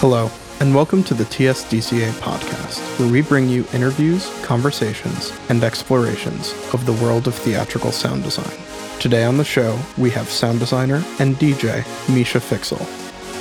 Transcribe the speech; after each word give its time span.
Hello, 0.00 0.30
and 0.60 0.72
welcome 0.72 1.02
to 1.02 1.12
the 1.12 1.24
TSDCA 1.24 2.12
podcast, 2.20 2.78
where 3.00 3.10
we 3.10 3.20
bring 3.20 3.48
you 3.48 3.66
interviews, 3.72 4.30
conversations, 4.44 5.32
and 5.48 5.64
explorations 5.64 6.52
of 6.72 6.86
the 6.86 6.92
world 7.04 7.26
of 7.26 7.34
theatrical 7.34 7.90
sound 7.90 8.22
design. 8.22 8.56
Today 9.00 9.24
on 9.24 9.38
the 9.38 9.44
show, 9.44 9.76
we 9.96 10.08
have 10.10 10.28
sound 10.28 10.60
designer 10.60 11.02
and 11.18 11.34
DJ 11.34 11.84
Misha 12.14 12.38
Fiksel. 12.38 12.78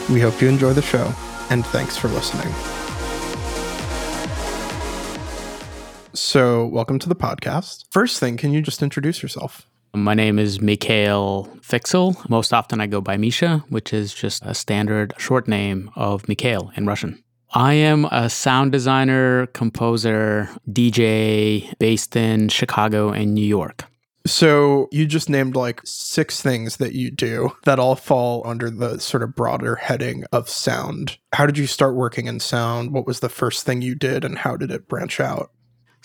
We 0.10 0.20
hope 0.20 0.42
you 0.42 0.50
enjoy 0.50 0.74
the 0.74 0.82
show, 0.82 1.14
and 1.52 1.64
thanks 1.68 1.96
for 1.96 2.07
listening. 2.07 2.52
So, 6.16 6.66
welcome 6.66 6.98
to 6.98 7.08
the 7.08 7.16
podcast. 7.16 7.86
First 7.92 8.20
thing, 8.20 8.36
can 8.36 8.52
you 8.52 8.64
just 8.64 8.82
introduce 8.82 9.21
yourself? 9.21 9.66
My 9.94 10.14
name 10.14 10.38
is 10.38 10.62
Mikhail 10.62 11.46
Fiksel. 11.62 12.30
Most 12.30 12.54
often 12.54 12.80
I 12.80 12.88
go 12.88 13.02
by 13.02 13.18
Misha, 13.18 13.64
which 13.70 13.94
is 13.94 14.14
just 14.14 14.44
a 14.46 14.54
standard 14.54 15.14
short 15.18 15.48
name 15.48 15.90
of 15.96 16.28
Mikhail 16.28 16.72
in 16.76 16.86
Russian. 16.86 17.24
I 17.54 17.73
am 17.73 18.05
a 18.05 18.30
sound 18.30 18.72
designer, 18.72 19.48
composer, 19.48 20.50
DJ 20.70 21.73
based 21.80 22.16
in 22.16 22.50
Chicago 22.50 23.09
and 23.09 23.34
New 23.34 23.45
York. 23.45 23.86
So, 24.26 24.90
you 24.92 25.05
just 25.05 25.30
named 25.30 25.55
like 25.55 25.80
six 25.86 26.42
things 26.42 26.78
that 26.78 26.92
you 26.92 27.09
do 27.09 27.52
that 27.64 27.80
all 27.80 27.95
fall 27.95 28.45
under 28.45 28.70
the 28.70 29.00
sort 29.00 29.23
of 29.23 29.36
broader 29.36 29.76
heading 29.76 30.26
of 30.34 30.50
sound. 30.50 31.17
How 31.31 31.45
did 31.45 31.58
you 31.58 31.66
start 31.66 31.95
working 31.95 32.28
in 32.28 32.42
sound? 32.42 32.92
What 32.92 33.08
was 33.08 33.22
the 33.22 33.30
first 33.30 33.66
thing 33.66 33.81
you 33.81 33.95
did, 33.95 34.26
and 34.26 34.40
how 34.40 34.58
did 34.58 34.70
it 34.70 34.90
branch 34.90 35.22
out? 35.22 35.52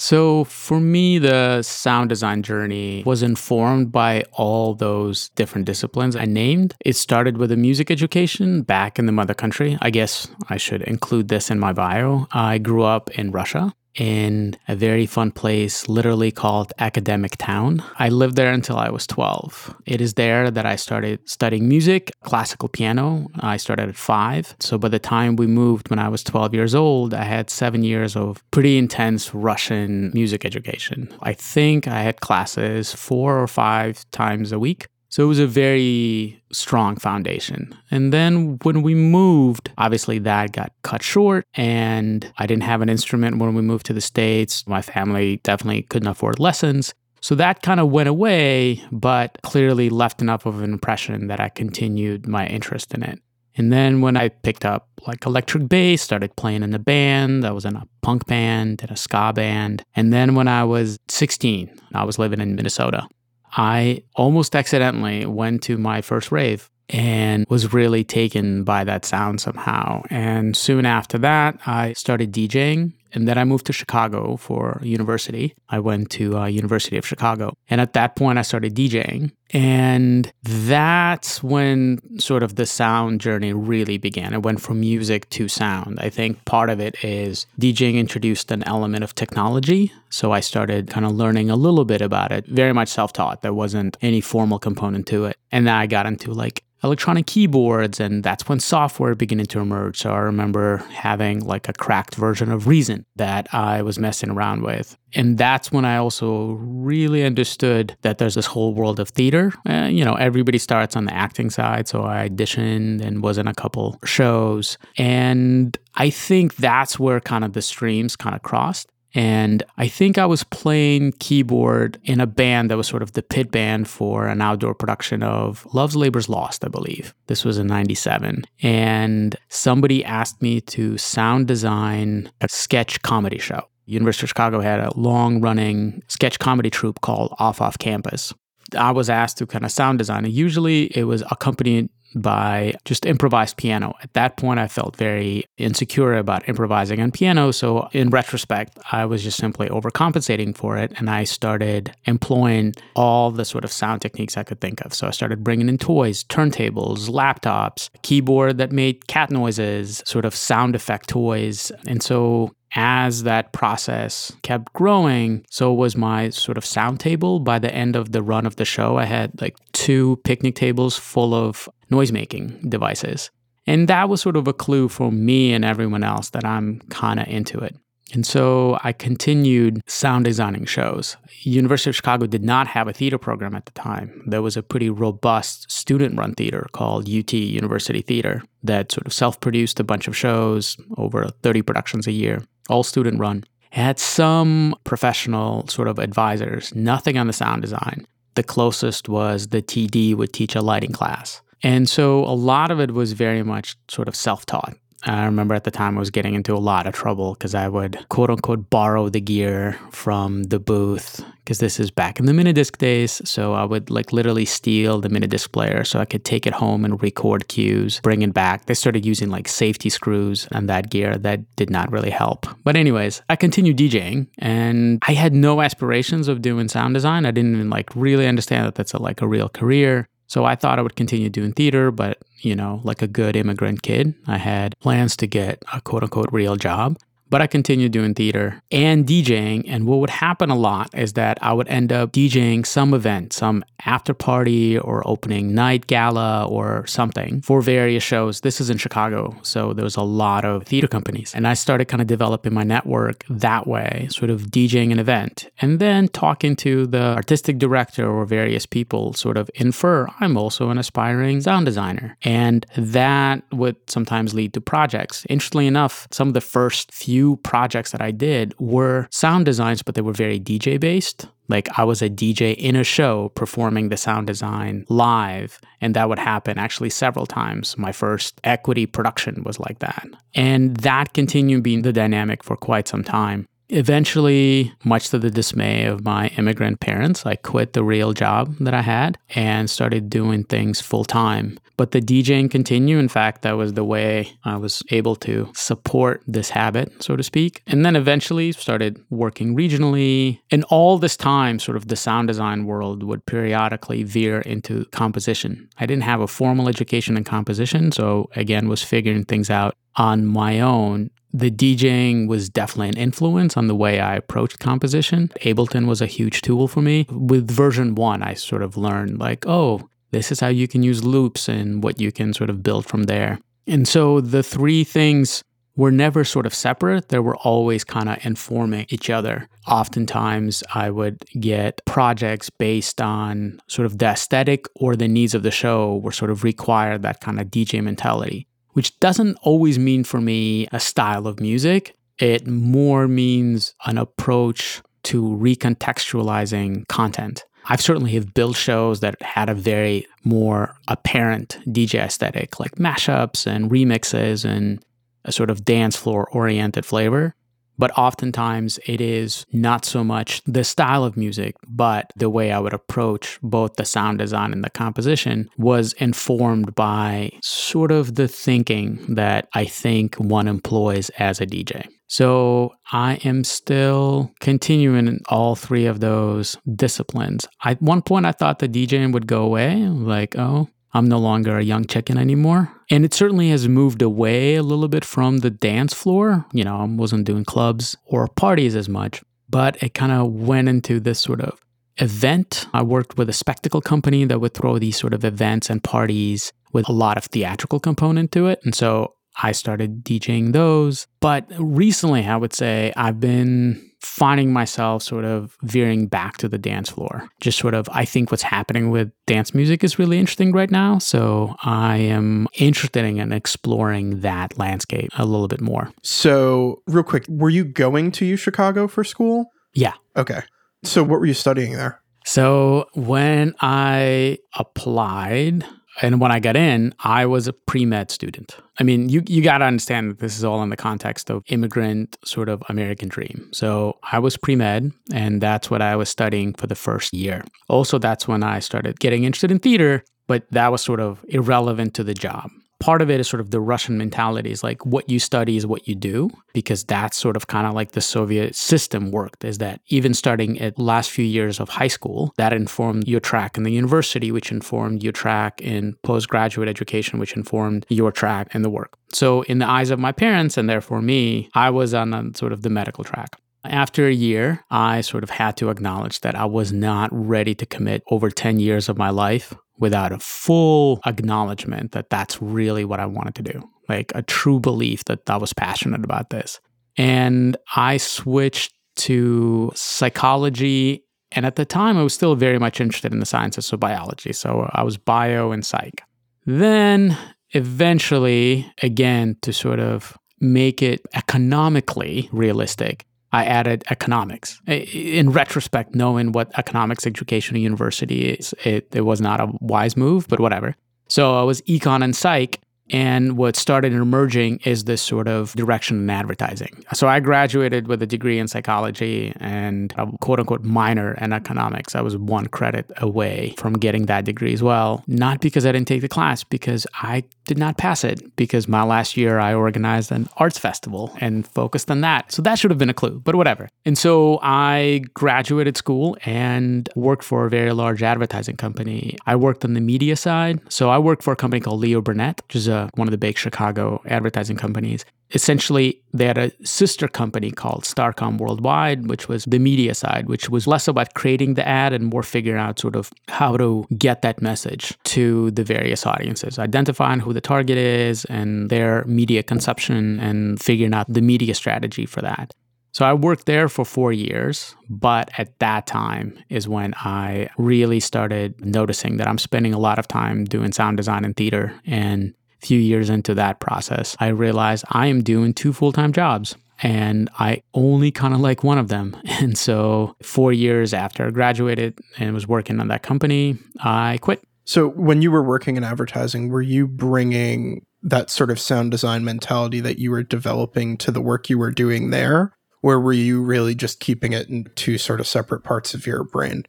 So, 0.03 0.43
for 0.43 0.81
me, 0.81 1.21
the 1.21 1.63
sound 1.63 2.09
design 2.09 2.43
journey 2.43 3.05
was 3.07 3.23
informed 3.23 3.93
by 3.93 4.25
all 4.33 4.75
those 4.75 5.29
different 5.37 5.65
disciplines 5.65 6.17
I 6.17 6.25
named. 6.25 6.75
It 6.85 6.97
started 6.97 7.37
with 7.37 7.53
a 7.53 7.57
music 7.57 7.89
education 7.89 8.63
back 8.63 8.99
in 8.99 9.07
the 9.07 9.13
mother 9.13 9.33
country. 9.33 9.79
I 9.81 9.91
guess 9.91 10.27
I 10.49 10.57
should 10.57 10.83
include 10.83 11.29
this 11.29 11.53
in 11.53 11.61
my 11.61 11.73
bio. 11.73 12.27
I 12.33 12.59
grew 12.59 12.83
up 12.83 13.11
in 13.11 13.31
Russia 13.31 13.75
in 13.95 14.57
a 14.69 14.77
very 14.77 15.07
fun 15.07 15.31
place, 15.31 15.89
literally 15.89 16.31
called 16.31 16.73
Academic 16.79 17.37
Town. 17.37 17.83
I 17.99 18.09
lived 18.09 18.37
there 18.37 18.53
until 18.53 18.77
I 18.77 18.91
was 18.91 19.07
12. 19.07 19.75
It 19.87 20.01
is 20.01 20.15
there 20.15 20.51
that 20.51 20.67
I 20.67 20.77
started 20.77 21.29
studying 21.29 21.69
music, 21.69 22.11
classical 22.23 22.69
piano. 22.69 23.29
I 23.41 23.57
started 23.57 23.89
at 23.89 23.97
five. 23.97 24.55
So 24.61 24.79
by 24.79 24.89
the 24.89 24.99
time 24.99 25.37
we 25.37 25.47
moved 25.47 25.91
when 25.91 25.99
I 25.99 26.09
was 26.09 26.23
12 26.23 26.55
years 26.55 26.75
old, 26.75 27.15
I 27.15 27.25
had 27.25 27.51
seven 27.51 27.83
years 27.83 28.17
of 28.17 28.43
pretty 28.51 28.79
intense 28.79 29.35
Russian 29.35 30.11
music 30.15 30.45
education. 30.45 31.09
I 31.21 31.35
think 31.35 31.87
I 31.87 32.03
had 32.03 32.21
classes 32.21 32.93
four 32.95 33.41
or 33.41 33.47
five 33.47 34.05
times 34.11 34.53
a 34.53 34.59
week. 34.59 34.87
So 35.13 35.23
it 35.23 35.27
was 35.27 35.41
a 35.41 35.47
very 35.47 36.43
strong 36.53 36.97
foundation. 36.97 37.77
And 37.91 38.15
then 38.15 38.59
when 38.63 38.81
we 38.81 38.95
moved, 38.95 39.71
obviously 39.77 40.19
that 40.21 40.53
got 40.53 40.73
cut 40.85 41.03
short 41.03 41.45
and 41.53 42.33
I 42.39 42.47
didn't 42.47 42.63
have 42.63 42.81
an 42.81 42.89
instrument 42.89 43.37
when 43.37 43.55
we 43.55 43.61
moved 43.61 43.85
to 43.87 43.93
the 43.93 44.01
States. 44.01 44.67
My 44.67 44.81
family 44.81 45.37
definitely 45.43 45.83
couldn't 45.83 46.09
afford 46.09 46.39
lessons. 46.39 46.95
So 47.21 47.35
that 47.35 47.61
kind 47.61 47.79
of 47.79 47.91
went 47.91 48.09
away, 48.09 48.83
but 48.91 49.37
clearly 49.43 49.91
left 49.91 50.23
enough 50.23 50.47
of 50.47 50.63
an 50.63 50.73
impression 50.73 51.27
that 51.27 51.41
I 51.41 51.51
continued 51.51 52.27
my 52.27 52.47
interest 52.47 52.95
in 52.95 53.03
it. 53.03 53.21
And 53.55 53.71
then 53.71 54.01
when 54.01 54.17
I 54.17 54.31
picked 54.31 54.65
up 54.65 54.89
like 55.07 55.27
electric 55.27 55.69
bass, 55.69 56.01
started 56.01 56.37
playing 56.37 56.63
in 56.63 56.71
the 56.71 56.79
band, 56.79 57.45
I 57.45 57.51
was 57.51 57.67
in 57.67 57.77
a 57.77 57.87
punk 58.01 58.25
band 58.25 58.81
and 58.81 58.91
a 58.91 58.97
ska 58.97 59.35
band. 59.35 59.85
And 59.95 60.11
then 60.11 60.35
when 60.35 60.49
I 60.49 60.65
was 60.65 60.99
16, 61.09 61.71
I 61.93 62.05
was 62.05 62.19
living 62.19 62.41
in 62.41 62.55
Minnesota. 62.55 63.07
I 63.53 64.03
almost 64.15 64.57
accidentally 64.57 65.27
went 65.27 65.63
to 65.65 65.77
my 65.79 66.01
first 66.01 66.33
rave 66.33 66.71
and 66.89 67.47
was 67.49 67.73
really 67.73 68.05
taken 68.05 68.65
by 68.65 68.85
that 68.85 69.05
sound 69.05 69.41
somehow. 69.41 70.03
And 70.11 70.57
soon 70.57 70.87
after 70.87 71.19
that, 71.19 71.59
I 71.67 71.93
started 71.95 72.33
DJing. 72.33 72.93
And 73.13 73.29
then 73.29 73.39
I 73.39 73.45
moved 73.45 73.67
to 73.67 73.73
Chicago 73.73 74.37
for 74.37 74.81
university. 74.83 75.55
I 75.69 75.81
went 75.81 76.11
to 76.13 76.39
uh, 76.39 76.47
University 76.47 76.97
of 76.97 77.07
Chicago. 77.07 77.55
And 77.69 77.81
at 77.81 77.93
that 77.93 78.17
point, 78.17 78.39
I 78.39 78.43
started 78.43 78.75
DJing. 78.75 79.33
And 79.51 80.33
that's 80.43 81.43
when 81.43 82.01
sort 82.19 82.43
of 82.43 82.57
the 82.57 82.65
sound 82.65 83.21
journey 83.21 83.53
really 83.53 83.99
began. 83.99 84.33
It 84.33 84.43
went 84.43 84.63
from 84.63 84.81
music 84.81 85.29
to 85.31 85.47
sound. 85.47 85.99
I 86.01 86.09
think 86.09 86.43
part 86.47 86.71
of 86.71 86.81
it 86.81 86.97
is 87.05 87.47
DJing 87.61 87.97
introduced 87.97 88.51
an 88.51 88.63
element 88.65 89.05
of 89.05 89.15
technology. 89.15 89.93
So 90.09 90.33
I 90.33 90.41
started 90.41 90.89
kind 90.89 91.05
of 91.05 91.13
learning 91.13 91.51
a 91.51 91.57
little 91.57 91.85
bit 91.85 92.01
about 92.01 92.33
it, 92.33 92.47
very 92.47 92.73
much 92.73 92.89
self 92.89 93.13
taught. 93.13 93.43
There 93.43 93.53
wasn't 93.53 93.99
any 94.01 94.23
formal 94.23 94.59
component 94.59 95.07
to 95.09 95.27
it. 95.27 95.37
And 95.51 95.67
then 95.67 95.75
I 95.75 95.87
got 95.87 96.07
into 96.07 96.33
like 96.33 96.65
electronic 96.85 97.27
keyboards 97.27 98.01
and 98.01 98.25
that's 98.25 98.49
when 98.49 98.59
software 98.59 99.15
began 99.15 99.39
to 99.45 99.61
emerge 99.61 99.99
so 99.99 100.13
i 100.13 100.19
remember 100.19 100.79
having 100.91 101.41
like 101.45 101.69
a 101.69 101.73
cracked 101.73 102.17
version 102.17 102.51
of 102.51 102.67
reason 102.67 103.02
that 103.17 103.47
i 103.53 103.83
was 103.83 103.99
messing 103.99 104.31
around 104.31 104.63
with. 104.63 104.97
And 105.15 105.37
that's 105.37 105.71
when 105.71 105.85
i 105.85 105.97
also 105.97 106.53
really 106.53 107.25
understood 107.25 107.97
that 108.03 108.19
there's 108.19 108.35
this 108.35 108.47
whole 108.47 108.75
world 108.75 109.01
of 109.01 109.09
theater. 109.11 109.53
Uh, 109.69 109.89
you 109.91 110.05
know 110.05 110.15
everybody 110.15 110.59
starts 110.59 110.97
on 110.97 111.05
the 111.05 111.15
acting 111.15 111.51
side 111.51 111.89
so 111.89 112.03
i 112.03 112.29
auditioned 112.29 113.01
and 113.03 113.23
was 113.23 113.39
in 113.39 113.47
a 113.47 113.55
couple 113.55 113.99
shows. 114.05 114.79
And 114.97 115.77
i 115.95 116.11
think 116.11 116.57
that's 116.57 116.99
where 116.99 117.21
kind 117.21 117.45
of 117.45 117.53
the 117.53 117.63
streams 117.63 118.17
kind 118.17 118.35
of 118.35 118.43
crossed 118.43 118.92
and 119.15 119.63
I 119.77 119.89
think 119.89 120.17
I 120.17 120.27
was 120.27 120.43
playing 120.45 121.13
keyboard 121.19 121.99
in 122.05 122.21
a 122.21 122.27
band 122.27 122.71
that 122.71 122.77
was 122.77 122.87
sort 122.87 123.03
of 123.03 123.13
the 123.13 123.23
pit 123.23 123.51
band 123.51 123.89
for 123.89 124.27
an 124.27 124.41
outdoor 124.41 124.75
production 124.75 125.23
of 125.23 125.67
Love's 125.75 125.97
Labor's 125.97 126.29
Lost, 126.29 126.65
I 126.65 126.69
believe. 126.69 127.15
This 127.27 127.45
was 127.45 127.59
in 127.59 127.67
97. 127.67 128.45
And 128.63 129.37
somebody 129.49 130.05
asked 130.05 130.41
me 130.41 130.61
to 130.63 130.97
sound 130.97 131.47
design 131.47 132.31
a 132.41 132.49
sketch 132.49 133.03
comedy 133.03 133.39
show. 133.39 133.63
University 133.85 134.25
of 134.25 134.31
Chicago 134.31 134.61
had 134.61 134.81
a 134.81 134.97
long 134.99 135.41
running 135.41 136.03
sketch 136.09 136.39
comedy 136.39 136.71
troupe 136.71 137.01
called 137.03 137.35
Off 137.39 137.61
Off 137.61 137.77
Campus. 137.79 138.33
I 138.79 138.93
was 138.93 139.11
asked 139.11 139.39
to 139.39 139.47
kind 139.47 139.65
of 139.67 139.71
sound 139.71 139.99
design. 139.99 140.25
And 140.25 140.33
usually 140.33 140.85
it 140.97 141.05
was 141.05 141.23
accompanied 141.31 141.91
by 142.15 142.75
just 142.85 143.07
improvised 143.07 143.57
piano. 143.57 143.95
At 144.03 144.13
that 144.15 144.37
point, 144.37 144.61
I 144.61 144.69
felt 144.69 144.97
very 144.97 145.45
insecure 145.59 146.15
about 146.15 146.49
improvising 146.49 147.01
on 147.01 147.11
piano. 147.11 147.53
So, 147.53 147.89
in 147.93 148.11
retrospect, 148.11 148.79
I 148.91 149.05
was 149.05 149.23
just 149.23 149.39
simply 149.39 149.69
overcompensating 149.69 150.57
for 150.57 150.77
it. 150.77 150.93
And 150.97 151.09
I 151.09 151.25
started 151.25 151.95
employing 152.05 152.75
all 152.95 153.31
the 153.31 153.45
sort 153.45 153.65
of 153.65 153.73
sound 153.73 154.03
techniques 154.03 154.37
I 154.37 154.43
could 154.43 154.61
think 154.61 154.85
of. 154.85 154.95
So, 154.95 155.07
I 155.07 155.11
started 155.11 155.45
bringing 155.45 155.69
in 155.69 155.79
toys, 155.79 156.25
turntables, 156.25 157.09
laptops, 157.09 157.91
keyboard 158.03 158.59
that 158.59 158.73
made 158.73 159.07
cat 159.07 159.31
noises, 159.31 160.03
sort 160.07 160.25
of 160.25 160.35
sound 160.35 160.75
effect 160.75 161.09
toys. 161.09 161.73
And 161.87 162.03
so, 162.03 162.55
as 162.75 163.25
that 163.25 163.53
process 163.53 164.33
kept 164.43 164.73
growing, 164.73 165.45
so 165.51 165.73
was 165.73 165.97
my 165.97 166.31
sort 166.31 166.57
of 166.57 166.65
sound 166.65 167.01
table. 167.01 167.39
By 167.39 167.59
the 167.59 167.73
end 167.75 167.97
of 167.97 168.13
the 168.13 168.23
run 168.23 168.47
of 168.47 168.57
the 168.57 168.65
show, 168.65 168.97
I 168.97 169.05
had 169.05 169.39
like 169.41 169.57
two 169.73 170.19
picnic 170.25 170.55
tables 170.55 170.97
full 170.97 171.35
of 171.35 171.69
noisemaking 171.93 172.69
devices. 172.69 173.31
And 173.67 173.87
that 173.89 174.09
was 174.09 174.21
sort 174.21 174.37
of 174.37 174.49
a 174.49 174.53
clue 174.53 174.89
for 174.89 175.13
me 175.13 175.53
and 175.53 175.65
everyone 175.65 176.03
else 176.03 176.31
that 176.31 176.45
I'm 176.45 176.81
kind 176.91 177.21
of 177.21 177.29
into 177.29 177.59
it. 177.59 177.77
And 178.13 178.27
so 178.27 178.79
I 178.83 178.93
continued 178.93 179.81
sound 179.87 180.27
designing 180.27 180.67
shows. 180.67 181.17
University 181.43 181.91
of 181.91 181.97
Chicago 181.97 182.27
did 182.27 182.45
not 182.45 182.67
have 182.67 182.87
a 182.87 182.93
theater 182.93 183.17
program 183.17 183.55
at 183.55 183.65
the 183.65 183.73
time. 183.73 184.23
There 184.27 184.43
was 184.43 184.57
a 184.57 184.63
pretty 184.63 184.91
robust 184.91 185.71
student-run 185.71 186.35
theater 186.35 186.67
called 186.73 187.09
UT 187.09 187.33
University 187.33 188.03
Theater 188.03 188.43
that 188.63 188.93
sort 188.93 189.07
of 189.07 189.15
self-produced 189.15 189.81
a 189.81 189.85
bunch 189.85 190.09
of 190.09 190.17
shows, 190.17 190.77
over 190.99 191.29
30 191.43 191.63
productions 191.63 192.07
a 192.07 192.13
year, 192.13 192.43
all 192.69 192.83
student-run. 192.83 193.45
It 193.73 193.79
had 193.79 193.99
some 193.99 194.75
professional 194.85 195.67
sort 195.69 195.89
of 195.89 195.99
advisors, 195.99 196.75
nothing 196.75 197.17
on 197.17 197.29
the 197.29 197.33
sound 197.33 197.63
design. 197.63 198.07
The 198.35 198.43
closest 198.43 199.09
was 199.09 199.49
the 199.49 199.63
TD 199.63 200.15
would 200.15 200.35
teach 200.35 200.55
a 200.55 200.61
lighting 200.61 200.93
class. 200.93 201.41
And 201.63 201.89
so 201.89 202.25
a 202.25 202.35
lot 202.35 202.71
of 202.71 202.81
it 202.81 202.93
was 202.93 203.13
very 203.13 203.43
much 203.43 203.77
sort 203.89 204.09
of 204.09 204.17
self 204.17 204.47
taught. 204.47 204.77
I 205.05 205.25
remember 205.25 205.55
at 205.55 205.65
the 205.65 205.71
time 205.71 205.97
I 205.97 205.99
was 205.99 206.11
getting 206.11 206.35
into 206.35 206.55
a 206.55 206.59
lot 206.59 206.87
of 206.87 206.95
trouble 206.95 207.35
because 207.35 207.55
I 207.55 207.69
would 207.69 208.07
quote 208.09 208.31
unquote 208.31 208.71
borrow 208.71 209.09
the 209.09 209.21
gear 209.21 209.79
from 209.91 210.45
the 210.45 210.61
booth 210.61 211.25
because 211.45 211.59
this 211.59 211.81
is 211.81 211.91
back 211.91 212.21
in 212.21 212.27
the 212.27 212.33
minidisc 212.33 212.79
days. 212.79 213.21
So 213.25 213.55
I 213.55 213.65
would 213.65 213.91
like 213.91 214.13
literally 214.13 214.45
steal 214.45 215.01
the 215.01 215.09
minidisc 215.09 215.51
player 215.51 215.83
so 215.83 215.99
I 215.99 216.05
could 216.05 216.25
take 216.25 216.47
it 216.47 216.53
home 216.53 216.85
and 216.85 217.03
record 217.03 217.49
cues, 217.49 218.01
bring 218.01 218.23
it 218.23 218.33
back. 218.33 218.67
They 218.67 218.75
started 218.75 219.05
using 219.05 219.29
like 219.29 219.49
safety 219.49 219.91
screws 219.91 220.47
and 220.53 220.69
that 220.69 220.91
gear 220.91 221.19
that 221.19 221.57
did 221.57 221.69
not 221.69 221.91
really 221.91 222.11
help. 222.11 222.47
But, 222.63 222.77
anyways, 222.77 223.23
I 223.29 223.35
continued 223.35 223.79
DJing 223.79 224.29
and 224.39 225.03
I 225.09 225.15
had 225.15 225.35
no 225.35 225.61
aspirations 225.61 226.29
of 226.29 226.43
doing 226.43 226.69
sound 226.69 226.95
design. 226.95 227.27
I 227.27 227.33
didn't 227.33 227.55
even 227.55 227.71
like 227.71 227.91
really 227.97 228.29
understand 228.29 228.67
that 228.67 228.77
that's 228.77 228.95
a, 228.95 229.03
like 229.03 229.21
a 229.21 229.27
real 229.27 229.49
career. 229.49 230.07
So 230.33 230.47
I 230.47 230.55
thought 230.55 230.79
I 230.79 230.83
would 230.83 230.97
continue 230.97 231.29
doing 231.29 231.53
theater, 231.53 231.91
but 231.91 232.17
you 232.39 232.57
know, 232.57 232.81
like 232.85 233.03
a 233.03 233.07
good 233.07 233.37
immigrant 233.37 233.83
kid, 233.83 234.15
I 234.27 234.39
had 234.39 234.75
plans 234.81 235.15
to 235.17 235.27
get 235.27 235.63
a 235.75 235.83
quote 235.83 236.05
unquote 236.05 236.33
real 236.33 236.57
job. 236.57 236.97
But 237.33 237.41
I 237.41 237.47
continued 237.47 237.93
doing 237.93 238.13
theater 238.13 238.63
and 238.71 239.07
DJing. 239.07 239.65
And 239.67 239.87
what 239.87 240.01
would 240.01 240.11
happen 240.11 240.51
a 240.51 240.55
lot 240.55 240.91
is 240.93 241.15
that 241.15 241.39
I 241.41 241.55
would 241.55 241.67
end 241.67 241.91
up 241.91 242.13
DJing 242.13 242.67
some 242.67 242.93
event, 242.93 243.33
some 243.33 243.65
after 243.87 244.13
party 244.13 244.79
or 244.79 245.03
opening 245.09 245.55
night 245.55 245.87
gala 245.87 246.47
or 246.47 246.87
something 246.87 247.41
for 247.41 247.63
various 247.63 248.03
shows. 248.03 248.43
This 248.43 248.61
is 248.61 248.69
in 248.69 248.77
Chicago. 248.77 249.35
So 249.41 249.73
there 249.73 249.83
was 249.83 249.97
a 249.97 250.03
lot 250.03 250.45
of 250.45 250.67
theater 250.67 250.87
companies. 250.87 251.33
And 251.35 251.49
I 251.49 251.55
started 251.55 251.87
kind 251.87 252.03
of 252.03 252.07
developing 252.07 252.53
my 252.53 252.65
network 252.65 253.25
that 253.31 253.67
way, 253.67 254.09
sort 254.11 254.31
of 254.31 254.43
DJing 254.49 254.93
an 254.93 254.99
event 254.99 255.49
and 255.63 255.79
then 255.79 256.09
talking 256.09 256.55
to 256.57 256.87
the 256.87 257.15
artistic 257.15 257.57
director 257.57 258.07
or 258.09 258.27
various 258.27 258.67
people, 258.67 259.15
sort 259.15 259.39
of 259.39 259.51
infer 259.55 260.07
I'm 260.21 260.37
also 260.37 260.69
an 260.69 260.77
aspiring 260.77 261.41
sound 261.41 261.65
designer. 261.65 262.19
And 262.23 262.67
that 262.77 263.43
would 263.53 263.77
sometimes 263.89 264.35
lead 264.35 264.53
to 264.53 264.61
projects. 264.61 265.25
Interestingly 265.31 265.67
enough, 265.67 266.07
some 266.11 266.29
of 266.29 266.35
the 266.35 266.43
first 266.43 266.93
few 266.93 267.22
projects 267.43 267.91
that 267.93 268.03
I 268.03 268.11
did 268.11 268.55
were 268.59 269.09
sound 269.11 269.45
designs, 269.47 269.83
but 269.83 269.95
they 269.95 270.03
were 270.03 270.13
very 270.13 270.39
DJ 270.39 270.79
based. 270.79 271.27
Like 271.49 271.69
I 271.79 271.85
was 271.85 272.01
a 272.01 272.09
DJ 272.09 272.55
in 272.57 272.77
a 272.77 272.85
show 272.85 273.31
performing 273.35 273.89
the 273.89 273.97
sound 273.97 274.27
design 274.27 274.87
live, 274.89 275.61
and 275.81 275.95
that 275.95 276.09
would 276.09 276.19
happen 276.19 276.59
actually 276.59 276.91
several 276.91 277.27
times. 277.27 277.77
My 277.77 277.93
first 277.93 278.41
equity 278.45 278.87
production 278.87 279.43
was 279.45 279.61
like 279.61 279.79
that. 279.81 280.07
And 280.35 280.77
that 280.79 281.13
continued 281.13 281.63
being 281.63 281.83
the 281.83 281.93
dynamic 281.93 282.43
for 282.43 282.57
quite 282.57 282.89
some 282.89 283.05
time. 283.05 283.47
Eventually, 283.75 284.71
much 284.85 285.09
to 285.09 285.19
the 285.19 285.31
dismay 285.31 285.87
of 285.87 286.05
my 286.05 286.29
immigrant 286.37 286.81
parents, 286.81 287.25
I 287.25 287.37
quit 287.37 287.73
the 287.73 287.83
real 287.83 288.13
job 288.13 288.55
that 288.61 288.75
I 288.75 288.83
had 288.83 289.17
and 289.31 289.71
started 289.71 290.11
doing 290.11 290.45
things 290.45 290.83
full 290.83 291.07
time. 291.07 291.59
But 291.79 291.93
the 291.93 292.03
DJing 292.03 292.51
continued. 292.51 292.99
In 292.99 293.09
fact, 293.09 293.41
that 293.43 293.57
was 293.57 293.73
the 293.73 293.83
way 293.83 294.31
I 294.45 294.59
was 294.59 294.83
able 294.91 295.17
to 295.17 295.51
support 295.55 296.23
this 296.27 296.51
habit, 296.51 297.03
so 297.03 297.17
to 297.17 297.23
speak. 297.23 297.63
And 297.67 297.83
then 297.83 297.97
eventually 297.97 298.53
started 298.53 299.03
working 299.09 299.57
regionally. 299.57 300.41
And 300.51 300.65
all 300.65 300.99
this 300.99 301.17
time, 301.17 301.59
sort 301.59 301.79
of 301.79 301.89
the 301.89 301.97
sound 301.97 302.29
design 302.29 302.67
world 302.67 303.03
would 303.03 303.25
periodically 303.25 304.03
veer 304.03 304.43
into 304.43 304.85
composition. 304.93 305.71
I 305.79 305.87
didn't 305.87 306.05
have 306.05 306.21
a 306.21 306.27
formal 306.27 306.69
education 306.69 307.17
in 307.17 307.25
composition, 307.25 307.91
so 307.91 308.29
again, 308.37 308.69
was 308.69 308.83
figuring 308.83 309.25
things 309.25 309.49
out 309.49 309.75
on 309.97 310.27
my 310.27 310.61
own 310.61 311.11
the 311.33 311.51
DJing 311.51 312.29
was 312.29 312.49
definitely 312.49 312.89
an 312.89 312.99
influence 312.99 313.57
on 313.57 313.67
the 313.67 313.75
way 313.75 314.01
I 314.01 314.17
approached 314.17 314.59
composition. 314.59 315.29
Ableton 315.41 315.87
was 315.87 316.03
a 316.03 316.07
huge 316.07 316.43
tool 316.43 316.69
for 316.69 316.83
me. 316.83 317.07
With 317.11 317.51
version 317.51 317.95
one, 317.95 318.23
I 318.23 318.35
sort 318.35 318.63
of 318.63 318.77
learned, 318.77 319.19
like, 319.19 319.47
oh, 319.47 319.89
this 320.11 320.31
is 320.31 320.41
how 320.41 320.49
you 320.49 320.69
can 320.69 320.83
use 320.83 321.05
loops 321.05 321.49
and 321.49 321.83
what 321.83 322.01
you 322.01 322.13
can 322.13 322.35
sort 322.35 322.51
of 322.51 322.63
build 322.63 322.87
from 322.87 323.05
there. 323.05 323.39
And 323.67 323.89
so 323.89 324.21
the 324.21 324.43
three 324.43 324.85
things 324.85 325.43
were 325.75 325.91
never 325.91 326.23
sort 326.23 326.45
of 326.45 326.55
separate. 326.55 327.09
They 327.09 327.19
were 327.19 327.37
always 327.37 327.83
kind 327.83 328.11
of 328.11 328.19
informing 328.27 328.85
each 328.91 329.09
other. 329.09 329.49
Oftentimes, 329.67 330.63
I 330.75 330.91
would 330.91 331.25
get 331.41 331.81
projects 331.87 332.51
based 332.51 333.01
on 333.01 333.59
sort 333.69 333.87
of 333.87 333.97
the 333.97 334.07
aesthetic 334.07 334.67
or 334.77 334.97
the 334.97 335.09
needs 335.09 335.35
of 335.35 335.43
the 335.43 335.51
show, 335.51 335.97
were 335.97 336.13
sort 336.13 336.31
of 336.31 336.45
required 336.45 337.01
that 337.03 337.21
kind 337.21 337.41
of 337.41 337.47
DJ 337.47 337.83
mentality 337.83 338.47
which 338.73 338.99
doesn't 339.01 339.37
always 339.43 339.79
mean 339.79 340.05
for 340.05 340.21
me 340.21 340.67
a 340.73 340.81
style 340.81 341.27
of 341.27 341.41
music. 341.41 341.97
It 342.19 342.47
more 342.47 343.09
means 343.09 343.75
an 343.87 343.99
approach 343.99 344.83
to 345.05 345.23
recontextualizing 345.23 346.87
content. 346.89 347.45
I've 347.67 347.81
certainly 347.81 348.13
have 348.13 348.35
built 348.35 348.57
shows 348.57 349.01
that 349.01 349.21
had 349.23 349.49
a 349.49 349.55
very 349.55 350.07
more 350.25 350.75
apparent 350.89 351.59
DJ 351.67 352.01
aesthetic, 352.01 352.59
like 352.59 352.73
mashups 352.73 353.47
and 353.47 353.71
remixes 353.71 354.45
and 354.45 354.85
a 355.25 355.33
sort 355.33 355.51
of 355.51 355.65
dance 355.65 355.97
floor 355.97 356.29
oriented 356.33 356.85
flavor. 356.85 357.35
But 357.79 357.97
oftentimes 357.97 358.79
it 358.87 359.01
is 359.01 359.47
not 359.53 359.85
so 359.85 360.05
much 360.05 360.43
the 360.47 360.65
style 360.65 361.05
of 361.05 361.17
music, 361.17 361.57
but 361.67 362.13
the 362.17 362.31
way 362.31 362.53
I 362.53 362.59
would 362.59 362.75
approach 362.75 363.39
both 363.43 363.75
the 363.75 363.85
sound 363.85 364.19
design 364.19 364.53
and 364.53 364.63
the 364.63 364.71
composition 364.71 365.49
was 365.57 365.93
informed 365.95 366.75
by 366.75 367.31
sort 367.43 367.91
of 367.91 368.15
the 368.15 368.29
thinking 368.29 369.15
that 369.15 369.49
I 369.55 369.65
think 369.65 370.17
one 370.17 370.49
employs 370.49 371.11
as 371.19 371.41
a 371.41 371.47
DJ. 371.47 371.87
So 372.13 372.75
I 372.93 373.15
am 373.25 373.43
still 373.43 374.33
continuing 374.41 375.09
in 375.09 375.21
all 375.29 375.57
three 375.57 375.87
of 375.87 376.01
those 376.01 376.59
disciplines. 376.77 377.49
At 377.65 377.81
one 377.81 378.03
point, 378.03 378.27
I 378.27 378.33
thought 378.33 378.59
the 378.59 378.69
DJing 378.69 379.15
would 379.15 379.27
go 379.27 379.43
away. 379.43 379.77
Like, 379.77 380.37
oh, 380.37 380.69
I'm 380.93 381.09
no 381.09 381.19
longer 381.19 381.57
a 381.57 381.65
young 381.65 381.87
chicken 381.87 382.19
anymore. 382.19 382.71
And 382.93 383.07
it 383.07 383.15
certainly 383.15 383.49
has 383.49 383.67
moved 383.67 384.03
away 384.03 384.55
a 384.55 384.63
little 384.63 384.87
bit 384.87 385.03
from 385.03 385.39
the 385.39 385.49
dance 385.49 385.95
floor. 385.95 386.45
You 386.53 386.63
know, 386.63 386.77
I 386.77 386.85
wasn't 386.85 387.25
doing 387.25 387.43
clubs 387.43 387.97
or 388.05 388.29
parties 388.29 388.77
as 388.77 388.87
much, 388.87 389.23
but 389.49 389.83
it 389.83 389.95
kind 389.95 390.13
of 390.13 390.31
went 390.31 390.69
into 390.69 391.01
this 391.01 391.19
sort 391.19 391.41
of 391.41 391.59
event. 391.97 392.67
I 392.75 392.83
worked 392.83 393.17
with 393.17 393.31
a 393.31 393.33
spectacle 393.33 393.81
company 393.81 394.27
that 394.27 394.43
would 394.43 394.53
throw 394.53 394.79
these 394.79 394.99
sort 394.99 395.15
of 395.15 395.25
events 395.25 395.71
and 395.71 395.83
parties 395.83 396.53
with 396.75 396.87
a 396.87 396.93
lot 396.93 397.17
of 397.17 397.25
theatrical 397.25 397.81
component 397.81 398.31
to 398.33 398.49
it. 398.49 398.61
And 398.63 398.75
so 398.75 399.15
I 399.41 399.53
started 399.53 400.05
DJing 400.05 400.53
those. 400.53 401.07
But 401.21 401.47
recently, 401.59 402.27
I 402.27 402.37
would 402.37 402.53
say 402.53 402.93
I've 402.97 403.21
been 403.21 403.91
finding 404.01 404.53
myself 404.53 405.03
sort 405.03 405.25
of 405.25 405.57
veering 405.63 406.09
back 406.09 406.37
to 406.39 406.49
the 406.49 406.59
dance 406.59 406.91
floor. 406.91 407.29
Just 407.41 407.59
sort 407.59 407.73
of, 407.73 407.89
I 407.93 408.05
think 408.05 408.31
what's 408.31 408.43
happening 408.43 408.91
with 408.91 409.13
dance 409.27 409.55
music 409.55 409.85
is 409.85 409.99
really 409.99 410.19
interesting 410.19 410.53
right 410.53 410.71
now. 410.71 410.99
So 410.99 411.55
I 411.63 411.99
am 411.99 412.49
interested 412.55 413.05
in 413.05 413.33
exploring 413.33 414.21
that 414.21 414.59
landscape 414.59 415.11
a 415.17 415.25
little 415.25 415.49
bit 415.49 415.61
more. 415.61 415.93
So, 416.03 416.83
real 416.87 417.05
quick, 417.05 417.25
were 417.29 417.51
you 417.51 417.65
going 417.65 418.11
to 418.13 418.37
Chicago 418.37 418.89
for 418.89 419.05
school? 419.05 419.47
Yeah. 419.73 419.95
Okay. 420.17 420.43
So, 420.83 421.03
what 421.03 421.21
were 421.21 421.27
you 421.27 421.35
studying 421.35 421.75
there? 421.75 422.01
So, 422.25 422.87
when 422.95 423.55
I 423.61 424.39
applied, 424.57 425.65
and 426.01 426.21
when 426.21 426.33
I 426.33 426.41
got 426.41 426.57
in, 426.57 426.95
I 427.01 427.27
was 427.27 427.47
a 427.47 427.53
pre 427.53 427.85
med 427.85 428.11
student. 428.11 428.57
I 428.81 428.85
mean, 428.85 429.09
you, 429.09 429.23
you 429.27 429.43
got 429.43 429.59
to 429.59 429.65
understand 429.65 430.11
that 430.11 430.19
this 430.21 430.39
is 430.39 430.45
all 430.45 430.63
in 430.63 430.71
the 430.71 430.77
context 430.77 431.29
of 431.29 431.43
immigrant 431.49 432.17
sort 432.25 432.49
of 432.49 432.63
American 432.69 433.09
dream. 433.09 433.49
So 433.53 433.99
I 434.11 434.19
was 434.19 434.37
pre 434.37 434.57
med, 434.57 434.93
and 435.13 435.41
that's 435.41 435.71
what 435.71 435.83
I 435.83 435.97
was 435.97 436.09
studying 436.09 436.55
for 436.55 436.67
the 436.67 436.75
first 436.75 437.13
year. 437.13 437.45
Also, 437.69 437.99
that's 437.99 438.27
when 438.27 438.43
I 438.43 438.61
started 438.61 439.01
getting 439.01 439.25
interested 439.25 439.51
in 439.51 439.59
theater, 439.59 440.05
but 440.27 440.47
that 440.51 440.73
was 440.73 440.81
sort 440.81 441.01
of 441.01 441.25
irrelevant 441.29 441.95
to 441.95 442.05
the 442.05 442.15
job 442.15 442.51
part 442.83 443.01
of 443.01 443.11
it 443.11 443.21
is 443.21 443.29
sort 443.29 443.41
of 443.41 443.53
the 443.53 443.61
Russian 443.61 443.97
mentality 443.97 444.51
is 444.51 444.65
like 444.65 444.85
what 444.85 445.09
you 445.09 445.21
study 445.21 445.57
is 445.57 445.67
what 445.67 445.87
you 445.87 445.95
do, 445.95 446.31
because 446.53 446.83
that's 446.85 447.17
sort 447.17 447.37
of 447.37 447.47
kind 447.47 447.67
of 447.67 447.75
like 447.75 447.93
the 447.93 448.01
Soviet 448.01 448.57
system 448.57 449.13
worked, 449.13 449.45
is 449.45 449.59
that 449.59 449.81
even 449.89 450.13
starting 450.13 450.61
at 450.61 450.79
last 450.79 451.11
few 451.11 451.25
years 451.25 451.61
of 451.61 451.69
high 451.69 451.89
school, 451.89 452.35
that 452.39 452.53
informed 452.53 453.07
your 453.07 453.21
track 453.21 453.57
in 453.57 453.63
the 453.63 453.73
university, 453.73 454.33
which 454.33 454.51
informed 454.51 455.03
your 455.03 455.13
track 455.13 455.61
in 455.61 455.95
postgraduate 456.03 456.69
education, 456.69 457.21
which 457.21 457.35
informed 457.35 457.87
your 457.89 458.11
track 458.11 458.53
in 458.55 458.63
the 458.63 458.71
work. 458.71 458.99
So 459.13 459.43
in 459.43 459.59
the 459.59 459.69
eyes 459.69 459.91
of 459.91 460.01
my 460.01 460.11
parents 460.11 460.57
and 460.57 460.69
therefore 460.69 461.01
me, 461.01 461.49
I 461.55 461.71
was 461.71 461.95
on 461.95 462.13
a, 462.13 462.37
sort 462.37 462.53
of 462.53 462.63
the 462.63 462.71
medical 462.71 463.05
track. 463.05 463.37
After 463.65 464.09
a 464.09 464.13
year, 464.13 464.65
I 464.71 465.03
sort 465.03 465.23
of 465.23 465.31
had 465.31 465.57
to 465.59 465.71
acknowledge 465.71 466.21
that 466.23 466.35
I 466.35 466.47
was 466.47 466.73
not 466.73 467.11
ready 467.13 467.55
to 467.55 467.65
commit 467.65 468.03
over 468.11 468.29
10 468.29 468.59
years 468.59 468.89
of 468.89 468.99
my 468.99 469.11
life 469.11 469.55
without 469.79 470.13
a 470.13 470.19
full 470.19 471.01
acknowledgement 471.07 471.93
that 471.93 472.11
that's 472.11 472.41
really 472.41 472.85
what 472.85 473.01
I 473.01 473.07
wanted 473.07 473.35
to 473.37 473.43
do, 473.43 473.71
like 473.89 474.13
a 474.15 474.23
true 474.23 474.61
belief 474.61 475.05
that 475.07 475.29
I 475.29 475.37
was 475.37 475.53
passionate 475.53 476.05
about 476.05 476.31
this. 476.31 476.61
And 476.97 477.57
I 477.75 477.97
switched 477.97 478.75
to 478.97 479.73
psychology. 479.75 481.05
And 481.33 481.47
at 481.47 481.57
the 481.57 481.65
time, 481.65 481.97
I 481.97 482.03
was 482.03 482.13
still 482.13 482.35
very 482.35 482.59
much 482.59 482.81
interested 482.81 483.13
in 483.13 483.21
the 483.21 483.27
sciences, 483.27 483.67
so 483.67 483.77
biology. 483.77 484.33
So 484.33 484.69
I 484.73 484.83
was 484.83 484.99
bio 484.99 485.53
and 485.53 485.65
psych. 485.65 486.03
Then 486.45 487.17
eventually, 487.51 488.71
again, 488.83 489.37
to 489.43 489.53
sort 489.53 489.81
of 489.81 490.17
make 490.41 490.83
it 490.83 491.01
economically 491.15 492.29
realistic, 492.33 493.07
I 493.33 493.45
added 493.45 493.85
economics. 493.91 494.61
In 494.67 495.31
retrospect, 495.31 495.95
knowing 495.95 496.33
what 496.33 496.51
economics 496.59 497.07
education 497.07 497.57
at 497.57 497.63
university 497.63 498.31
is, 498.31 498.55
it, 498.65 498.89
it 498.95 499.03
was 499.03 499.21
not 499.21 499.41
a 499.41 499.51
wise 499.61 499.97
move, 499.97 500.29
but 500.29 500.39
whatever. 500.39 500.77
So 501.09 501.39
I 501.39 501.43
was 501.43 501.63
econ 501.63 502.05
and 502.05 502.15
psych, 502.15 502.61
and 502.93 503.39
what 503.39 503.57
started 503.57 503.93
emerging 503.95 504.61
is 504.65 504.85
this 504.85 505.01
sort 505.03 505.27
of 505.27 505.53
direction 505.55 505.99
in 505.99 506.11
advertising. 506.11 506.85
So 506.93 507.09
I 507.09 507.21
graduated 507.21 507.89
with 507.89 508.03
a 508.03 508.07
degree 508.07 508.39
in 508.39 508.47
psychology 508.49 509.33
and 509.41 509.93
a 509.97 510.07
quote 510.21 510.39
unquote 510.39 510.63
minor 510.63 511.15
in 511.15 511.33
economics. 511.33 511.95
I 511.95 512.03
was 512.03 512.17
one 512.17 512.47
credit 512.47 512.91
away 512.99 513.55
from 513.57 513.75
getting 513.75 514.07
that 514.07 514.25
degree 514.25 514.53
as 514.53 514.63
well. 514.63 515.03
Not 515.07 515.41
because 515.41 515.65
I 515.67 515.73
didn't 515.73 515.89
take 515.89 516.03
the 516.03 516.09
class, 516.09 516.45
because 516.45 516.87
I 516.95 517.25
did 517.47 517.59
not 517.59 517.79
pass 517.79 518.05
it. 518.05 518.37
Because 518.37 518.69
my 518.69 518.83
last 518.83 519.17
year 519.17 519.39
I 519.39 519.55
organized 519.55 520.13
an 520.13 520.29
arts 520.37 520.59
festival 520.59 521.17
and 521.21 521.47
focused 521.49 521.91
on 521.91 522.03
that. 522.03 522.31
So 522.31 522.43
that 522.43 522.59
should 522.59 522.71
have 522.71 522.79
been 522.79 522.91
a 522.91 522.95
clue, 522.95 523.21
but 523.25 523.35
whatever. 523.35 523.69
And 523.87 523.97
so 523.97 524.39
I 524.43 525.03
graduated 525.15 525.77
school 525.77 526.17
and 526.25 526.89
worked 526.95 527.25
for 527.25 527.47
a 527.47 527.51
very 527.51 527.73
large 527.73 528.03
advertising 528.03 528.57
company. 528.57 529.17
I 529.27 529.37
worked 529.37 529.65
on 529.65 529.73
the 529.73 529.81
media 529.81 530.17
side. 530.17 530.61
So 530.69 530.91
I 530.91 530.99
worked 530.99 531.23
for 531.23 531.33
a 531.33 531.37
company 531.37 531.61
called 531.61 531.81
Leo 531.81 532.01
Burnett, 532.01 532.43
which 532.47 532.57
is 532.57 532.69
a 532.69 532.82
uh, 532.83 532.89
one 532.95 533.09
of 533.09 533.13
the 533.13 533.19
big 533.19 533.39
Chicago 533.39 534.03
advertising 534.07 534.57
companies. 534.57 535.05
Essentially, 535.35 536.03
they 536.13 536.27
had 536.27 536.39
a 536.39 536.53
sister 536.65 537.09
company 537.09 537.51
called 537.51 537.85
Starcom 537.85 538.39
Worldwide, 538.39 539.09
which 539.09 539.29
was 539.29 539.45
the 539.45 539.59
media 539.59 539.95
side, 539.95 540.29
which 540.29 540.51
was 540.51 540.67
less 540.67 540.89
about 540.89 541.15
creating 541.15 541.55
the 541.55 541.67
ad 541.67 541.93
and 541.93 542.05
more 542.07 542.23
figuring 542.23 542.61
out 542.61 542.79
sort 542.79 542.97
of 542.97 543.11
how 543.29 543.57
to 543.57 543.87
get 543.97 544.23
that 544.23 544.43
message 544.43 544.97
to 545.05 545.51
the 545.53 545.65
various 545.65 546.05
audiences, 546.07 546.59
identifying 546.59 547.21
who 547.21 547.33
the 547.33 547.41
target 547.41 547.79
is 547.79 548.25
and 548.27 548.69
their 548.69 549.05
media 549.07 549.43
consumption 549.43 550.21
and 550.21 550.61
figuring 550.61 550.93
out 550.93 551.07
the 551.09 551.23
media 551.23 551.55
strategy 551.55 552.05
for 552.05 552.21
that. 552.21 552.53
So 552.93 553.07
I 553.07 553.15
worked 553.15 553.47
there 553.47 553.71
for 553.71 553.87
four 553.87 554.13
years, 554.13 554.77
but 554.91 555.31
at 555.39 555.59
that 555.61 555.87
time 555.87 556.39
is 556.51 556.69
when 556.69 556.93
I 556.95 557.49
really 557.57 558.01
started 558.01 558.63
noticing 558.65 559.17
that 559.17 559.27
I'm 559.27 559.39
spending 559.39 559.73
a 559.73 559.79
lot 559.79 559.99
of 559.99 560.07
time 560.07 560.45
doing 560.45 560.73
sound 560.73 560.99
design 560.99 561.25
and 561.25 561.35
theater. 561.35 561.73
And 561.87 562.35
few 562.63 562.79
years 562.79 563.11
into 563.11 563.35
that 563.35 563.61
process, 563.61 564.17
I 564.21 564.29
realized 564.29 564.85
I 564.91 565.07
am 565.07 565.23
doing 565.23 565.53
two 565.55 565.73
full 565.73 565.93
time 565.93 566.13
jobs 566.13 566.57
and 566.83 567.31
I 567.39 567.63
only 567.75 568.11
kind 568.11 568.35
of 568.35 568.41
like 568.41 568.65
one 568.65 568.79
of 568.79 568.89
them. 568.89 569.17
And 569.43 569.59
so, 569.59 570.15
four 570.23 570.53
years 570.53 570.95
after 570.95 571.27
I 571.27 571.31
graduated 571.31 571.99
and 572.19 572.33
was 572.33 572.47
working 572.47 572.79
on 572.79 572.89
that 572.89 573.03
company, 573.03 573.57
I 573.81 574.19
quit. 574.21 574.41
So, 574.65 574.89
when 574.89 575.21
you 575.21 575.33
were 575.33 575.43
working 575.43 575.77
in 575.77 575.83
advertising, 575.83 576.49
were 576.49 576.63
you 576.63 576.87
bringing 576.87 577.85
that 578.05 578.31
sort 578.31 578.51
of 578.51 578.61
sound 578.61 578.93
design 578.93 579.25
mentality 579.25 579.81
that 579.81 579.99
you 579.99 580.13
were 580.13 580.23
developing 580.23 580.97
to 580.99 581.11
the 581.11 581.21
work 581.21 581.51
you 581.51 581.59
were 581.59 581.73
doing 581.73 582.11
there? 582.11 582.53
or 582.83 583.01
were 583.01 583.13
you 583.13 583.43
really 583.43 583.75
just 583.75 584.01
keeping 584.01 584.33
it 584.33 584.49
in 584.49 584.67
two 584.75 584.99
sort 584.99 585.21
of 585.21 585.27
separate 585.27 585.63
parts 585.63 585.95
of 585.95 586.07
your 586.07 586.25
brain? 586.25 586.65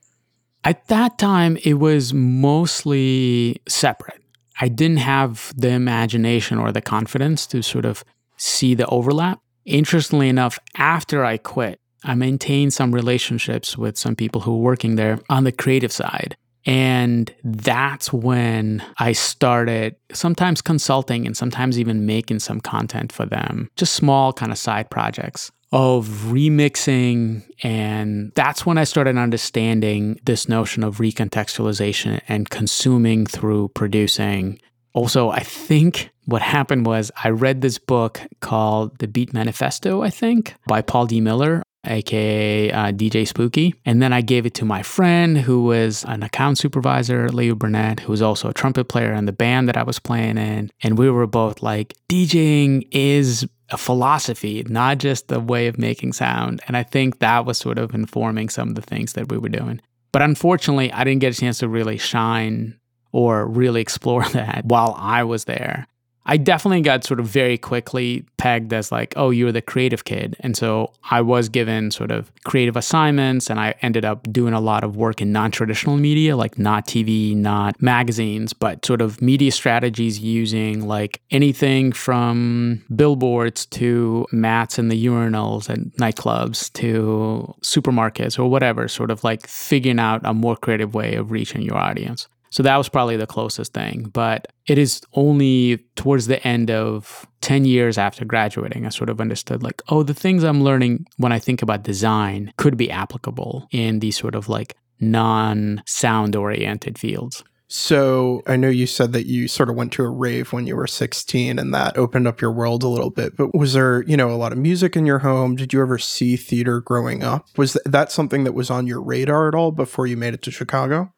At 0.63 0.87
that 0.87 1.17
time, 1.17 1.57
it 1.63 1.73
was 1.73 2.13
mostly 2.13 3.61
separate. 3.67 4.22
I 4.59 4.67
didn't 4.67 4.97
have 4.97 5.53
the 5.55 5.69
imagination 5.69 6.59
or 6.59 6.71
the 6.71 6.81
confidence 6.81 7.47
to 7.47 7.61
sort 7.61 7.85
of 7.85 8.03
see 8.37 8.75
the 8.75 8.85
overlap. 8.87 9.39
Interestingly 9.65 10.29
enough, 10.29 10.59
after 10.75 11.23
I 11.23 11.37
quit, 11.37 11.79
I 12.03 12.15
maintained 12.15 12.73
some 12.73 12.93
relationships 12.93 13.77
with 13.77 13.97
some 13.97 14.15
people 14.15 14.41
who 14.41 14.57
were 14.57 14.63
working 14.63 14.95
there 14.95 15.19
on 15.29 15.45
the 15.45 15.51
creative 15.51 15.91
side. 15.91 16.35
And 16.65 17.33
that's 17.43 18.13
when 18.13 18.83
I 18.97 19.11
started 19.11 19.95
sometimes 20.13 20.61
consulting 20.61 21.25
and 21.25 21.35
sometimes 21.35 21.77
even 21.77 22.05
making 22.05 22.39
some 22.39 22.61
content 22.61 23.11
for 23.11 23.25
them, 23.25 23.69
just 23.75 23.93
small 23.93 24.31
kind 24.31 24.51
of 24.51 24.57
side 24.57 24.89
projects 24.89 25.51
of 25.73 26.07
remixing. 26.25 27.43
And 27.63 28.31
that's 28.35 28.63
when 28.63 28.77
I 28.77 28.83
started 28.83 29.17
understanding 29.17 30.19
this 30.23 30.47
notion 30.47 30.83
of 30.83 30.99
recontextualization 30.99 32.21
and 32.29 32.47
consuming 32.49 33.25
through 33.25 33.69
producing. 33.69 34.59
Also, 34.93 35.31
I 35.31 35.39
think 35.39 36.11
what 36.25 36.43
happened 36.43 36.85
was 36.85 37.11
I 37.23 37.29
read 37.29 37.61
this 37.61 37.79
book 37.79 38.21
called 38.39 38.99
The 38.99 39.07
Beat 39.07 39.33
Manifesto, 39.33 40.03
I 40.03 40.11
think, 40.11 40.53
by 40.67 40.83
Paul 40.83 41.07
D. 41.07 41.19
Miller 41.19 41.63
aka 41.85 42.71
uh, 42.71 42.91
DJ 42.91 43.27
Spooky. 43.27 43.75
And 43.85 44.01
then 44.01 44.13
I 44.13 44.21
gave 44.21 44.45
it 44.45 44.53
to 44.55 44.65
my 44.65 44.83
friend 44.83 45.37
who 45.37 45.63
was 45.63 46.03
an 46.05 46.23
account 46.23 46.57
supervisor, 46.57 47.29
Leo 47.29 47.55
Burnett, 47.55 48.01
who 48.01 48.11
was 48.11 48.21
also 48.21 48.49
a 48.49 48.53
trumpet 48.53 48.85
player 48.85 49.13
in 49.13 49.25
the 49.25 49.33
band 49.33 49.67
that 49.67 49.77
I 49.77 49.83
was 49.83 49.99
playing 49.99 50.37
in. 50.37 50.71
And 50.81 50.97
we 50.97 51.09
were 51.09 51.27
both 51.27 51.61
like, 51.61 51.93
DJing 52.09 52.87
is 52.91 53.47
a 53.69 53.77
philosophy, 53.77 54.63
not 54.67 54.99
just 54.99 55.31
a 55.31 55.39
way 55.39 55.67
of 55.67 55.77
making 55.77 56.13
sound. 56.13 56.61
And 56.67 56.77
I 56.77 56.83
think 56.83 57.19
that 57.19 57.45
was 57.45 57.57
sort 57.57 57.77
of 57.77 57.93
informing 57.93 58.49
some 58.49 58.69
of 58.69 58.75
the 58.75 58.81
things 58.81 59.13
that 59.13 59.29
we 59.29 59.37
were 59.37 59.49
doing. 59.49 59.81
But 60.11 60.21
unfortunately, 60.21 60.91
I 60.91 61.03
didn't 61.03 61.21
get 61.21 61.35
a 61.35 61.39
chance 61.39 61.57
to 61.59 61.67
really 61.67 61.97
shine 61.97 62.79
or 63.11 63.47
really 63.47 63.81
explore 63.87 64.23
that 64.29 64.65
while 64.65 64.95
I 64.97 65.23
was 65.23 65.45
there. 65.45 65.87
I 66.25 66.37
definitely 66.37 66.81
got 66.81 67.03
sort 67.03 67.19
of 67.19 67.27
very 67.27 67.57
quickly 67.57 68.25
pegged 68.37 68.71
as 68.71 68.91
like, 68.91 69.13
oh, 69.17 69.29
you're 69.29 69.51
the 69.51 69.61
creative 69.61 70.05
kid. 70.05 70.37
And 70.39 70.55
so 70.55 70.93
I 71.11 71.21
was 71.21 71.49
given 71.49 71.91
sort 71.91 72.11
of 72.11 72.31
creative 72.45 72.77
assignments 72.77 73.49
and 73.49 73.59
I 73.59 73.75
ended 73.81 74.05
up 74.05 74.31
doing 74.31 74.53
a 74.53 74.61
lot 74.61 74.83
of 74.83 74.95
work 74.95 75.21
in 75.21 75.31
non 75.33 75.51
traditional 75.51 75.97
media, 75.97 76.37
like 76.37 76.57
not 76.57 76.87
TV, 76.87 77.35
not 77.35 77.81
magazines, 77.81 78.53
but 78.53 78.85
sort 78.85 79.01
of 79.01 79.21
media 79.21 79.51
strategies 79.51 80.19
using 80.19 80.87
like 80.87 81.21
anything 81.31 81.91
from 81.91 82.83
billboards 82.95 83.65
to 83.67 84.25
mats 84.31 84.79
in 84.79 84.87
the 84.87 85.05
urinals 85.05 85.69
at 85.69 85.79
nightclubs 85.97 86.71
to 86.73 87.53
supermarkets 87.61 88.39
or 88.39 88.49
whatever, 88.49 88.87
sort 88.87 89.11
of 89.11 89.23
like 89.23 89.45
figuring 89.47 89.99
out 89.99 90.21
a 90.23 90.33
more 90.33 90.55
creative 90.55 90.93
way 90.93 91.15
of 91.15 91.31
reaching 91.31 91.61
your 91.61 91.77
audience. 91.77 92.27
So 92.53 92.61
that 92.61 92.77
was 92.77 92.87
probably 92.87 93.17
the 93.17 93.25
closest 93.25 93.73
thing. 93.73 94.11
But 94.13 94.47
it 94.67 94.77
is 94.77 95.01
only 95.13 95.77
towards 95.95 96.27
the 96.27 96.45
end 96.47 96.69
of 96.69 97.25
10 97.41 97.65
years 97.65 97.97
after 97.97 98.25
graduating, 98.25 98.85
I 98.85 98.89
sort 98.89 99.09
of 99.09 99.19
understood 99.19 99.63
like, 99.63 99.81
oh, 99.89 100.03
the 100.03 100.13
things 100.13 100.43
I'm 100.43 100.63
learning 100.63 101.07
when 101.17 101.31
I 101.31 101.39
think 101.39 101.63
about 101.63 101.81
design 101.81 102.53
could 102.57 102.77
be 102.77 102.91
applicable 102.91 103.67
in 103.71 104.01
these 104.01 104.19
sort 104.19 104.35
of 104.35 104.49
like 104.49 104.75
non 104.99 105.81
sound 105.87 106.35
oriented 106.35 106.99
fields. 106.99 107.43
So 107.69 108.43
I 108.45 108.55
know 108.55 108.69
you 108.69 108.85
said 108.85 109.13
that 109.13 109.25
you 109.25 109.47
sort 109.47 109.71
of 109.71 109.75
went 109.75 109.91
to 109.93 110.03
a 110.03 110.09
rave 110.11 110.53
when 110.53 110.67
you 110.67 110.75
were 110.75 110.85
16 110.85 111.57
and 111.57 111.73
that 111.73 111.97
opened 111.97 112.27
up 112.27 112.39
your 112.39 112.51
world 112.51 112.83
a 112.83 112.87
little 112.87 113.09
bit. 113.09 113.35
But 113.35 113.55
was 113.55 113.73
there, 113.73 114.03
you 114.03 114.15
know, 114.15 114.29
a 114.29 114.37
lot 114.37 114.51
of 114.51 114.59
music 114.59 114.95
in 114.95 115.07
your 115.07 115.19
home? 115.19 115.55
Did 115.55 115.73
you 115.73 115.81
ever 115.81 115.97
see 115.97 116.37
theater 116.37 116.81
growing 116.81 117.23
up? 117.23 117.47
Was 117.57 117.75
that 117.83 118.11
something 118.11 118.43
that 118.43 118.53
was 118.53 118.69
on 118.69 118.85
your 118.85 119.01
radar 119.01 119.47
at 119.47 119.55
all 119.55 119.71
before 119.71 120.05
you 120.05 120.17
made 120.17 120.35
it 120.35 120.43
to 120.43 120.51
Chicago? 120.51 121.11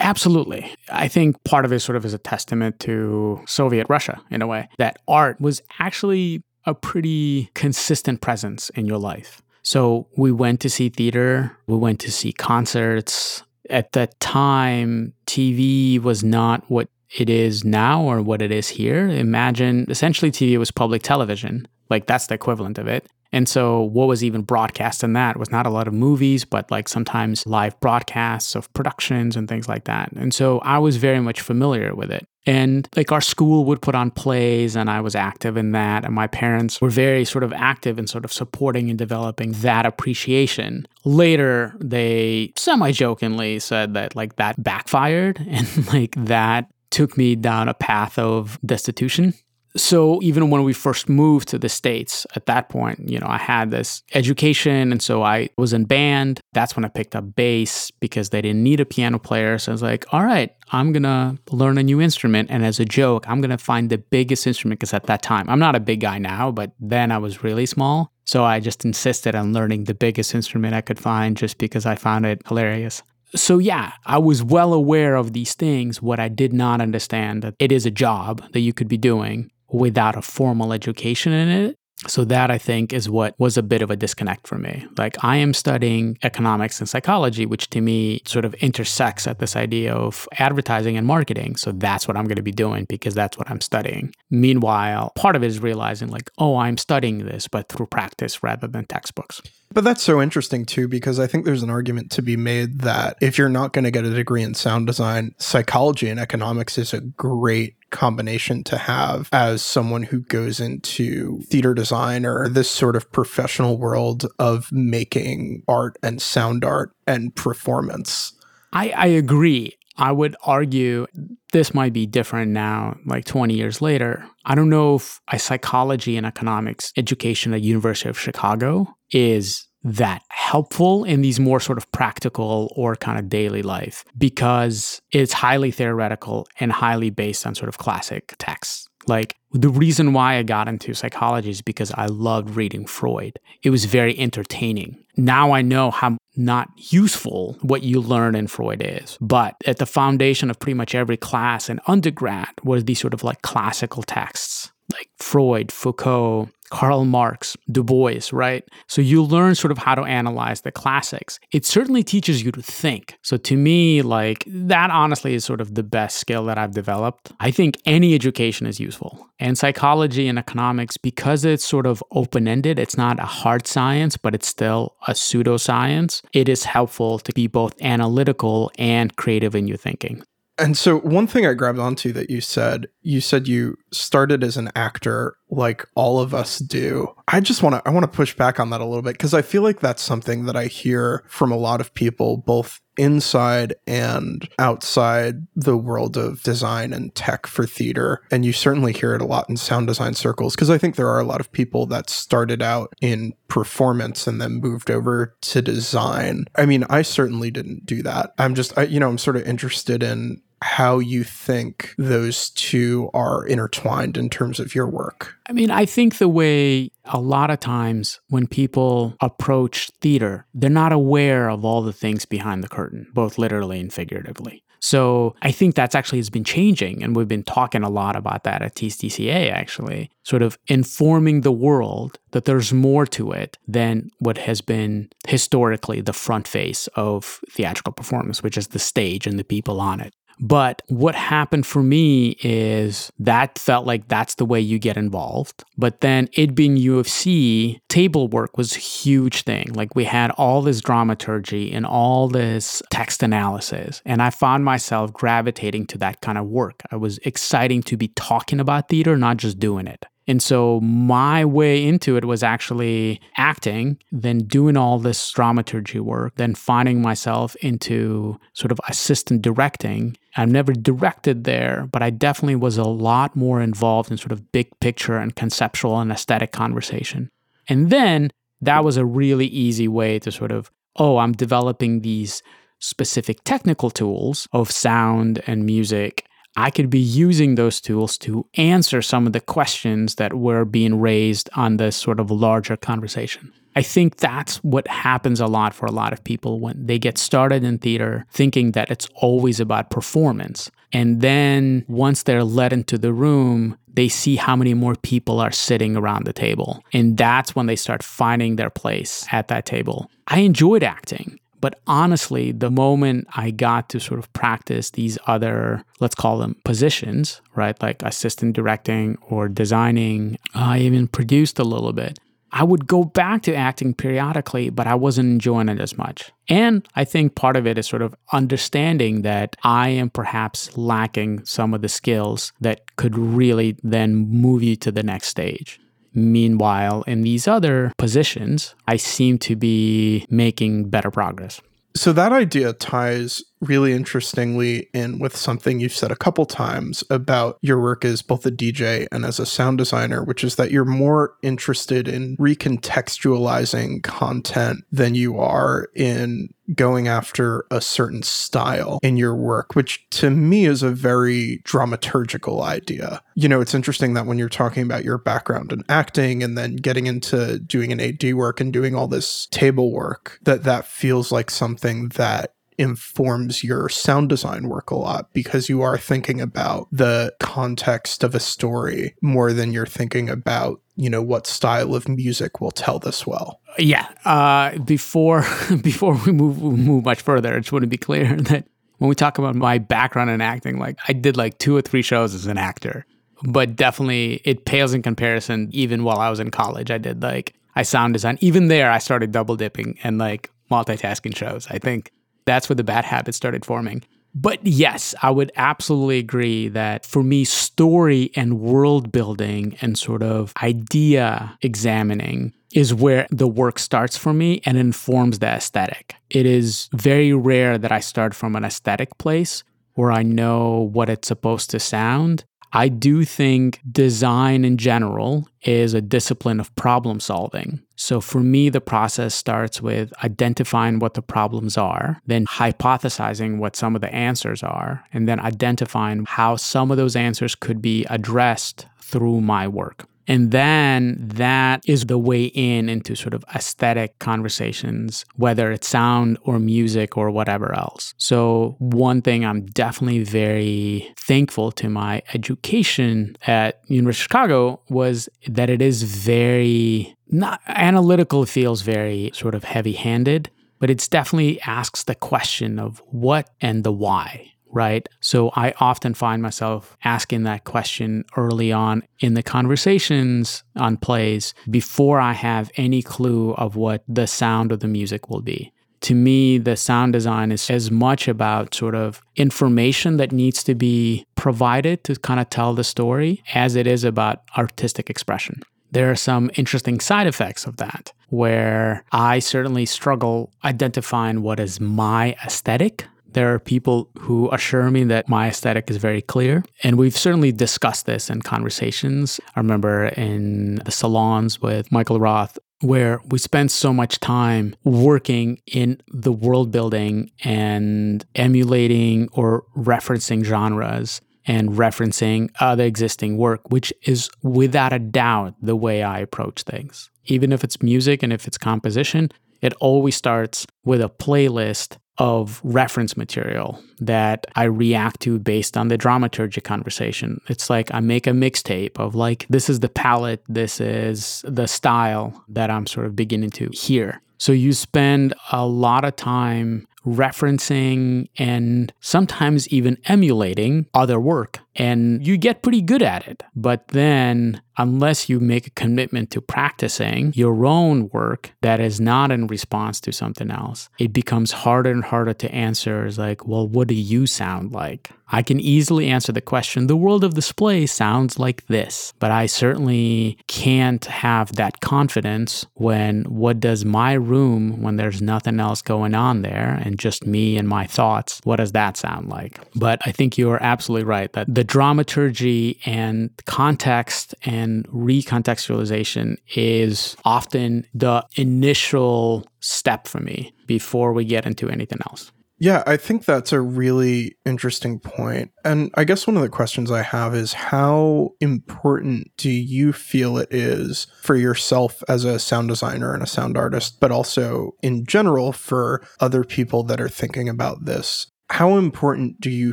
Absolutely. 0.00 0.74
I 0.90 1.08
think 1.08 1.42
part 1.44 1.64
of 1.64 1.72
it 1.72 1.80
sort 1.80 1.96
of 1.96 2.04
is 2.04 2.14
a 2.14 2.18
testament 2.18 2.80
to 2.80 3.40
Soviet 3.46 3.86
Russia 3.88 4.20
in 4.30 4.42
a 4.42 4.46
way, 4.46 4.68
that 4.78 4.98
art 5.06 5.40
was 5.40 5.62
actually 5.78 6.42
a 6.64 6.74
pretty 6.74 7.50
consistent 7.54 8.20
presence 8.20 8.70
in 8.70 8.86
your 8.86 8.98
life. 8.98 9.42
So 9.62 10.08
we 10.16 10.32
went 10.32 10.60
to 10.60 10.70
see 10.70 10.88
theater, 10.88 11.56
we 11.66 11.76
went 11.76 12.00
to 12.00 12.10
see 12.10 12.32
concerts. 12.32 13.42
At 13.70 13.92
that 13.92 14.18
time, 14.20 15.12
TV 15.26 16.00
was 16.00 16.24
not 16.24 16.68
what 16.68 16.88
it 17.16 17.30
is 17.30 17.64
now 17.64 18.02
or 18.02 18.22
what 18.22 18.42
it 18.42 18.50
is 18.50 18.68
here. 18.68 19.08
Imagine 19.08 19.86
essentially 19.88 20.30
TV 20.30 20.56
was 20.58 20.70
public 20.70 21.02
television. 21.02 21.68
Like 21.90 22.06
that's 22.06 22.26
the 22.26 22.34
equivalent 22.34 22.78
of 22.78 22.88
it. 22.88 23.06
And 23.32 23.48
so, 23.48 23.82
what 23.82 24.08
was 24.08 24.22
even 24.22 24.42
broadcast 24.42 25.02
in 25.02 25.14
that 25.14 25.38
was 25.38 25.50
not 25.50 25.66
a 25.66 25.70
lot 25.70 25.88
of 25.88 25.94
movies, 25.94 26.44
but 26.44 26.70
like 26.70 26.86
sometimes 26.88 27.46
live 27.46 27.78
broadcasts 27.80 28.54
of 28.54 28.72
productions 28.74 29.36
and 29.36 29.48
things 29.48 29.68
like 29.68 29.84
that. 29.84 30.12
And 30.12 30.34
so, 30.34 30.58
I 30.60 30.78
was 30.78 30.96
very 30.98 31.20
much 31.20 31.40
familiar 31.40 31.94
with 31.94 32.10
it. 32.10 32.26
And 32.44 32.88
like 32.96 33.12
our 33.12 33.20
school 33.20 33.64
would 33.66 33.80
put 33.80 33.94
on 33.94 34.10
plays, 34.10 34.76
and 34.76 34.90
I 34.90 35.00
was 35.00 35.14
active 35.14 35.56
in 35.56 35.72
that. 35.72 36.04
And 36.04 36.14
my 36.14 36.26
parents 36.26 36.80
were 36.80 36.90
very 36.90 37.24
sort 37.24 37.44
of 37.44 37.52
active 37.54 37.98
in 37.98 38.06
sort 38.06 38.24
of 38.24 38.32
supporting 38.32 38.90
and 38.90 38.98
developing 38.98 39.52
that 39.52 39.86
appreciation. 39.86 40.86
Later, 41.04 41.74
they 41.80 42.52
semi 42.56 42.92
jokingly 42.92 43.60
said 43.60 43.94
that 43.94 44.14
like 44.14 44.36
that 44.36 44.62
backfired 44.62 45.40
and 45.48 45.86
like 45.92 46.14
that 46.16 46.68
took 46.90 47.16
me 47.16 47.34
down 47.34 47.70
a 47.70 47.74
path 47.74 48.18
of 48.18 48.58
destitution 48.66 49.32
so 49.76 50.20
even 50.22 50.50
when 50.50 50.64
we 50.64 50.72
first 50.72 51.08
moved 51.08 51.48
to 51.48 51.58
the 51.58 51.68
states 51.68 52.26
at 52.36 52.46
that 52.46 52.68
point 52.68 53.08
you 53.08 53.18
know 53.18 53.26
i 53.28 53.38
had 53.38 53.70
this 53.70 54.02
education 54.14 54.92
and 54.92 55.02
so 55.02 55.22
i 55.22 55.48
was 55.56 55.72
in 55.72 55.84
band. 55.84 56.40
That's 56.52 56.76
when 56.76 56.84
i 56.84 56.88
picked 56.88 57.16
up 57.16 57.34
bass 57.34 57.90
because 58.00 58.30
they 58.30 58.42
didn't 58.42 58.62
need 58.62 58.80
a 58.80 58.84
piano 58.84 59.18
player. 59.18 59.58
So 59.58 59.72
i 59.72 59.74
was 59.74 59.82
like 59.82 60.04
all 60.12 60.24
right 60.24 60.50
i'm 60.70 60.92
gonna 60.92 61.38
learn 61.50 61.78
a 61.78 61.82
new 61.82 62.00
instrument. 62.00 62.50
And 62.50 62.64
as 62.64 62.80
a 62.80 62.84
joke 62.84 63.28
i'm 63.28 63.40
gonna 63.40 63.58
find 63.58 63.90
the 63.90 63.98
biggest 63.98 64.46
instrument 64.46 64.80
because 64.80 64.94
at 64.94 65.04
that 65.04 65.22
time 65.22 65.48
i'm 65.48 65.58
not 65.58 65.74
a 65.74 65.80
big 65.80 66.00
guy 66.00 66.18
now 66.18 66.50
but 66.50 66.72
then 66.80 67.10
i 67.10 67.18
was 67.18 67.42
really 67.42 67.66
small. 67.66 68.12
So 68.24 68.44
i 68.44 68.60
just 68.60 68.84
insisted 68.84 69.34
on 69.34 69.52
learning 69.52 69.84
the 69.84 69.94
biggest 69.94 70.34
instrument 70.34 70.74
i 70.74 70.80
could 70.80 70.98
find 70.98 71.36
just 71.36 71.58
because 71.58 71.86
i 71.86 71.94
found 71.94 72.26
it 72.26 72.42
hilarious. 72.46 73.02
So, 73.34 73.58
yeah, 73.58 73.92
I 74.04 74.18
was 74.18 74.42
well 74.42 74.74
aware 74.74 75.14
of 75.14 75.32
these 75.32 75.54
things. 75.54 76.02
What 76.02 76.20
I 76.20 76.28
did 76.28 76.52
not 76.52 76.82
understand 76.82 77.40
that 77.42 77.54
it 77.58 77.72
is 77.72 77.86
a 77.86 77.90
job 77.90 78.42
that 78.52 78.60
you 78.60 78.74
could 78.74 78.88
be 78.88 78.98
doing 78.98 79.50
without 79.72 80.16
a 80.16 80.22
formal 80.22 80.72
education 80.72 81.32
in 81.32 81.48
it. 81.48 81.78
So 82.08 82.24
that 82.24 82.50
I 82.50 82.58
think 82.58 82.92
is 82.92 83.08
what 83.08 83.38
was 83.38 83.56
a 83.56 83.62
bit 83.62 83.80
of 83.80 83.88
a 83.88 83.94
disconnect 83.94 84.48
for 84.48 84.58
me. 84.58 84.84
Like 84.98 85.22
I 85.22 85.36
am 85.36 85.54
studying 85.54 86.18
economics 86.24 86.80
and 86.80 86.88
psychology, 86.88 87.46
which 87.46 87.70
to 87.70 87.80
me 87.80 88.22
sort 88.26 88.44
of 88.44 88.54
intersects 88.54 89.28
at 89.28 89.38
this 89.38 89.54
idea 89.54 89.94
of 89.94 90.26
advertising 90.38 90.96
and 90.96 91.06
marketing. 91.06 91.54
So 91.54 91.70
that's 91.70 92.08
what 92.08 92.16
I'm 92.16 92.24
going 92.24 92.36
to 92.36 92.42
be 92.42 92.50
doing 92.50 92.86
because 92.88 93.14
that's 93.14 93.38
what 93.38 93.48
I'm 93.48 93.60
studying. 93.60 94.12
Meanwhile, 94.30 95.12
part 95.14 95.36
of 95.36 95.44
it 95.44 95.46
is 95.46 95.60
realizing 95.60 96.08
like, 96.08 96.28
oh, 96.38 96.56
I'm 96.56 96.76
studying 96.76 97.18
this, 97.18 97.46
but 97.46 97.68
through 97.68 97.86
practice 97.86 98.42
rather 98.42 98.66
than 98.66 98.84
textbooks. 98.86 99.40
But 99.72 99.84
that's 99.84 100.02
so 100.02 100.20
interesting 100.20 100.64
too, 100.64 100.88
because 100.88 101.18
I 101.18 101.26
think 101.26 101.44
there's 101.44 101.62
an 101.62 101.70
argument 101.70 102.10
to 102.12 102.22
be 102.22 102.36
made 102.36 102.80
that 102.80 103.16
if 103.20 103.38
you're 103.38 103.48
not 103.48 103.72
going 103.72 103.84
to 103.84 103.90
get 103.90 104.04
a 104.04 104.10
degree 104.10 104.42
in 104.42 104.54
sound 104.54 104.86
design, 104.86 105.34
psychology 105.38 106.08
and 106.08 106.20
economics 106.20 106.78
is 106.78 106.92
a 106.92 107.00
great 107.00 107.76
combination 107.90 108.64
to 108.64 108.78
have 108.78 109.28
as 109.32 109.62
someone 109.62 110.02
who 110.02 110.20
goes 110.20 110.60
into 110.60 111.40
theater 111.42 111.74
design 111.74 112.24
or 112.24 112.48
this 112.48 112.70
sort 112.70 112.96
of 112.96 113.10
professional 113.12 113.78
world 113.78 114.26
of 114.38 114.72
making 114.72 115.62
art 115.68 115.96
and 116.02 116.20
sound 116.20 116.64
art 116.64 116.94
and 117.06 117.34
performance. 117.34 118.32
I, 118.72 118.90
I 118.90 119.06
agree. 119.06 119.76
I 119.96 120.12
would 120.12 120.36
argue 120.42 121.06
this 121.52 121.74
might 121.74 121.92
be 121.92 122.06
different 122.06 122.52
now, 122.52 122.96
like 123.06 123.24
20 123.24 123.54
years 123.54 123.82
later. 123.82 124.24
I 124.44 124.54
don't 124.54 124.70
know 124.70 124.96
if 124.96 125.20
a 125.30 125.38
psychology 125.38 126.16
and 126.16 126.26
economics 126.26 126.92
education 126.96 127.52
at 127.52 127.62
University 127.62 128.08
of 128.08 128.18
Chicago 128.18 128.94
is 129.10 129.66
that 129.84 130.22
helpful 130.28 131.04
in 131.04 131.22
these 131.22 131.40
more 131.40 131.58
sort 131.58 131.76
of 131.78 131.90
practical 131.90 132.72
or 132.76 132.94
kind 132.94 133.18
of 133.18 133.28
daily 133.28 133.62
life 133.62 134.04
because 134.16 135.00
it's 135.10 135.32
highly 135.32 135.70
theoretical 135.70 136.46
and 136.60 136.70
highly 136.70 137.10
based 137.10 137.46
on 137.46 137.54
sort 137.54 137.68
of 137.68 137.78
classic 137.78 138.34
texts. 138.38 138.88
Like 139.06 139.36
the 139.52 139.68
reason 139.68 140.12
why 140.12 140.36
I 140.36 140.42
got 140.42 140.68
into 140.68 140.94
psychology 140.94 141.50
is 141.50 141.62
because 141.62 141.92
I 141.92 142.06
loved 142.06 142.56
reading 142.56 142.86
Freud. 142.86 143.38
It 143.62 143.70
was 143.70 143.84
very 143.84 144.18
entertaining. 144.18 145.04
Now 145.16 145.52
I 145.52 145.62
know 145.62 145.90
how 145.90 146.16
not 146.36 146.68
useful 146.76 147.58
what 147.60 147.82
you 147.82 148.00
learn 148.00 148.34
in 148.34 148.46
Freud 148.46 148.82
is. 148.82 149.18
But 149.20 149.56
at 149.66 149.78
the 149.78 149.86
foundation 149.86 150.50
of 150.50 150.58
pretty 150.58 150.74
much 150.74 150.94
every 150.94 151.16
class 151.16 151.68
in 151.68 151.80
undergrad 151.86 152.48
was 152.62 152.84
these 152.84 153.00
sort 153.00 153.12
of 153.12 153.22
like 153.22 153.42
classical 153.42 154.02
texts 154.02 154.72
like 154.92 155.08
Freud, 155.18 155.72
Foucault, 155.72 156.48
Karl 156.72 157.04
Marx, 157.04 157.54
Du 157.70 157.84
Bois, 157.84 158.30
right? 158.32 158.64
So 158.86 159.02
you 159.02 159.22
learn 159.22 159.54
sort 159.54 159.72
of 159.72 159.76
how 159.76 159.94
to 159.94 160.04
analyze 160.04 160.62
the 160.62 160.72
classics. 160.72 161.38
It 161.52 161.66
certainly 161.66 162.02
teaches 162.02 162.42
you 162.42 162.50
to 162.50 162.62
think. 162.62 163.18
So 163.20 163.36
to 163.36 163.58
me, 163.58 164.00
like 164.00 164.42
that 164.46 164.88
honestly 164.90 165.34
is 165.34 165.44
sort 165.44 165.60
of 165.60 165.74
the 165.74 165.82
best 165.82 166.16
skill 166.16 166.46
that 166.46 166.56
I've 166.56 166.72
developed. 166.72 167.30
I 167.40 167.50
think 167.50 167.76
any 167.84 168.14
education 168.14 168.66
is 168.66 168.80
useful. 168.80 169.28
And 169.38 169.58
psychology 169.58 170.26
and 170.28 170.38
economics, 170.38 170.96
because 170.96 171.44
it's 171.44 171.62
sort 171.64 171.84
of 171.84 172.02
open 172.10 172.48
ended, 172.48 172.78
it's 172.78 172.96
not 172.96 173.20
a 173.20 173.26
hard 173.26 173.66
science, 173.66 174.16
but 174.16 174.34
it's 174.34 174.48
still 174.48 174.96
a 175.06 175.12
pseudoscience. 175.12 176.22
It 176.32 176.48
is 176.48 176.64
helpful 176.64 177.18
to 177.18 177.32
be 177.34 177.48
both 177.48 177.74
analytical 177.82 178.72
and 178.78 179.14
creative 179.16 179.54
in 179.54 179.68
your 179.68 179.76
thinking. 179.76 180.24
And 180.58 180.76
so 180.76 180.98
one 180.98 181.26
thing 181.26 181.46
I 181.46 181.54
grabbed 181.54 181.78
onto 181.78 182.12
that 182.12 182.30
you 182.30 182.40
said, 182.40 182.88
you 183.00 183.20
said 183.20 183.48
you 183.48 183.78
started 183.90 184.44
as 184.44 184.56
an 184.56 184.70
actor 184.76 185.36
like 185.52 185.86
all 185.94 186.18
of 186.18 186.32
us 186.34 186.58
do. 186.58 187.14
I 187.28 187.40
just 187.40 187.62
want 187.62 187.74
to 187.74 187.82
I 187.88 187.92
want 187.92 188.04
to 188.04 188.16
push 188.16 188.34
back 188.34 188.58
on 188.58 188.70
that 188.70 188.80
a 188.80 188.86
little 188.86 189.02
bit 189.02 189.12
because 189.12 189.34
I 189.34 189.42
feel 189.42 189.62
like 189.62 189.80
that's 189.80 190.02
something 190.02 190.46
that 190.46 190.56
I 190.56 190.66
hear 190.66 191.24
from 191.28 191.52
a 191.52 191.56
lot 191.56 191.80
of 191.80 191.92
people 191.92 192.38
both 192.38 192.80
inside 192.98 193.74
and 193.86 194.48
outside 194.58 195.46
the 195.54 195.76
world 195.76 196.16
of 196.16 196.42
design 196.42 196.92
and 196.92 197.14
tech 197.14 197.46
for 197.46 197.66
theater. 197.66 198.22
And 198.30 198.44
you 198.44 198.52
certainly 198.52 198.92
hear 198.92 199.14
it 199.14 199.22
a 199.22 199.26
lot 199.26 199.48
in 199.48 199.56
sound 199.56 199.86
design 199.86 200.14
circles 200.14 200.54
because 200.54 200.70
I 200.70 200.78
think 200.78 200.96
there 200.96 201.08
are 201.08 201.20
a 201.20 201.24
lot 201.24 201.40
of 201.40 201.52
people 201.52 201.86
that 201.86 202.08
started 202.10 202.62
out 202.62 202.94
in 203.00 203.34
performance 203.48 204.26
and 204.26 204.40
then 204.40 204.60
moved 204.60 204.90
over 204.90 205.36
to 205.42 205.62
design. 205.62 206.46
I 206.56 206.66
mean, 206.66 206.84
I 206.88 207.02
certainly 207.02 207.50
didn't 207.50 207.84
do 207.86 208.02
that. 208.02 208.32
I'm 208.38 208.54
just, 208.54 208.76
I, 208.78 208.84
you 208.84 209.00
know, 209.00 209.08
I'm 209.08 209.18
sort 209.18 209.36
of 209.36 209.46
interested 209.46 210.02
in 210.02 210.40
how 210.62 210.98
you 210.98 211.24
think 211.24 211.94
those 211.98 212.50
two 212.50 213.10
are 213.12 213.44
intertwined 213.46 214.16
in 214.16 214.30
terms 214.30 214.60
of 214.60 214.74
your 214.74 214.86
work. 214.86 215.34
I 215.48 215.52
mean, 215.52 215.70
I 215.70 215.84
think 215.84 216.18
the 216.18 216.28
way 216.28 216.90
a 217.06 217.20
lot 217.20 217.50
of 217.50 217.60
times 217.60 218.20
when 218.28 218.46
people 218.46 219.16
approach 219.20 219.90
theater, 220.00 220.46
they're 220.54 220.70
not 220.70 220.92
aware 220.92 221.50
of 221.50 221.64
all 221.64 221.82
the 221.82 221.92
things 221.92 222.24
behind 222.24 222.62
the 222.62 222.68
curtain, 222.68 223.08
both 223.12 223.38
literally 223.38 223.80
and 223.80 223.92
figuratively. 223.92 224.62
So 224.84 225.36
I 225.42 225.52
think 225.52 225.76
that's 225.76 225.94
actually 225.94 226.18
has 226.18 226.28
been 226.28 226.42
changing, 226.42 227.04
and 227.04 227.14
we've 227.14 227.28
been 227.28 227.44
talking 227.44 227.84
a 227.84 227.88
lot 227.88 228.16
about 228.16 228.42
that 228.42 228.62
at 228.62 228.74
TSDCA. 228.74 229.52
Actually, 229.52 230.10
sort 230.24 230.42
of 230.42 230.58
informing 230.66 231.42
the 231.42 231.52
world 231.52 232.18
that 232.32 232.46
there's 232.46 232.72
more 232.72 233.06
to 233.06 233.30
it 233.30 233.58
than 233.68 234.10
what 234.18 234.38
has 234.38 234.60
been 234.60 235.08
historically 235.28 236.00
the 236.00 236.12
front 236.12 236.48
face 236.48 236.88
of 236.96 237.40
theatrical 237.48 237.92
performance, 237.92 238.42
which 238.42 238.58
is 238.58 238.68
the 238.68 238.80
stage 238.80 239.24
and 239.24 239.38
the 239.38 239.44
people 239.44 239.80
on 239.80 240.00
it. 240.00 240.14
But 240.42 240.82
what 240.88 241.14
happened 241.14 241.66
for 241.66 241.84
me 241.84 242.36
is 242.42 243.12
that 243.20 243.60
felt 243.60 243.86
like 243.86 244.08
that's 244.08 244.34
the 244.34 244.44
way 244.44 244.60
you 244.60 244.80
get 244.80 244.96
involved. 244.96 245.62
But 245.78 246.00
then 246.00 246.28
it 246.32 246.56
being 246.56 246.76
U 246.76 246.98
of 246.98 247.06
C, 247.08 247.80
table 247.88 248.26
work 248.26 248.58
was 248.58 248.74
a 248.74 248.80
huge 248.80 249.44
thing. 249.44 249.72
Like 249.72 249.94
we 249.94 250.02
had 250.02 250.32
all 250.32 250.60
this 250.60 250.80
dramaturgy 250.80 251.72
and 251.72 251.86
all 251.86 252.26
this 252.26 252.82
text 252.90 253.22
analysis. 253.22 254.02
And 254.04 254.20
I 254.20 254.30
found 254.30 254.64
myself 254.64 255.12
gravitating 255.12 255.86
to 255.86 255.98
that 255.98 256.20
kind 256.22 256.36
of 256.36 256.46
work. 256.46 256.82
I 256.90 256.96
was 256.96 257.18
exciting 257.18 257.84
to 257.84 257.96
be 257.96 258.08
talking 258.08 258.58
about 258.58 258.88
theater, 258.88 259.16
not 259.16 259.36
just 259.36 259.60
doing 259.60 259.86
it. 259.86 260.06
And 260.28 260.42
so 260.42 260.80
my 260.80 261.44
way 261.44 261.84
into 261.84 262.16
it 262.16 262.24
was 262.24 262.42
actually 262.42 263.20
acting, 263.36 263.98
then 264.12 264.38
doing 264.38 264.76
all 264.76 264.98
this 264.98 265.30
dramaturgy 265.32 266.00
work, 266.00 266.34
then 266.36 266.54
finding 266.54 267.02
myself 267.02 267.56
into 267.56 268.38
sort 268.52 268.70
of 268.70 268.80
assistant 268.88 269.42
directing. 269.42 270.16
I've 270.36 270.48
never 270.48 270.72
directed 270.72 271.44
there, 271.44 271.88
but 271.90 272.02
I 272.02 272.10
definitely 272.10 272.56
was 272.56 272.78
a 272.78 272.84
lot 272.84 273.34
more 273.34 273.60
involved 273.60 274.10
in 274.10 274.16
sort 274.16 274.32
of 274.32 274.52
big 274.52 274.68
picture 274.80 275.16
and 275.16 275.34
conceptual 275.34 275.98
and 275.98 276.12
aesthetic 276.12 276.52
conversation. 276.52 277.28
And 277.68 277.90
then 277.90 278.30
that 278.60 278.84
was 278.84 278.96
a 278.96 279.04
really 279.04 279.46
easy 279.46 279.88
way 279.88 280.18
to 280.20 280.30
sort 280.30 280.52
of, 280.52 280.70
oh, 280.96 281.18
I'm 281.18 281.32
developing 281.32 282.00
these 282.00 282.42
specific 282.78 283.42
technical 283.44 283.90
tools 283.90 284.48
of 284.52 284.70
sound 284.70 285.42
and 285.46 285.64
music 285.64 286.26
I 286.56 286.70
could 286.70 286.90
be 286.90 286.98
using 286.98 287.54
those 287.54 287.80
tools 287.80 288.18
to 288.18 288.46
answer 288.54 289.00
some 289.00 289.26
of 289.26 289.32
the 289.32 289.40
questions 289.40 290.16
that 290.16 290.34
were 290.34 290.64
being 290.64 291.00
raised 291.00 291.48
on 291.56 291.78
this 291.78 291.96
sort 291.96 292.20
of 292.20 292.30
larger 292.30 292.76
conversation. 292.76 293.52
I 293.74 293.82
think 293.82 294.16
that's 294.16 294.58
what 294.58 294.86
happens 294.86 295.40
a 295.40 295.46
lot 295.46 295.72
for 295.72 295.86
a 295.86 295.92
lot 295.92 296.12
of 296.12 296.22
people 296.24 296.60
when 296.60 296.86
they 296.86 296.98
get 296.98 297.16
started 297.16 297.64
in 297.64 297.78
theater 297.78 298.26
thinking 298.30 298.72
that 298.72 298.90
it's 298.90 299.08
always 299.14 299.60
about 299.60 299.90
performance. 299.90 300.70
And 300.92 301.22
then 301.22 301.84
once 301.88 302.22
they're 302.22 302.44
led 302.44 302.74
into 302.74 302.98
the 302.98 303.14
room, 303.14 303.78
they 303.94 304.08
see 304.08 304.36
how 304.36 304.56
many 304.56 304.74
more 304.74 304.94
people 304.96 305.40
are 305.40 305.52
sitting 305.52 305.96
around 305.96 306.24
the 306.24 306.32
table. 306.34 306.82
And 306.92 307.16
that's 307.16 307.54
when 307.54 307.66
they 307.66 307.76
start 307.76 308.02
finding 308.02 308.56
their 308.56 308.70
place 308.70 309.26
at 309.32 309.48
that 309.48 309.64
table. 309.64 310.10
I 310.26 310.40
enjoyed 310.40 310.82
acting. 310.82 311.38
But 311.62 311.78
honestly, 311.86 312.50
the 312.52 312.70
moment 312.70 313.28
I 313.34 313.52
got 313.52 313.88
to 313.90 314.00
sort 314.00 314.18
of 314.18 314.30
practice 314.32 314.90
these 314.90 315.16
other, 315.26 315.84
let's 316.00 316.16
call 316.16 316.38
them 316.38 316.56
positions, 316.64 317.40
right? 317.54 317.80
Like 317.80 318.02
assistant 318.02 318.54
directing 318.54 319.16
or 319.30 319.48
designing, 319.48 320.38
I 320.54 320.80
even 320.80 321.06
produced 321.06 321.60
a 321.60 321.64
little 321.64 321.92
bit. 321.92 322.18
I 322.50 322.64
would 322.64 322.86
go 322.86 323.04
back 323.04 323.42
to 323.42 323.54
acting 323.54 323.94
periodically, 323.94 324.70
but 324.70 324.86
I 324.86 324.94
wasn't 324.94 325.30
enjoying 325.30 325.70
it 325.70 325.80
as 325.80 325.96
much. 325.96 326.32
And 326.48 326.86
I 326.96 327.04
think 327.04 327.36
part 327.36 327.56
of 327.56 327.66
it 327.66 327.78
is 327.78 327.86
sort 327.86 328.02
of 328.02 328.14
understanding 328.32 329.22
that 329.22 329.56
I 329.62 329.88
am 329.88 330.10
perhaps 330.10 330.76
lacking 330.76 331.44
some 331.46 331.72
of 331.72 331.80
the 331.80 331.88
skills 331.88 332.52
that 332.60 332.96
could 332.96 333.16
really 333.16 333.76
then 333.82 334.16
move 334.16 334.62
you 334.62 334.76
to 334.76 334.92
the 334.92 335.02
next 335.02 335.28
stage. 335.28 335.80
Meanwhile, 336.14 337.04
in 337.06 337.22
these 337.22 337.48
other 337.48 337.92
positions, 337.98 338.74
I 338.86 338.96
seem 338.96 339.38
to 339.38 339.56
be 339.56 340.26
making 340.28 340.90
better 340.90 341.10
progress. 341.10 341.60
So 341.94 342.12
that 342.12 342.32
idea 342.32 342.72
ties 342.72 343.42
really 343.62 343.92
interestingly 343.92 344.88
in 344.92 345.18
with 345.18 345.36
something 345.36 345.80
you've 345.80 345.94
said 345.94 346.10
a 346.10 346.16
couple 346.16 346.44
times 346.44 347.04
about 347.08 347.58
your 347.62 347.80
work 347.80 348.04
as 348.04 348.20
both 348.20 348.44
a 348.44 348.50
DJ 348.50 349.06
and 349.12 349.24
as 349.24 349.38
a 349.38 349.46
sound 349.46 349.78
designer, 349.78 350.22
which 350.22 350.44
is 350.44 350.56
that 350.56 350.70
you're 350.70 350.84
more 350.84 351.34
interested 351.42 352.08
in 352.08 352.36
recontextualizing 352.36 354.02
content 354.02 354.84
than 354.90 355.14
you 355.14 355.38
are 355.38 355.88
in 355.94 356.48
going 356.74 357.08
after 357.08 357.64
a 357.70 357.80
certain 357.80 358.22
style 358.22 358.98
in 359.02 359.16
your 359.16 359.34
work, 359.34 359.74
which 359.74 360.08
to 360.10 360.30
me 360.30 360.64
is 360.64 360.82
a 360.82 360.90
very 360.90 361.60
dramaturgical 361.64 362.62
idea. 362.62 363.22
You 363.34 363.48
know, 363.48 363.60
it's 363.60 363.74
interesting 363.74 364.14
that 364.14 364.26
when 364.26 364.38
you're 364.38 364.48
talking 364.48 364.82
about 364.82 365.04
your 365.04 365.18
background 365.18 365.72
in 365.72 365.84
acting 365.88 366.42
and 366.42 366.56
then 366.56 366.76
getting 366.76 367.06
into 367.06 367.58
doing 367.58 367.92
an 367.92 368.00
AD 368.00 368.34
work 368.34 368.60
and 368.60 368.72
doing 368.72 368.94
all 368.94 369.08
this 369.08 369.46
table 369.50 369.92
work, 369.92 370.38
that 370.42 370.64
that 370.64 370.86
feels 370.86 371.30
like 371.30 371.50
something 371.50 372.08
that 372.10 372.54
informs 372.78 373.62
your 373.62 373.88
sound 373.88 374.28
design 374.28 374.68
work 374.68 374.90
a 374.90 374.94
lot 374.94 375.32
because 375.32 375.68
you 375.68 375.82
are 375.82 375.98
thinking 375.98 376.40
about 376.40 376.88
the 376.90 377.34
context 377.40 378.24
of 378.24 378.34
a 378.34 378.40
story 378.40 379.14
more 379.22 379.52
than 379.52 379.72
you're 379.72 379.86
thinking 379.86 380.28
about 380.28 380.80
you 380.96 381.08
know 381.08 381.22
what 381.22 381.46
style 381.46 381.94
of 381.94 382.08
music 382.08 382.60
will 382.60 382.70
tell 382.70 382.98
this 382.98 383.26
well. 383.26 383.60
Yeah 383.78 384.08
uh, 384.24 384.78
before 384.78 385.42
before 385.82 386.14
we 386.26 386.32
move 386.32 386.60
move 386.62 387.04
much 387.04 387.22
further 387.22 387.54
i 387.54 387.58
just 387.58 387.72
want 387.72 387.82
to 387.82 387.88
be 387.88 387.96
clear 387.96 388.36
that 388.42 388.66
when 388.98 389.08
we 389.08 389.14
talk 389.14 389.38
about 389.38 389.54
my 389.54 389.78
background 389.78 390.30
in 390.30 390.40
acting 390.40 390.78
like 390.78 390.98
i 391.08 391.12
did 391.12 391.36
like 391.36 391.58
two 391.58 391.76
or 391.76 391.82
three 391.82 392.02
shows 392.02 392.34
as 392.34 392.46
an 392.46 392.58
actor 392.58 393.06
but 393.44 393.74
definitely 393.74 394.40
it 394.44 394.64
pales 394.64 394.94
in 394.94 395.02
comparison 395.02 395.68
even 395.72 396.04
while 396.04 396.18
i 396.18 396.30
was 396.30 396.40
in 396.40 396.50
college. 396.50 396.90
I 396.90 396.98
did 396.98 397.22
like 397.22 397.54
i 397.74 397.82
sound 397.82 398.12
design. 398.12 398.38
Even 398.40 398.68
there 398.68 398.90
i 398.90 398.98
started 398.98 399.32
double 399.32 399.56
dipping 399.56 399.98
and 400.02 400.18
like 400.18 400.50
multitasking 400.70 401.36
shows. 401.36 401.66
I 401.70 401.78
think 401.78 402.12
that's 402.44 402.68
where 402.68 402.76
the 402.76 402.84
bad 402.84 403.04
habits 403.04 403.36
started 403.36 403.64
forming. 403.64 404.02
But 404.34 404.66
yes, 404.66 405.14
I 405.22 405.30
would 405.30 405.52
absolutely 405.56 406.18
agree 406.18 406.68
that 406.68 407.04
for 407.04 407.22
me, 407.22 407.44
story 407.44 408.30
and 408.34 408.60
world 408.60 409.12
building 409.12 409.76
and 409.82 409.98
sort 409.98 410.22
of 410.22 410.54
idea 410.62 411.58
examining 411.60 412.54
is 412.72 412.94
where 412.94 413.26
the 413.30 413.46
work 413.46 413.78
starts 413.78 414.16
for 414.16 414.32
me 414.32 414.62
and 414.64 414.78
informs 414.78 415.38
the 415.38 415.48
aesthetic. 415.48 416.14
It 416.30 416.46
is 416.46 416.88
very 416.94 417.34
rare 417.34 417.76
that 417.76 417.92
I 417.92 418.00
start 418.00 418.34
from 418.34 418.56
an 418.56 418.64
aesthetic 418.64 419.18
place 419.18 419.64
where 419.94 420.10
I 420.10 420.22
know 420.22 420.88
what 420.92 421.10
it's 421.10 421.28
supposed 421.28 421.68
to 421.70 421.78
sound. 421.78 422.44
I 422.74 422.88
do 422.88 423.24
think 423.24 423.80
design 423.90 424.64
in 424.64 424.78
general 424.78 425.46
is 425.62 425.92
a 425.92 426.00
discipline 426.00 426.58
of 426.58 426.74
problem 426.74 427.20
solving. 427.20 427.82
So 427.96 428.20
for 428.20 428.40
me, 428.40 428.70
the 428.70 428.80
process 428.80 429.34
starts 429.34 429.82
with 429.82 430.12
identifying 430.24 430.98
what 430.98 431.14
the 431.14 431.22
problems 431.22 431.76
are, 431.76 432.22
then 432.26 432.46
hypothesizing 432.46 433.58
what 433.58 433.76
some 433.76 433.94
of 433.94 434.00
the 434.00 434.12
answers 434.12 434.62
are, 434.62 435.04
and 435.12 435.28
then 435.28 435.38
identifying 435.38 436.24
how 436.26 436.56
some 436.56 436.90
of 436.90 436.96
those 436.96 437.14
answers 437.14 437.54
could 437.54 437.82
be 437.82 438.06
addressed 438.06 438.86
through 439.00 439.42
my 439.42 439.68
work. 439.68 440.06
And 440.28 440.50
then 440.50 441.16
that 441.18 441.82
is 441.86 442.06
the 442.06 442.18
way 442.18 442.44
in 442.44 442.88
into 442.88 443.16
sort 443.16 443.34
of 443.34 443.44
aesthetic 443.54 444.18
conversations, 444.18 445.24
whether 445.36 445.72
it's 445.72 445.88
sound 445.88 446.38
or 446.42 446.58
music 446.58 447.16
or 447.16 447.30
whatever 447.30 447.74
else. 447.74 448.14
So, 448.18 448.76
one 448.78 449.22
thing 449.22 449.44
I'm 449.44 449.66
definitely 449.66 450.22
very 450.24 451.12
thankful 451.16 451.72
to 451.72 451.88
my 451.88 452.22
education 452.34 453.36
at 453.46 453.80
University 453.86 454.20
of 454.20 454.22
Chicago 454.22 454.80
was 454.88 455.28
that 455.48 455.70
it 455.70 455.82
is 455.82 456.02
very 456.02 457.16
not 457.30 457.60
analytical, 457.66 458.42
it 458.42 458.48
feels 458.48 458.82
very 458.82 459.30
sort 459.34 459.54
of 459.54 459.64
heavy 459.64 459.92
handed, 459.92 460.50
but 460.78 460.90
it's 460.90 461.08
definitely 461.08 461.60
asks 461.62 462.04
the 462.04 462.14
question 462.14 462.78
of 462.78 463.02
what 463.06 463.48
and 463.60 463.84
the 463.84 463.92
why 463.92 464.51
right? 464.72 465.08
So 465.20 465.50
I 465.54 465.74
often 465.78 466.14
find 466.14 466.42
myself 466.42 466.96
asking 467.04 467.44
that 467.44 467.64
question 467.64 468.24
early 468.36 468.72
on 468.72 469.02
in 469.20 469.34
the 469.34 469.42
conversations 469.42 470.64
on 470.76 470.96
plays 470.96 471.54
before 471.70 472.20
I 472.20 472.32
have 472.32 472.70
any 472.76 473.02
clue 473.02 473.52
of 473.54 473.76
what 473.76 474.02
the 474.08 474.26
sound 474.26 474.72
of 474.72 474.80
the 474.80 474.88
music 474.88 475.28
will 475.28 475.42
be. 475.42 475.72
To 476.02 476.14
me, 476.16 476.58
the 476.58 476.76
sound 476.76 477.12
design 477.12 477.52
is 477.52 477.70
as 477.70 477.90
much 477.90 478.26
about 478.26 478.74
sort 478.74 478.96
of 478.96 479.22
information 479.36 480.16
that 480.16 480.32
needs 480.32 480.64
to 480.64 480.74
be 480.74 481.24
provided 481.36 482.02
to 482.04 482.16
kind 482.16 482.40
of 482.40 482.50
tell 482.50 482.74
the 482.74 482.82
story 482.82 483.42
as 483.54 483.76
it 483.76 483.86
is 483.86 484.02
about 484.02 484.42
artistic 484.58 485.08
expression. 485.08 485.62
There 485.92 486.10
are 486.10 486.16
some 486.16 486.50
interesting 486.56 486.98
side 486.98 487.28
effects 487.28 487.66
of 487.66 487.76
that 487.76 488.12
where 488.30 489.04
I 489.12 489.38
certainly 489.38 489.86
struggle 489.86 490.50
identifying 490.64 491.42
what 491.42 491.60
is 491.60 491.80
my 491.80 492.34
aesthetic 492.44 493.04
there 493.34 493.54
are 493.54 493.58
people 493.58 494.10
who 494.18 494.50
assure 494.52 494.90
me 494.90 495.04
that 495.04 495.28
my 495.28 495.48
aesthetic 495.48 495.90
is 495.90 495.96
very 495.96 496.22
clear. 496.22 496.64
And 496.82 496.96
we've 496.98 497.16
certainly 497.16 497.52
discussed 497.52 498.06
this 498.06 498.30
in 498.30 498.42
conversations. 498.42 499.40
I 499.56 499.60
remember 499.60 500.06
in 500.06 500.76
the 500.76 500.90
salons 500.90 501.60
with 501.60 501.90
Michael 501.90 502.20
Roth, 502.20 502.58
where 502.80 503.20
we 503.26 503.38
spend 503.38 503.70
so 503.70 503.92
much 503.92 504.18
time 504.20 504.74
working 504.84 505.60
in 505.66 506.00
the 506.08 506.32
world 506.32 506.72
building 506.72 507.30
and 507.44 508.24
emulating 508.34 509.28
or 509.32 509.64
referencing 509.76 510.44
genres 510.44 511.20
and 511.46 511.70
referencing 511.70 512.50
other 512.60 512.84
existing 512.84 513.36
work, 513.36 513.70
which 513.70 513.92
is 514.02 514.30
without 514.42 514.92
a 514.92 514.98
doubt 514.98 515.54
the 515.60 515.76
way 515.76 516.02
I 516.02 516.18
approach 516.20 516.62
things. 516.62 517.10
Even 517.26 517.52
if 517.52 517.64
it's 517.64 517.82
music 517.82 518.22
and 518.22 518.32
if 518.32 518.46
it's 518.46 518.58
composition, 518.58 519.30
it 519.60 519.72
always 519.74 520.16
starts 520.16 520.66
with 520.84 521.00
a 521.00 521.08
playlist 521.08 521.98
of 522.18 522.60
reference 522.62 523.16
material 523.16 523.82
that 523.98 524.46
I 524.54 524.64
react 524.64 525.20
to 525.20 525.38
based 525.38 525.76
on 525.76 525.88
the 525.88 525.96
dramaturgy 525.96 526.60
conversation. 526.60 527.40
It's 527.48 527.70
like 527.70 527.92
I 527.94 528.00
make 528.00 528.26
a 528.26 528.30
mixtape 528.30 528.98
of 528.98 529.14
like, 529.14 529.46
this 529.48 529.70
is 529.70 529.80
the 529.80 529.88
palette, 529.88 530.44
this 530.48 530.80
is 530.80 531.44
the 531.46 531.66
style 531.66 532.44
that 532.48 532.70
I'm 532.70 532.86
sort 532.86 533.06
of 533.06 533.16
beginning 533.16 533.50
to 533.50 533.70
hear. 533.72 534.20
So 534.38 534.52
you 534.52 534.72
spend 534.72 535.34
a 535.52 535.66
lot 535.66 536.04
of 536.04 536.16
time 536.16 536.86
referencing 537.06 538.28
and 538.38 538.92
sometimes 539.00 539.68
even 539.68 539.98
emulating 540.06 540.86
other 540.94 541.18
work. 541.18 541.58
And 541.76 542.26
you 542.26 542.36
get 542.36 542.62
pretty 542.62 542.82
good 542.82 543.02
at 543.02 543.26
it. 543.26 543.42
But 543.54 543.88
then 543.88 544.60
unless 544.78 545.28
you 545.28 545.38
make 545.40 545.66
a 545.66 545.70
commitment 545.70 546.30
to 546.30 546.40
practicing 546.40 547.32
your 547.34 547.66
own 547.66 548.08
work 548.10 548.52
that 548.62 548.80
is 548.80 549.00
not 549.00 549.30
in 549.30 549.46
response 549.46 550.00
to 550.00 550.12
something 550.12 550.50
else, 550.50 550.88
it 550.98 551.12
becomes 551.12 551.52
harder 551.52 551.90
and 551.90 552.04
harder 552.04 552.34
to 552.34 552.52
answer. 552.52 553.06
Is 553.06 553.18
like, 553.18 553.46
well, 553.46 553.66
what 553.68 553.88
do 553.88 553.94
you 553.94 554.26
sound 554.26 554.72
like? 554.72 555.10
I 555.34 555.42
can 555.42 555.60
easily 555.60 556.08
answer 556.08 556.30
the 556.30 556.42
question 556.42 556.86
the 556.86 556.96
world 556.96 557.24
of 557.24 557.32
display 557.32 557.86
sounds 557.86 558.38
like 558.38 558.66
this, 558.66 559.14
but 559.18 559.30
I 559.30 559.46
certainly 559.46 560.36
can't 560.46 561.02
have 561.06 561.52
that 561.56 561.80
confidence 561.80 562.66
when 562.74 563.24
what 563.24 563.58
does 563.58 563.82
my 563.84 564.12
room, 564.12 564.82
when 564.82 564.96
there's 564.96 565.22
nothing 565.22 565.58
else 565.58 565.80
going 565.80 566.14
on 566.14 566.42
there 566.42 566.78
and 566.84 566.98
just 566.98 567.26
me 567.26 567.56
and 567.56 567.66
my 567.66 567.86
thoughts, 567.86 568.40
what 568.44 568.56
does 568.56 568.72
that 568.72 568.98
sound 568.98 569.30
like? 569.30 569.58
But 569.74 570.00
I 570.04 570.12
think 570.12 570.36
you're 570.36 570.62
absolutely 570.62 571.06
right 571.06 571.32
that 571.32 571.52
the 571.52 571.61
dramaturgy 571.64 572.80
and 572.84 573.30
context 573.46 574.34
and 574.44 574.86
recontextualization 574.88 576.36
is 576.54 577.16
often 577.24 577.86
the 577.94 578.24
initial 578.36 579.46
step 579.60 580.06
for 580.06 580.20
me 580.20 580.52
before 580.66 581.12
we 581.12 581.24
get 581.24 581.46
into 581.46 581.68
anything 581.68 581.98
else. 582.08 582.32
Yeah, 582.62 582.84
I 582.86 582.96
think 582.96 583.24
that's 583.24 583.52
a 583.52 583.60
really 583.60 584.36
interesting 584.46 585.00
point. 585.00 585.50
And 585.64 585.90
I 585.94 586.04
guess 586.04 586.28
one 586.28 586.36
of 586.36 586.44
the 586.44 586.48
questions 586.48 586.92
I 586.92 587.02
have 587.02 587.34
is 587.34 587.54
how 587.54 588.30
important 588.38 589.32
do 589.36 589.50
you 589.50 589.92
feel 589.92 590.38
it 590.38 590.46
is 590.54 591.08
for 591.22 591.34
yourself 591.34 592.04
as 592.08 592.24
a 592.24 592.38
sound 592.38 592.68
designer 592.68 593.14
and 593.14 593.22
a 593.24 593.26
sound 593.26 593.58
artist, 593.58 593.98
but 593.98 594.12
also 594.12 594.76
in 594.80 595.04
general 595.04 595.50
for 595.50 596.06
other 596.20 596.44
people 596.44 596.84
that 596.84 597.00
are 597.00 597.08
thinking 597.08 597.48
about 597.48 597.84
this 597.84 598.28
how 598.52 598.76
important 598.76 599.40
do 599.40 599.48
you 599.48 599.72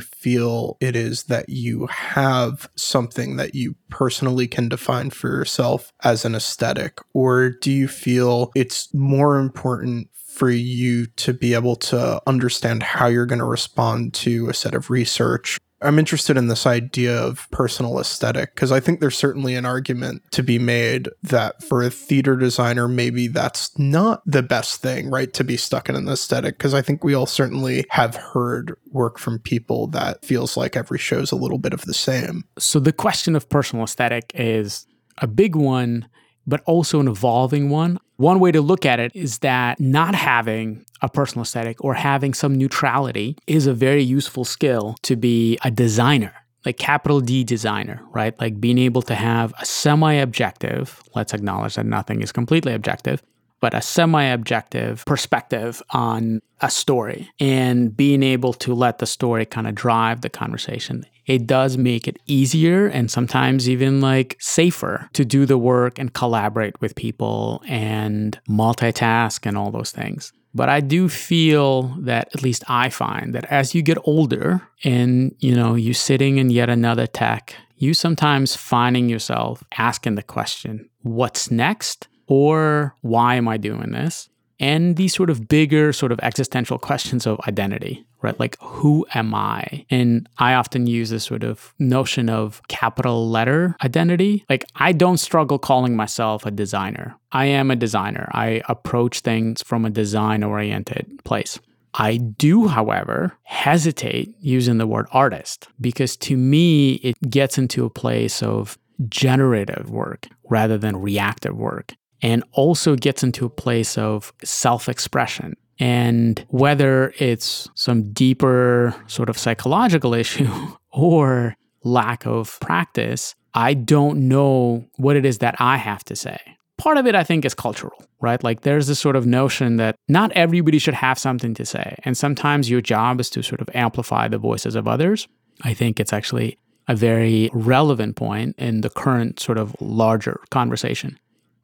feel 0.00 0.78
it 0.80 0.96
is 0.96 1.24
that 1.24 1.50
you 1.50 1.86
have 1.88 2.66
something 2.76 3.36
that 3.36 3.54
you 3.54 3.76
personally 3.90 4.48
can 4.48 4.70
define 4.70 5.10
for 5.10 5.28
yourself 5.28 5.92
as 6.02 6.24
an 6.24 6.34
aesthetic? 6.34 6.98
Or 7.12 7.50
do 7.50 7.70
you 7.70 7.86
feel 7.86 8.50
it's 8.56 8.88
more 8.94 9.38
important 9.38 10.08
for 10.14 10.48
you 10.48 11.04
to 11.16 11.34
be 11.34 11.52
able 11.52 11.76
to 11.76 12.22
understand 12.26 12.82
how 12.82 13.06
you're 13.06 13.26
going 13.26 13.38
to 13.38 13.44
respond 13.44 14.14
to 14.14 14.48
a 14.48 14.54
set 14.54 14.74
of 14.74 14.88
research 14.88 15.58
I'm 15.82 15.98
interested 15.98 16.36
in 16.36 16.48
this 16.48 16.66
idea 16.66 17.16
of 17.16 17.50
personal 17.50 17.98
aesthetic 17.98 18.54
because 18.54 18.70
I 18.70 18.80
think 18.80 19.00
there's 19.00 19.16
certainly 19.16 19.54
an 19.54 19.64
argument 19.64 20.22
to 20.32 20.42
be 20.42 20.58
made 20.58 21.08
that 21.22 21.62
for 21.62 21.82
a 21.82 21.90
theater 21.90 22.36
designer, 22.36 22.86
maybe 22.86 23.28
that's 23.28 23.76
not 23.78 24.22
the 24.26 24.42
best 24.42 24.82
thing, 24.82 25.10
right? 25.10 25.32
To 25.32 25.44
be 25.44 25.56
stuck 25.56 25.88
in 25.88 25.96
an 25.96 26.08
aesthetic 26.08 26.58
because 26.58 26.74
I 26.74 26.82
think 26.82 27.02
we 27.02 27.14
all 27.14 27.26
certainly 27.26 27.86
have 27.90 28.14
heard 28.14 28.76
work 28.90 29.18
from 29.18 29.38
people 29.38 29.86
that 29.88 30.24
feels 30.24 30.56
like 30.56 30.76
every 30.76 30.98
show 30.98 31.20
is 31.20 31.32
a 31.32 31.36
little 31.36 31.58
bit 31.58 31.72
of 31.72 31.82
the 31.82 31.94
same. 31.94 32.44
So 32.58 32.78
the 32.78 32.92
question 32.92 33.34
of 33.34 33.48
personal 33.48 33.84
aesthetic 33.84 34.32
is 34.34 34.86
a 35.18 35.26
big 35.26 35.56
one 35.56 36.08
but 36.50 36.60
also 36.66 37.00
an 37.00 37.08
evolving 37.08 37.70
one. 37.70 37.98
One 38.16 38.40
way 38.40 38.52
to 38.52 38.60
look 38.60 38.84
at 38.84 39.00
it 39.00 39.12
is 39.14 39.38
that 39.38 39.80
not 39.80 40.14
having 40.14 40.84
a 41.00 41.08
personal 41.08 41.42
aesthetic 41.44 41.82
or 41.82 41.94
having 41.94 42.34
some 42.34 42.54
neutrality 42.54 43.38
is 43.46 43.66
a 43.66 43.72
very 43.72 44.02
useful 44.02 44.44
skill 44.44 44.96
to 45.02 45.16
be 45.16 45.58
a 45.64 45.70
designer 45.70 46.34
like 46.64 46.76
capital 46.76 47.20
D 47.20 47.42
designer, 47.44 48.02
right? 48.12 48.38
Like 48.38 48.60
being 48.60 48.78
able 48.78 49.02
to 49.02 49.14
have 49.14 49.54
a 49.58 49.64
semi 49.64 50.12
objective, 50.12 51.02
let's 51.14 51.32
acknowledge 51.32 51.76
that 51.76 51.86
nothing 51.86 52.20
is 52.22 52.32
completely 52.32 52.74
objective, 52.74 53.22
but 53.60 53.74
a 53.74 53.80
semi 53.80 54.24
objective 54.24 55.04
perspective 55.06 55.82
on 55.90 56.40
a 56.60 56.70
story 56.70 57.30
and 57.38 57.96
being 57.96 58.22
able 58.22 58.52
to 58.52 58.74
let 58.74 58.98
the 58.98 59.06
story 59.06 59.46
kind 59.46 59.66
of 59.66 59.74
drive 59.74 60.20
the 60.20 60.28
conversation 60.28 61.06
it 61.30 61.46
does 61.46 61.76
make 61.76 62.08
it 62.08 62.18
easier 62.26 62.88
and 62.88 63.08
sometimes 63.08 63.70
even 63.70 64.00
like 64.00 64.36
safer 64.40 65.08
to 65.12 65.24
do 65.24 65.46
the 65.46 65.56
work 65.56 65.96
and 65.96 66.12
collaborate 66.12 66.80
with 66.80 66.96
people 66.96 67.62
and 67.68 68.40
multitask 68.48 69.46
and 69.46 69.56
all 69.56 69.70
those 69.70 69.92
things. 69.92 70.32
But 70.52 70.68
I 70.68 70.80
do 70.80 71.08
feel 71.08 71.94
that 72.00 72.30
at 72.34 72.42
least 72.42 72.64
I 72.66 72.90
find 72.90 73.32
that 73.32 73.44
as 73.44 73.76
you 73.76 73.82
get 73.82 73.96
older 74.02 74.60
and 74.82 75.32
you 75.38 75.54
know 75.54 75.76
you're 75.76 75.94
sitting 75.94 76.38
in 76.38 76.50
yet 76.50 76.68
another 76.68 77.06
tech, 77.06 77.54
you 77.76 77.94
sometimes 77.94 78.56
finding 78.56 79.08
yourself 79.08 79.62
asking 79.78 80.16
the 80.16 80.24
question, 80.24 80.90
what's 81.02 81.48
next? 81.48 82.08
Or 82.26 82.96
why 83.02 83.36
am 83.36 83.46
I 83.46 83.56
doing 83.56 83.92
this? 83.92 84.28
and 84.60 84.96
these 84.96 85.14
sort 85.14 85.30
of 85.30 85.48
bigger, 85.48 85.92
sort 85.92 86.12
of 86.12 86.20
existential 86.22 86.78
questions 86.88 87.26
of 87.26 87.40
identity, 87.48 88.04
right? 88.22 88.38
Like, 88.38 88.56
who 88.60 89.06
am 89.14 89.34
I? 89.34 89.84
And 89.90 90.28
I 90.38 90.54
often 90.54 90.86
use 90.86 91.10
this 91.10 91.24
sort 91.24 91.44
of 91.44 91.74
notion 91.78 92.28
of 92.28 92.62
capital 92.68 93.28
letter 93.28 93.76
identity. 93.82 94.44
Like, 94.48 94.64
I 94.76 94.92
don't 94.92 95.18
struggle 95.18 95.58
calling 95.58 95.96
myself 95.96 96.46
a 96.46 96.50
designer. 96.50 97.16
I 97.32 97.46
am 97.46 97.70
a 97.70 97.76
designer. 97.76 98.28
I 98.32 98.62
approach 98.68 99.20
things 99.20 99.62
from 99.62 99.84
a 99.84 99.90
design 99.90 100.42
oriented 100.42 101.20
place. 101.24 101.58
I 101.94 102.18
do, 102.18 102.68
however, 102.68 103.32
hesitate 103.42 104.34
using 104.40 104.78
the 104.78 104.86
word 104.86 105.06
artist 105.10 105.68
because 105.80 106.16
to 106.18 106.36
me, 106.36 106.94
it 106.94 107.16
gets 107.28 107.58
into 107.58 107.84
a 107.84 107.90
place 107.90 108.42
of 108.42 108.78
generative 109.08 109.90
work 109.90 110.28
rather 110.48 110.78
than 110.78 110.96
reactive 110.96 111.56
work 111.56 111.94
and 112.22 112.44
also 112.52 112.96
gets 112.96 113.22
into 113.22 113.46
a 113.46 113.50
place 113.50 113.96
of 113.98 114.32
self 114.44 114.88
expression. 114.88 115.56
And 115.80 116.44
whether 116.48 117.12
it's 117.18 117.68
some 117.74 118.12
deeper 118.12 118.94
sort 119.06 119.28
of 119.30 119.38
psychological 119.38 120.14
issue 120.24 120.52
or 120.92 121.56
lack 121.82 122.26
of 122.26 122.60
practice, 122.60 123.34
I 123.54 123.74
don't 123.74 124.28
know 124.28 124.86
what 124.96 125.16
it 125.16 125.24
is 125.24 125.38
that 125.38 125.56
I 125.58 125.78
have 125.78 126.04
to 126.04 126.14
say. 126.14 126.38
Part 126.76 126.96
of 126.96 127.06
it, 127.06 127.14
I 127.14 127.24
think, 127.24 127.44
is 127.44 127.54
cultural, 127.54 128.02
right? 128.20 128.42
Like 128.42 128.62
there's 128.62 128.86
this 128.86 128.98
sort 128.98 129.16
of 129.16 129.26
notion 129.26 129.76
that 129.76 129.96
not 130.08 130.32
everybody 130.32 130.78
should 130.78 130.94
have 130.94 131.18
something 131.18 131.52
to 131.54 131.66
say. 131.66 131.96
And 132.04 132.16
sometimes 132.16 132.70
your 132.70 132.80
job 132.80 133.20
is 133.20 133.28
to 133.30 133.42
sort 133.42 133.60
of 133.60 133.68
amplify 133.74 134.28
the 134.28 134.38
voices 134.38 134.74
of 134.74 134.88
others. 134.88 135.28
I 135.62 135.74
think 135.74 136.00
it's 136.00 136.12
actually 136.12 136.58
a 136.88 136.96
very 136.96 137.50
relevant 137.52 138.16
point 138.16 138.56
in 138.58 138.80
the 138.80 138.90
current 138.90 139.40
sort 139.40 139.58
of 139.58 139.76
larger 139.80 140.40
conversation. 140.50 141.18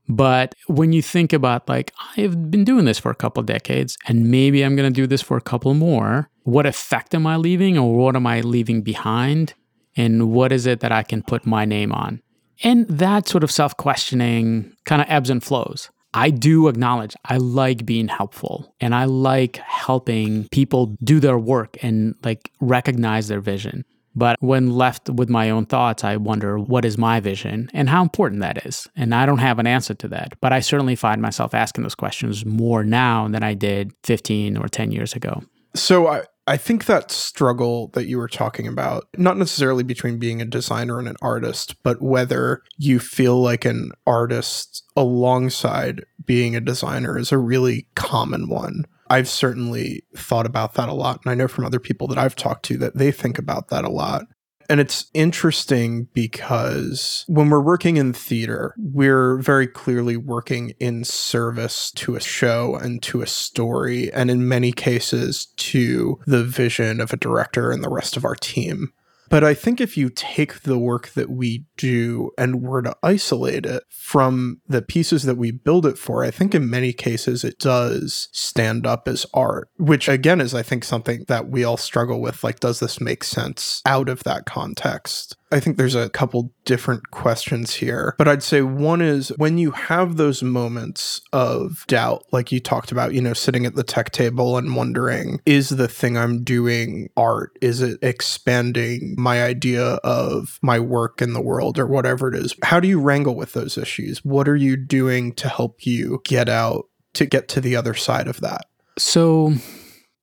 But 0.09 0.55
when 0.67 0.93
you 0.93 1.03
think 1.03 1.33
about, 1.33 1.69
like, 1.69 1.93
I've 2.17 2.51
been 2.51 2.65
doing 2.65 2.85
this 2.85 2.99
for 2.99 3.11
a 3.11 3.15
couple 3.15 3.43
decades 3.43 3.97
and 4.07 4.31
maybe 4.31 4.63
I'm 4.65 4.77
going 4.77 4.93
to 4.93 4.95
do 4.95 5.07
this 5.07 5.23
for 5.23 5.37
a 5.37 5.41
couple 5.41 5.75
more, 5.75 6.31
what 6.45 6.67
effect 6.67 7.15
am 7.15 7.27
I 7.27 7.37
leaving 7.37 7.77
or 7.77 7.97
what 7.97 8.15
am 8.17 8.27
I 8.27 8.41
leaving 8.41 8.83
behind? 8.83 9.55
And 9.97 10.31
what 10.31 10.53
is 10.53 10.67
it 10.67 10.81
that 10.81 10.93
I 10.93 11.03
can 11.03 11.23
put 11.23 11.47
my 11.47 11.65
name 11.65 11.93
on? 11.93 12.21
And 12.63 12.87
that 12.89 13.29
sort 13.29 13.45
of 13.45 13.51
self 13.51 13.77
questioning 13.77 14.73
kind 14.85 15.03
of 15.03 15.09
ebbs 15.11 15.31
and 15.31 15.43
flows. 15.43 15.91
I 16.15 16.31
do 16.31 16.69
acknowledge 16.69 17.15
I 17.27 17.37
like 17.37 17.85
being 17.85 18.09
helpful 18.09 18.75
and 18.81 18.95
I 18.95 19.05
like 19.05 19.57
helping 19.57 20.49
people 20.49 20.97
do 21.05 21.21
their 21.21 21.39
work 21.39 21.77
and 21.83 22.15
like 22.25 22.51
recognize 22.59 23.29
their 23.29 23.41
vision. 23.41 23.85
But 24.17 24.37
when 24.41 24.71
left 24.71 25.11
with 25.11 25.29
my 25.29 25.51
own 25.51 25.67
thoughts, 25.67 26.03
I 26.03 26.17
wonder 26.17 26.59
what 26.59 26.85
is 26.85 26.97
my 26.97 27.21
vision 27.21 27.71
and 27.75 27.89
how 27.89 28.03
important 28.03 28.41
that 28.41 28.67
is. 28.67 28.89
And 28.97 29.15
I 29.15 29.27
don't 29.27 29.39
have 29.39 29.59
an 29.59 29.67
answer 29.67 29.95
to 29.95 30.09
that. 30.09 30.33
But 30.41 30.53
I 30.53 30.61
certainly 30.61 30.97
find 30.97 31.21
myself 31.21 31.55
asking 31.55 31.83
those 31.83 31.95
questions 31.95 32.47
more 32.47 32.83
now 32.83 33.29
than 33.29 33.43
I 33.43 33.53
did 33.55 33.93
15 34.05 34.57
or 34.57 34.69
10 34.69 34.91
years 34.91 35.13
ago. 35.13 35.43
So 35.75 36.07
I, 36.09 36.23
I 36.47 36.57
think 36.57 36.87
that 36.87 37.11
struggle 37.11 37.89
that 37.89 38.07
you 38.07 38.19
were 38.19 38.29
talking 38.29 38.67
about, 38.67 39.09
not 39.19 39.37
necessarily 39.37 39.83
between 39.83 40.19
being 40.19 40.41
a 40.41 40.47
designer 40.47 40.99
and 40.99 41.09
an 41.09 41.17
artist, 41.21 41.83
but 41.83 42.01
whether 42.01 42.63
you 42.79 42.99
feel 42.99 43.43
like 43.43 43.65
an 43.65 43.91
artist 44.07 44.85
alongside 44.97 46.05
being 46.25 46.57
a 46.57 46.61
designer 46.61 47.19
is 47.19 47.33
a 47.33 47.39
really 47.39 47.89
common 47.97 48.49
one. 48.49 48.87
I've 49.09 49.29
certainly 49.29 50.05
thought 50.17 50.47
about 50.47 50.75
that 50.75 50.89
a 50.89 50.95
lot. 50.95 51.21
And 51.25 51.31
I 51.31 51.35
know 51.35 51.49
from 51.49 51.65
other 51.65 51.81
people 51.81 52.07
that 52.09 52.19
I've 52.19 52.37
talked 52.37 52.65
to 52.67 52.79
that 52.79 52.97
they 52.97 53.13
think 53.13 53.39
about 53.39 53.69
that 53.69 53.85
a 53.85 53.91
lot. 53.91 54.27
And 54.69 54.81
it's 54.81 55.09
interesting 55.15 56.09
because 56.13 57.25
when 57.29 57.51
we're 57.51 57.61
working 57.61 57.97
in 57.99 58.13
theater, 58.13 58.75
we're 58.77 59.37
very 59.37 59.67
clearly 59.67 60.17
working 60.17 60.75
in 60.81 61.05
service 61.05 61.93
to 61.93 62.17
a 62.17 62.21
show 62.21 62.75
and 62.75 63.01
to 63.05 63.23
a 63.23 63.29
story, 63.29 64.13
and 64.13 64.31
in 64.31 64.49
many 64.49 64.73
cases 64.73 65.47
to 65.57 66.19
the 66.27 66.43
vision 66.43 67.01
of 67.01 67.13
a 67.13 67.17
director 67.17 67.71
and 67.71 67.85
the 67.85 67.89
rest 67.89 68.17
of 68.17 68.25
our 68.25 68.35
team. 68.35 68.93
But 69.29 69.45
I 69.45 69.55
think 69.55 69.81
if 69.81 69.97
you 69.97 70.09
take 70.09 70.63
the 70.63 70.79
work 70.79 71.09
that 71.11 71.31
we 71.31 71.65
do 71.77 72.31
and 72.39 72.63
were 72.63 72.83
to 72.83 72.97
isolate 73.03 73.67
it 73.67 73.83
from 73.89 74.61
the 74.69 74.83
pieces 74.83 75.25
that 75.25 75.37
we 75.37 75.51
build 75.51 75.87
it 75.87 75.99
for, 75.99 76.25
I 76.25 76.31
think 76.31 76.55
in 76.55 76.71
many 76.71 76.93
cases 76.93 77.45
it 77.45 77.59
does 77.59 78.29
stand 78.33 78.87
up 78.87 79.09
as 79.09 79.27
art, 79.35 79.69
which 79.79 80.09
again 80.09 80.41
is, 80.41 80.55
I 80.55 80.63
think, 80.63 80.85
something 80.85 81.25
that 81.29 81.49
we 81.49 81.65
all 81.65 81.77
struggle 81.77 82.21
with. 82.21 82.45
Like, 82.45 82.61
does 82.61 82.81
this 82.81 83.01
make 83.01 83.25
sense 83.25 83.83
out 83.85 84.09
of 84.09 84.25
that 84.25 84.47
context? 84.47 85.37
I 85.53 85.61
think 85.61 85.77
there's 85.77 85.95
a 85.95 86.11
couple 86.11 86.53
different 86.65 87.11
questions 87.13 87.75
here, 87.75 88.15
but 88.19 88.27
I'd 88.27 88.43
say 88.43 88.63
one 88.63 89.01
is 89.01 89.29
when 89.37 89.59
you 89.59 89.71
have 89.71 90.17
those 90.17 90.43
moments 90.43 91.21
of 91.33 91.85
doubt, 91.87 92.25
like 92.33 92.51
you 92.51 92.59
talked 92.59 92.91
about, 92.91 93.15
you 93.15 93.21
know, 93.21 93.33
sitting 93.33 93.65
at 93.65 93.77
the 93.77 93.85
tech 93.85 94.11
table 94.11 94.57
and 94.57 94.75
wondering, 94.75 95.41
is 95.47 95.69
the 95.69 95.89
thing 95.89 96.19
I'm 96.19 96.43
doing 96.43 97.11
art? 97.17 97.57
Is 97.61 97.81
it 97.81 97.99
expanding 98.03 99.15
my 99.17 99.45
idea 99.45 99.85
of 100.03 100.59
my 100.63 100.81
work 100.81 101.23
in 101.23 101.33
the 101.33 101.43
world 101.43 101.79
or 101.79 101.87
whatever 101.87 102.29
it 102.29 102.35
is? 102.35 102.55
How 102.65 102.81
do 102.81 102.89
you 102.89 103.01
wrangle 103.01 103.37
with 103.37 103.53
those 103.53 103.79
issues? 103.79 104.25
What 104.25 104.49
are 104.49 104.57
you 104.57 104.77
doing 104.77 105.33
to 105.35 105.49
help 105.49 105.87
you 105.87 106.23
get 106.25 106.49
out 106.49 106.87
to 107.15 107.25
get 107.25 107.49
to 107.49 107.61
the 107.61 107.77
other 107.77 107.95
side 107.95 108.27
of 108.27 108.41
that? 108.41 108.67
So, 108.99 109.55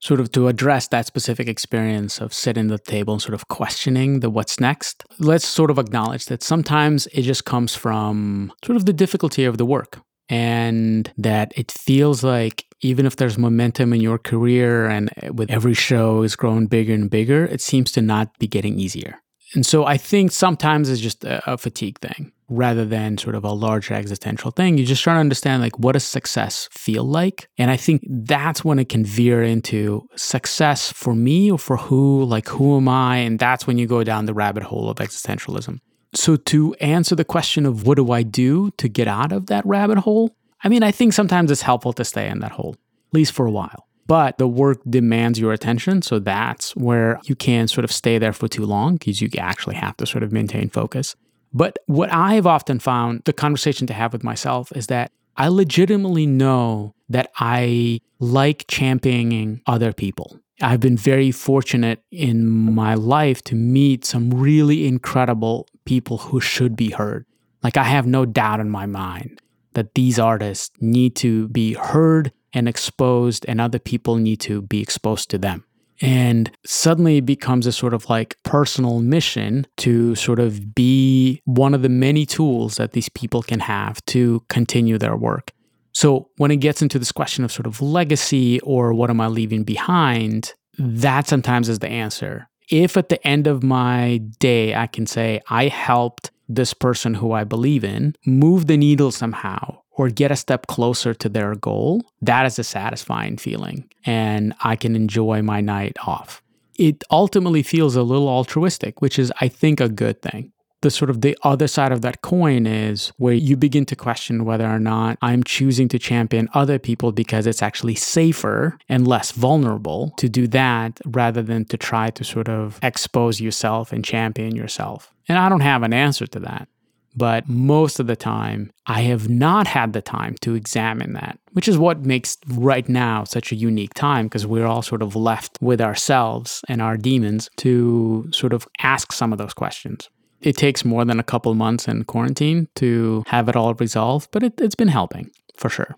sort 0.04 0.20
of 0.20 0.32
to 0.34 0.50
address 0.50 0.89
that 0.89 1.06
specific 1.06 1.48
experience 1.48 2.20
of 2.20 2.34
sitting 2.34 2.70
at 2.70 2.84
the 2.86 2.92
table 2.92 3.13
and 3.13 3.22
sort 3.22 3.34
of 3.34 3.48
questioning 3.48 4.20
the 4.20 4.30
what's 4.30 4.60
next, 4.60 5.06
let's 5.20 5.48
sort 5.48 5.72
of 5.72 5.80
acknowledge 5.80 6.26
that 6.26 6.44
sometimes 6.44 7.08
it 7.08 7.22
just 7.22 7.46
comes 7.46 7.74
from 7.74 8.52
sort 8.66 8.76
of 8.76 8.86
the 8.86 8.92
difficulty 8.92 9.46
of 9.46 9.58
the 9.58 9.66
work 9.66 10.02
and 10.28 11.13
that 11.18 11.54
it 11.56 11.72
feels 11.72 12.22
like 12.22 12.66
even 12.82 13.06
if 13.06 13.16
there's 13.16 13.38
momentum 13.38 13.94
in 13.94 14.02
your 14.02 14.18
career 14.18 14.89
and 14.89 15.10
with 15.32 15.50
every 15.50 15.74
show 15.74 16.22
is 16.22 16.36
growing 16.36 16.68
bigger 16.68 16.94
and 16.94 17.10
bigger, 17.10 17.46
it 17.46 17.62
seems 17.62 17.89
to 17.94 18.02
not 18.02 18.38
be 18.39 18.48
getting 18.48 18.78
easier. 18.78 19.22
And 19.56 19.66
so 19.66 19.86
I 19.86 19.96
think 19.96 20.32
sometimes 20.32 20.89
it's 20.89 21.00
just 21.00 21.24
a, 21.24 21.54
a, 21.54 21.58
fatigue 21.58 22.00
thing 22.00 22.32
rather 22.54 22.86
than 22.86 23.18
sort 23.18 23.36
of 23.36 23.44
a 23.44 23.52
larger 23.52 23.94
existential 23.94 24.52
thing. 24.52 24.78
You're 24.78 24.88
just 24.88 25.04
try 25.04 25.13
to 25.13 25.20
understand 25.20 25.62
like 25.62 25.78
what 25.80 25.94
does 25.94 26.04
success 26.04 26.70
feel 26.72 27.04
like? 27.04 27.48
And 27.58 27.72
I 27.72 27.78
think 27.78 28.04
that's 28.08 28.63
when 28.63 28.80
it 28.80 28.89
can 28.89 29.06
veer 29.06 29.44
into 29.44 30.08
success 30.16 30.92
for 30.92 31.16
me 31.16 31.52
or 31.52 31.60
for 31.60 31.78
who, 31.78 32.24
like 32.26 32.48
who 32.48 32.78
am 32.78 32.88
I? 32.88 33.18
And 33.18 33.39
that's 33.39 33.68
when 33.68 33.78
you 33.78 33.88
go 33.88 34.04
down 34.04 34.26
the 34.26 34.34
rabbit 34.34 34.63
hole 34.63 34.89
of 34.89 34.98
existentialism. 34.98 35.80
So 36.16 36.36
to 36.36 36.74
answer 36.76 37.16
the 37.16 37.26
question 37.26 37.66
of 37.66 37.88
what 37.88 37.96
do 37.96 38.12
I 38.12 38.24
do 38.24 38.72
to 38.78 38.88
get 38.88 39.08
out 39.08 39.32
of 39.32 39.48
that 39.48 39.66
rabbit 39.66 39.98
hole? 39.98 40.36
I 40.63 40.70
mean, 40.70 40.84
I 40.84 40.92
think 40.92 41.13
sometimes 41.13 41.52
it's 41.52 41.63
helpful 41.63 41.94
to 41.94 42.06
stay 42.06 42.30
in 42.30 42.39
that 42.39 42.52
hole, 42.52 42.76
at 43.10 43.13
least 43.13 43.34
for 43.34 43.46
a 43.46 43.52
while 43.52 43.88
but 44.06 44.38
the 44.38 44.48
work 44.48 44.80
demands 44.89 45.39
your 45.39 45.54
attention. 45.54 46.02
So 46.02 46.20
that's 46.20 46.76
where 46.76 47.20
you 47.26 47.36
can't 47.36 47.70
sort 47.70 47.86
of 47.86 47.92
stay 47.92 48.18
there 48.18 48.34
for 48.34 48.48
too 48.48 48.66
long 48.66 48.96
because 48.96 49.22
you 49.22 49.30
actually 49.38 49.76
have 49.76 49.98
to 49.98 50.06
sort 50.06 50.24
of 50.24 50.32
maintain 50.32 50.70
focus. 50.70 51.16
But 51.54 51.78
what 51.86 52.12
I 52.12 52.34
have 52.36 52.48
often 52.48 52.80
found 52.80 53.24
the 53.26 53.34
conversation 53.34 53.86
to 53.88 53.94
have 53.94 54.13
with 54.13 54.24
myself 54.24 54.72
is 54.76 54.88
that 54.88 55.12
I 55.38 55.48
legitimately 55.48 56.26
know 56.26 56.96
that 57.10 57.32
I 57.38 58.02
like 58.20 58.66
championing 58.68 59.62
other 59.68 59.94
people. 59.94 60.39
I've 60.62 60.80
been 60.80 60.98
very 60.98 61.32
fortunate 61.32 62.04
in 62.12 62.48
my 62.48 62.94
life 62.94 63.44
to 63.46 63.56
meet 63.56 64.06
some 64.06 64.30
really 64.30 64.88
incredible 64.88 65.68
people 65.86 66.18
who 66.20 66.39
should 66.39 66.76
be 66.76 66.92
heard. 66.92 67.26
Like, 67.63 67.78
I 67.78 67.84
have 67.84 68.06
no 68.06 68.26
doubt 68.26 68.60
in 68.60 68.70
my 68.70 68.86
mind 68.86 69.42
that 69.74 69.96
these 69.96 70.20
artists 70.20 70.72
need 70.80 71.16
to 71.18 71.48
be 71.50 71.74
heard 71.74 72.32
and 72.54 72.70
exposed, 72.70 73.46
and 73.48 73.60
other 73.60 73.80
people 73.80 74.16
need 74.18 74.39
to 74.42 74.62
be 74.62 74.82
exposed 74.82 75.30
to 75.32 75.39
them. 75.39 75.66
And 76.04 76.52
suddenly 76.66 77.18
it 77.18 77.26
becomes 77.26 77.66
a 77.66 77.72
sort 77.72 77.94
of 77.94 78.10
like 78.10 78.36
personal 78.44 79.00
mission 79.00 79.66
to 79.78 80.16
sort 80.16 80.39
of 80.39 80.76
be 80.76 81.42
one 81.46 81.74
of 81.74 81.82
the 81.82 81.88
many 81.88 82.26
tools 82.26 82.76
that 82.76 82.92
these 82.92 83.08
people 83.08 83.42
can 83.42 83.62
have 83.62 84.04
to 84.08 84.44
continue 84.50 84.98
their 84.98 85.16
work. 85.16 85.54
So 85.94 86.30
when 86.38 86.52
it 86.52 86.58
gets 86.58 86.82
into 86.82 87.00
this 87.00 87.13
question 87.13 87.46
of 87.46 87.54
sort 87.54 87.68
of 87.68 87.82
legacy 87.82 88.60
or 88.62 88.94
what 88.94 89.10
am 89.10 89.22
I 89.22 89.28
leaving 89.28 89.63
behind, 89.63 90.54
that 90.78 91.28
sometimes 91.28 91.70
is 91.70 91.80
the 91.80 91.89
answer. 91.89 92.50
If 92.70 92.98
at 92.98 93.08
the 93.08 93.26
end 93.26 93.48
of 93.48 93.63
my 93.63 94.18
day 94.39 94.76
I 94.76 94.88
can 94.88 95.06
say 95.06 95.39
I 95.50 95.70
helped 95.70 96.32
this 96.50 96.74
person 96.74 97.13
who 97.13 97.32
I 97.32 97.46
believe 97.46 97.86
in 97.86 98.16
move 98.26 98.68
the 98.68 98.76
needle 98.76 99.12
somehow 99.12 99.83
or 99.95 100.10
get 100.10 100.32
a 100.32 100.36
step 100.36 100.67
closer 100.67 101.13
to 101.13 101.29
their 101.29 101.56
goal, 101.56 102.03
that 102.21 102.45
is 102.45 102.60
a 102.60 102.63
satisfying 102.63 103.38
feeling. 103.38 103.89
And 104.06 104.53
I 104.63 104.75
can 104.75 104.95
enjoy 104.95 105.41
my 105.41 105.62
night 105.62 105.97
off. 106.06 106.41
It 106.77 107.03
ultimately 107.12 107.63
feels 107.63 107.95
a 107.95 108.03
little 108.03 108.27
altruistic, 108.27 109.01
which 109.01 109.19
is, 109.19 109.32
I 109.39 109.47
think, 109.47 109.79
a 109.79 109.89
good 109.89 110.21
thing. 110.21 110.51
The 110.82 110.91
sort 110.91 111.10
of 111.10 111.21
the 111.21 111.38
other 111.43 111.67
side 111.67 111.93
of 111.93 112.01
that 112.01 112.21
coin 112.21 112.67
is 112.67 113.13
where 113.17 113.34
you 113.34 113.56
begin 113.56 113.86
to 113.86 113.95
question 113.95 114.43
whether 114.43 114.67
or 114.67 114.79
not 114.79 115.17
I'm 115.21 115.43
choosing 115.43 115.88
to 115.89 115.99
champion 115.99 116.49
other 116.53 116.77
people 116.77 117.13
because 117.13 117.47
it's 117.47 117.62
actually 117.62 117.95
safer 117.95 118.77
and 118.89 119.08
less 119.08 119.32
vulnerable 119.32 120.13
to 120.17 120.27
do 120.27 120.45
that 120.47 120.99
rather 121.06 121.41
than 121.41 121.63
to 121.65 121.77
try 121.77 122.10
to 122.10 122.23
sort 122.25 122.49
of 122.49 122.79
expose 122.84 123.39
yourself 123.39 123.93
and 123.93 124.03
champion 124.03 124.58
yourself. 124.58 125.13
And 125.29 125.38
I 125.38 125.47
don't 125.47 125.62
have 125.62 125.84
an 125.84 125.93
answer 125.93 126.27
to 126.27 126.39
that. 126.41 126.67
But 127.15 127.47
most 127.47 127.99
of 127.99 128.08
the 128.08 128.15
time, 128.15 128.71
I 128.88 129.02
have 129.02 129.30
not 129.30 129.67
had 129.67 129.93
the 129.93 130.02
time 130.02 130.36
to 130.41 130.56
examine 130.56 131.13
that, 131.13 131.39
which 131.52 131.67
is 131.67 131.78
what 131.78 132.06
makes 132.06 132.38
right 132.47 132.88
now 132.89 133.23
such 133.23 133.52
a 133.52 133.56
unique 133.56 133.93
time 133.93 134.26
because 134.26 134.47
we're 134.47 134.65
all 134.65 134.82
sort 134.82 135.02
of 135.02 135.15
left 135.15 135.58
with 135.62 135.80
ourselves 135.80 136.62
and 136.67 136.82
our 136.82 136.97
demons 136.97 137.49
to 137.58 138.28
sort 138.32 138.54
of 138.54 138.67
ask 138.80 139.12
some 139.12 139.32
of 139.32 139.38
those 139.38 139.54
questions. 139.54 140.10
It 140.41 140.58
takes 140.58 140.84
more 140.84 141.06
than 141.06 141.19
a 141.19 141.23
couple 141.23 141.54
months 141.54 141.88
in 141.88 142.04
quarantine 142.04 142.67
to 142.76 143.23
have 143.28 143.47
it 143.47 143.56
all 143.56 143.73
resolved, 143.76 144.30
but 144.32 144.43
it, 144.43 144.60
it's 144.60 144.76
been 144.76 144.89
helping 144.89 145.32
for 145.56 145.69
sure. 145.69 145.95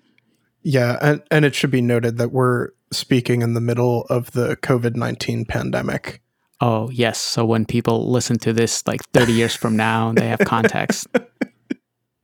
Yeah, 0.61 0.97
and, 1.01 1.23
and 1.31 1.45
it 1.45 1.55
should 1.55 1.71
be 1.71 1.81
noted 1.81 2.17
that 2.17 2.31
we're 2.31 2.69
speaking 2.91 3.41
in 3.41 3.53
the 3.53 3.61
middle 3.61 4.05
of 4.09 4.31
the 4.31 4.55
COVID 4.57 4.95
19 4.95 5.45
pandemic. 5.45 6.21
Oh, 6.61 6.89
yes. 6.89 7.19
So 7.19 7.45
when 7.45 7.65
people 7.65 8.09
listen 8.09 8.37
to 8.39 8.53
this 8.53 8.85
like 8.87 9.01
30 9.13 9.33
years 9.33 9.55
from 9.55 9.75
now, 9.75 10.13
they 10.13 10.27
have 10.27 10.39
context. 10.45 11.07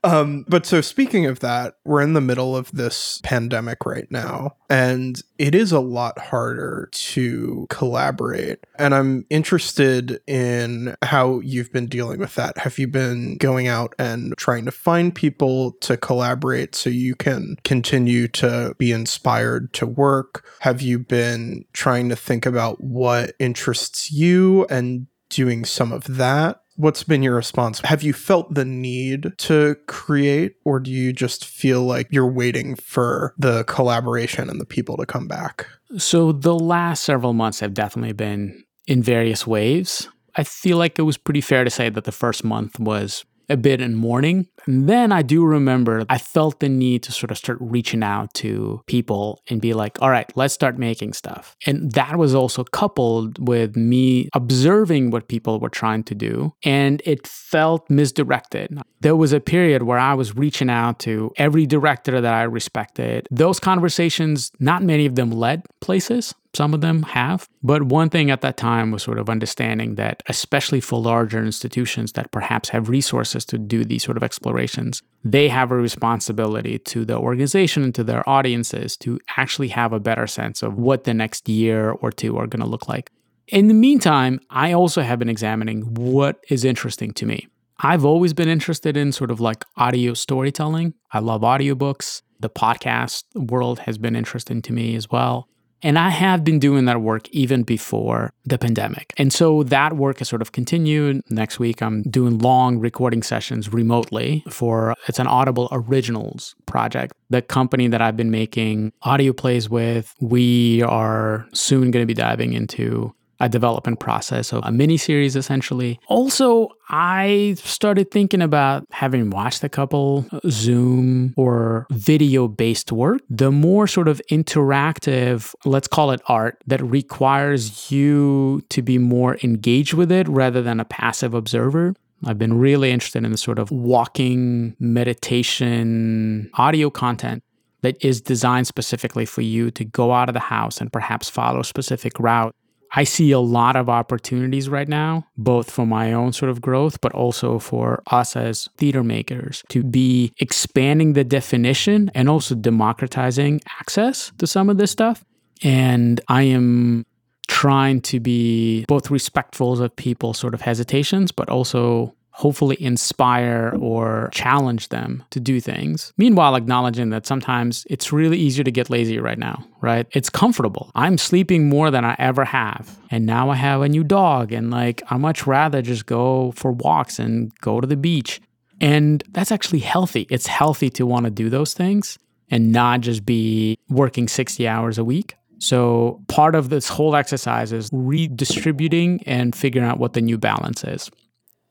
Um, 0.04 0.46
but 0.48 0.66
so 0.66 0.82
speaking 0.82 1.26
of 1.26 1.40
that, 1.42 1.76
we're 1.86 2.02
in 2.02 2.14
the 2.14 2.22
middle 2.22 2.56
of 2.56 2.72
this 2.72 3.22
pandemic 3.24 3.86
right 3.86 4.10
now, 4.10 4.56
and 4.70 5.22
it 5.38 5.54
is 5.54 5.72
a 5.72 5.80
lot 5.80 6.18
harder 6.18 6.90
to 6.92 7.68
collaborate. 7.70 8.60
And 8.80 8.96
I'm 8.96 9.26
interested 9.30 10.20
in 10.26 10.96
how 11.04 11.40
you've 11.42 11.72
been 11.72 11.86
dealing 11.86 12.20
with 12.20 12.36
that. 12.36 12.58
Have 12.58 12.80
you 12.80 12.88
been 12.88 13.38
going 13.38 13.68
out 13.68 13.94
and 14.00 14.34
trying 14.38 14.66
to 14.66 14.72
find 14.72 15.14
people 15.14 15.74
to 15.82 15.98
collaborate 15.98 16.74
so 16.74 16.90
you 16.90 17.16
can 17.16 17.58
continue 17.64 18.28
to 18.30 18.74
be 18.80 18.92
inspired 18.92 19.72
to 19.74 19.86
work? 19.86 20.46
Have 20.62 20.82
you 20.82 20.98
been 20.98 21.66
trying 21.74 22.10
to 22.10 22.16
think 22.16 22.46
about 22.46 22.82
what 22.82 23.36
interests 23.40 24.12
you 24.12 24.66
and 24.66 25.06
doing 25.30 25.64
some 25.64 25.92
of 25.92 26.18
that? 26.18 26.61
What's 26.82 27.04
been 27.04 27.22
your 27.22 27.36
response? 27.36 27.80
Have 27.82 28.02
you 28.02 28.12
felt 28.12 28.56
the 28.56 28.66
need 28.66 29.34
to 29.38 29.76
create, 29.86 30.56
or 30.66 30.80
do 30.80 30.90
you 30.90 31.14
just 31.14 31.46
feel 31.46 31.84
like 31.84 32.08
you're 32.10 32.26
waiting 32.26 32.76
for 32.76 33.36
the 33.38 33.64
collaboration 33.66 34.50
and 34.50 34.60
the 34.60 34.66
people 34.66 34.98
to 34.98 35.06
come 35.06 35.28
back? 35.28 35.68
So, 36.00 36.32
the 36.32 36.56
last 36.56 37.04
several 37.04 37.34
months 37.34 37.60
have 37.60 37.76
definitely 37.76 38.14
been 38.14 38.64
in 38.88 39.04
various 39.04 39.46
waves. 39.46 40.10
I 40.36 40.44
feel 40.44 40.78
like 40.78 40.98
it 40.98 41.04
was 41.04 41.18
pretty 41.18 41.42
fair 41.42 41.64
to 41.64 41.70
say 41.70 41.90
that 41.90 42.06
the 42.06 42.12
first 42.12 42.44
month 42.44 42.80
was 42.80 43.26
a 43.48 43.58
bit 43.58 43.80
in 43.80 43.94
mourning. 43.94 44.48
And 44.66 44.88
then 44.88 45.12
I 45.12 45.22
do 45.22 45.44
remember 45.44 46.06
I 46.10 46.18
felt 46.18 46.60
the 46.60 46.70
need 46.70 47.04
to 47.04 47.12
sort 47.12 47.32
of 47.32 47.38
start 47.38 47.58
reaching 47.62 48.04
out 48.04 48.34
to 48.36 48.82
people 48.88 49.42
and 49.50 49.62
be 49.62 49.74
like, 49.74 50.02
all 50.02 50.10
right, 50.10 50.32
let's 50.36 50.54
start 50.54 50.78
making 50.78 51.14
stuff. 51.14 51.56
And 51.66 51.92
that 51.94 52.18
was 52.18 52.36
also 52.36 52.64
coupled 52.64 53.48
with 53.48 53.76
me 53.76 54.30
observing 54.34 55.12
what 55.12 55.28
people 55.28 55.60
were 55.60 55.70
trying 55.70 56.04
to 56.04 56.16
do. 56.16 56.54
And 56.64 57.02
it 57.06 57.28
felt 57.28 57.90
misdirected. 57.90 58.80
There 59.02 59.16
was 59.16 59.34
a 59.34 59.40
period 59.40 59.84
where 59.84 60.00
I 60.00 60.14
was 60.14 60.36
reaching 60.36 60.70
out 60.70 61.00
to 61.00 61.32
every 61.38 61.66
director 61.66 62.22
that 62.22 62.34
I 62.34 62.44
respected. 62.44 63.28
Those 63.32 63.60
conversations, 63.60 64.52
not 64.60 64.84
many 64.84 65.06
of 65.06 65.16
them 65.16 65.32
led 65.32 65.64
places. 65.80 66.34
Some 66.54 66.74
of 66.74 66.82
them 66.82 67.04
have. 67.04 67.48
But 67.64 67.84
one 67.84 68.10
thing 68.10 68.30
at 68.30 68.42
that 68.42 68.58
time 68.58 68.92
was 68.92 69.04
sort 69.04 69.20
of 69.20 69.30
understanding 69.30 69.96
that, 69.96 70.22
especially 70.28 70.82
for 70.82 71.00
larger 71.00 71.44
institutions 71.44 72.12
that 72.14 72.32
perhaps 72.32 72.70
have 72.70 72.90
resources 72.90 73.46
to 73.46 73.58
do 73.58 73.86
these 73.86 74.04
sort 74.04 74.18
of 74.18 74.24
explorations, 74.24 75.02
they 75.24 75.48
have 75.48 75.72
a 75.72 75.76
responsibility 75.76 76.78
to 76.80 77.06
the 77.06 77.18
organization 77.18 77.84
and 77.84 77.96
to 77.96 78.04
their 78.04 78.28
audiences 78.28 78.98
to 78.98 79.20
actually 79.38 79.70
have 79.70 79.94
a 79.94 80.00
better 80.00 80.28
sense 80.28 80.62
of 80.62 80.78
what 80.78 81.06
the 81.06 81.14
next 81.14 81.48
year 81.48 81.92
or 81.92 82.12
two 82.12 82.38
are 82.38 82.48
going 82.48 82.62
to 82.62 82.70
look 82.70 82.90
like. 82.90 83.12
In 83.48 83.68
the 83.68 83.74
meantime, 83.74 84.40
I 84.50 84.74
also 84.74 85.02
have 85.02 85.20
been 85.20 85.30
examining 85.30 85.82
what 85.94 86.44
is 86.50 86.64
interesting 86.66 87.12
to 87.14 87.26
me. 87.26 87.48
I've 87.80 88.06
always 88.06 88.34
been 88.34 88.48
interested 88.48 88.96
in 88.96 89.12
sort 89.12 89.32
of 89.32 89.40
like 89.40 89.66
audio 89.76 90.14
storytelling. 90.14 90.94
I 91.12 91.20
love 91.20 91.42
audiobooks. 91.42 92.22
The 92.40 92.50
podcast 92.50 93.24
world 93.36 93.80
has 93.80 93.98
been 93.98 94.16
interesting 94.16 94.62
to 94.64 94.74
me 94.74 94.96
as 94.96 95.10
well. 95.10 95.48
And 95.84 95.98
I 95.98 96.10
have 96.10 96.44
been 96.44 96.60
doing 96.60 96.86
that 96.86 97.02
work 97.02 97.28
even 97.30 97.64
before 97.64 98.34
the 98.46 98.58
pandemic. 98.58 99.14
And 99.18 99.34
so 99.34 99.64
that 99.64 99.96
work 99.96 100.20
has 100.20 100.30
sort 100.30 100.42
of 100.42 100.52
continued. 100.52 101.22
Next 101.30 101.60
week, 101.60 101.82
I'm 101.82 102.04
doing 102.04 102.38
long 102.40 102.80
recording 102.80 103.24
sessions 103.24 103.72
remotely 103.74 104.44
for 104.50 104.96
it's 105.08 105.20
an 105.20 105.28
Audible 105.28 105.70
Originals 105.72 106.56
project. 106.66 107.14
The 107.30 107.42
company 107.42 107.88
that 107.88 108.02
I've 108.02 108.18
been 108.18 108.32
making 108.32 108.94
audio 109.02 109.34
plays 109.34 109.70
with, 109.70 110.14
we 110.20 110.82
are 110.84 111.48
soon 111.54 111.92
going 111.92 112.04
to 112.04 112.08
be 112.08 112.14
diving 112.14 112.54
into 112.54 113.14
a 113.42 113.50
development 113.50 114.00
process 114.00 114.54
of 114.54 114.64
a 114.64 114.72
mini 114.72 114.98
series 114.98 115.36
essentially. 115.36 116.00
Also, 116.08 116.70
I 116.90 117.56
started 117.58 118.12
thinking 118.12 118.42
about 118.42 118.86
having 118.92 119.32
watched 119.32 119.64
a 119.64 119.70
couple 119.70 120.26
uh, 120.32 120.40
Zoom 120.50 121.34
or 121.36 121.88
video 121.92 122.48
based 122.48 122.92
work, 122.92 123.22
the 123.30 123.52
more 123.52 123.88
sort 123.88 124.08
of 124.08 124.22
interactive, 124.30 125.54
let's 125.66 125.88
call 125.88 126.12
it 126.12 126.22
art, 126.28 126.62
that 126.68 126.82
requires 126.84 127.92
you 127.92 128.64
to 128.70 128.82
be 128.82 128.98
more 128.98 129.38
engaged 129.44 129.94
with 129.94 130.12
it 130.12 130.28
rather 130.28 130.62
than 130.62 130.80
a 130.80 130.86
passive 130.86 131.34
observer. 131.34 131.96
I've 132.24 132.38
been 132.38 132.60
really 132.60 132.92
interested 132.92 133.26
in 133.26 133.32
the 133.32 133.38
sort 133.38 133.58
of 133.58 133.72
walking 133.72 134.76
meditation 134.80 136.52
audio 136.54 136.92
content 136.92 137.44
that 137.82 137.98
is 138.06 138.22
designed 138.22 138.68
specifically 138.68 139.26
for 139.26 139.42
you 139.42 139.72
to 139.72 139.84
go 139.84 140.12
out 140.12 140.30
of 140.30 140.34
the 140.34 140.40
house 140.40 140.80
and 140.80 140.94
perhaps 140.94 141.30
follow 141.30 141.62
a 141.62 141.66
specific 141.66 142.20
route 142.20 142.56
I 142.94 143.06
see 143.06 143.32
a 143.32 143.40
lot 143.40 143.76
of 143.76 143.90
opportunities 143.90 144.68
right 144.68 144.88
now, 144.88 145.26
both 145.38 145.72
for 145.72 145.86
my 145.86 146.12
own 146.12 146.34
sort 146.34 146.52
of 146.52 146.62
growth, 146.62 147.00
but 147.00 147.14
also 147.14 147.58
for 147.58 148.04
us 148.08 148.36
as 148.36 148.68
theater 148.78 149.04
makers 149.04 149.64
to 149.70 149.84
be 149.84 150.34
expanding 150.40 151.14
the 151.14 151.24
definition 151.24 152.12
and 152.14 152.30
also 152.30 152.54
democratizing 152.54 153.62
access 153.80 154.32
to 154.40 154.48
some 154.48 154.70
of 154.70 154.78
this 154.78 154.92
stuff. 154.92 155.24
And 155.64 156.20
I 156.28 156.44
am 156.44 157.06
trying 157.48 158.02
to 158.02 158.20
be 158.20 158.86
both 158.88 159.12
respectful 159.12 159.82
of 159.82 159.96
people's 159.96 160.38
sort 160.38 160.54
of 160.54 160.62
hesitations, 160.62 161.32
but 161.32 161.50
also 161.50 162.14
hopefully 162.32 162.78
inspire 162.82 163.76
or 163.80 164.30
challenge 164.34 164.90
them 164.90 165.24
to 165.30 165.40
do 165.40 165.60
things. 165.60 166.14
Meanwhile, 166.18 166.56
acknowledging 166.56 167.10
that 167.10 167.26
sometimes 167.26 167.86
it's 167.90 168.12
really 168.12 168.38
easier 168.38 168.64
to 168.64 168.72
get 168.72 168.90
lazy 168.90 169.20
right 169.20 169.38
now, 169.38 169.66
right? 169.82 170.08
It's 170.12 170.30
comfortable. 170.30 170.92
I'm 170.96 171.18
sleeping 171.18 171.70
more 171.70 171.92
than 171.92 172.06
I 172.06 172.16
ever 172.18 172.46
have. 172.46 172.98
And 173.10 173.26
now 173.26 173.50
I 173.50 173.56
have 173.56 173.82
a 173.82 173.90
new 173.90 174.04
dog, 174.04 174.52
and 174.52 174.72
like, 174.72 175.04
I 175.10 175.18
much 175.18 175.46
rather 175.46 175.82
just 175.82 176.06
go 176.06 176.52
for 176.56 176.72
walks 176.72 177.20
and 177.20 177.54
go 177.60 177.82
to 177.82 177.88
the 177.88 177.98
beach. 177.98 178.42
And 178.80 179.24
that's 179.32 179.52
actually 179.52 179.80
healthy. 179.80 180.26
It's 180.30 180.48
healthy 180.48 180.90
to 180.92 181.06
want 181.06 181.26
to 181.26 181.30
do 181.32 181.50
those 181.50 181.74
things 181.74 182.18
and 182.50 182.72
not 182.72 183.02
just 183.02 183.26
be 183.26 183.78
working 183.90 184.28
60 184.28 184.68
hours 184.68 184.98
a 184.98 185.04
week. 185.04 185.36
So, 185.60 186.24
part 186.28 186.56
of 186.56 186.70
this 186.70 186.90
whole 186.90 187.16
exercise 187.16 187.72
is 187.72 187.88
redistributing 187.94 189.22
and 189.28 189.56
figuring 189.56 189.88
out 189.88 190.00
what 190.00 190.14
the 190.14 190.22
new 190.22 190.40
balance 190.40 190.84
is. 190.84 191.12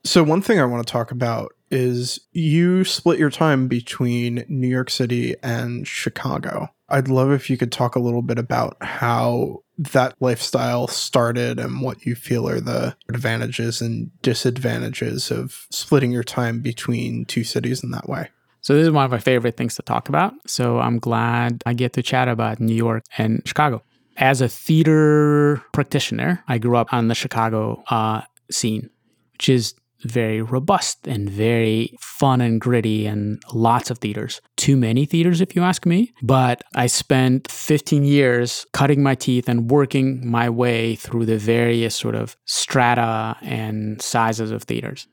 So, 0.03 0.23
one 0.23 0.41
thing 0.41 0.59
I 0.59 0.65
want 0.65 0.85
to 0.85 0.91
talk 0.91 1.11
about 1.11 1.53
is 1.69 2.19
you 2.31 2.83
split 2.83 3.19
your 3.19 3.29
time 3.29 3.67
between 3.67 4.43
New 4.49 4.67
York 4.67 4.89
City 4.89 5.35
and 5.43 5.87
Chicago. 5.87 6.69
I'd 6.89 7.07
love 7.07 7.31
if 7.31 7.49
you 7.49 7.57
could 7.57 7.71
talk 7.71 7.95
a 7.95 7.99
little 7.99 8.23
bit 8.23 8.37
about 8.37 8.75
how 8.81 9.63
that 9.77 10.15
lifestyle 10.19 10.87
started 10.87 11.59
and 11.59 11.81
what 11.81 12.05
you 12.05 12.15
feel 12.15 12.49
are 12.49 12.59
the 12.59 12.95
advantages 13.09 13.79
and 13.79 14.11
disadvantages 14.21 15.31
of 15.31 15.67
splitting 15.69 16.11
your 16.11 16.23
time 16.23 16.59
between 16.59 17.25
two 17.25 17.43
cities 17.43 17.83
in 17.83 17.91
that 17.91 18.09
way. 18.09 18.29
So, 18.61 18.73
this 18.73 18.87
is 18.87 18.91
one 18.91 19.05
of 19.05 19.11
my 19.11 19.19
favorite 19.19 19.55
things 19.55 19.75
to 19.75 19.83
talk 19.83 20.09
about. 20.09 20.33
So, 20.47 20.79
I'm 20.79 20.97
glad 20.97 21.61
I 21.67 21.73
get 21.73 21.93
to 21.93 22.01
chat 22.01 22.27
about 22.27 22.59
New 22.59 22.75
York 22.75 23.03
and 23.19 23.43
Chicago. 23.45 23.83
As 24.17 24.41
a 24.41 24.49
theater 24.49 25.61
practitioner, 25.73 26.43
I 26.47 26.57
grew 26.57 26.75
up 26.75 26.91
on 26.91 27.07
the 27.07 27.15
Chicago 27.15 27.83
uh, 27.89 28.21
scene, 28.49 28.89
which 29.33 29.47
is 29.47 29.75
very 30.03 30.41
robust 30.41 31.07
and 31.07 31.29
very 31.29 31.95
fun 31.99 32.41
and 32.41 32.59
gritty 32.59 33.05
and 33.05 33.41
lots 33.53 33.89
of 33.89 33.99
theaters. 33.99 34.41
Too 34.57 34.75
many 34.77 35.05
theaters, 35.05 35.41
if 35.41 35.55
you 35.55 35.61
ask 35.61 35.85
me. 35.85 36.13
But 36.21 36.63
I 36.75 36.87
spent 36.87 37.49
15 37.51 38.03
years 38.03 38.65
cutting 38.73 39.03
my 39.03 39.15
teeth 39.15 39.47
and 39.47 39.69
working 39.69 40.29
my 40.29 40.49
way 40.49 40.95
through 40.95 41.25
the 41.25 41.37
various 41.37 41.95
sort 41.95 42.15
of 42.15 42.35
strata 42.45 43.37
and 43.41 44.01
sizes 44.01 44.51
of 44.51 44.63
theaters. 44.63 45.07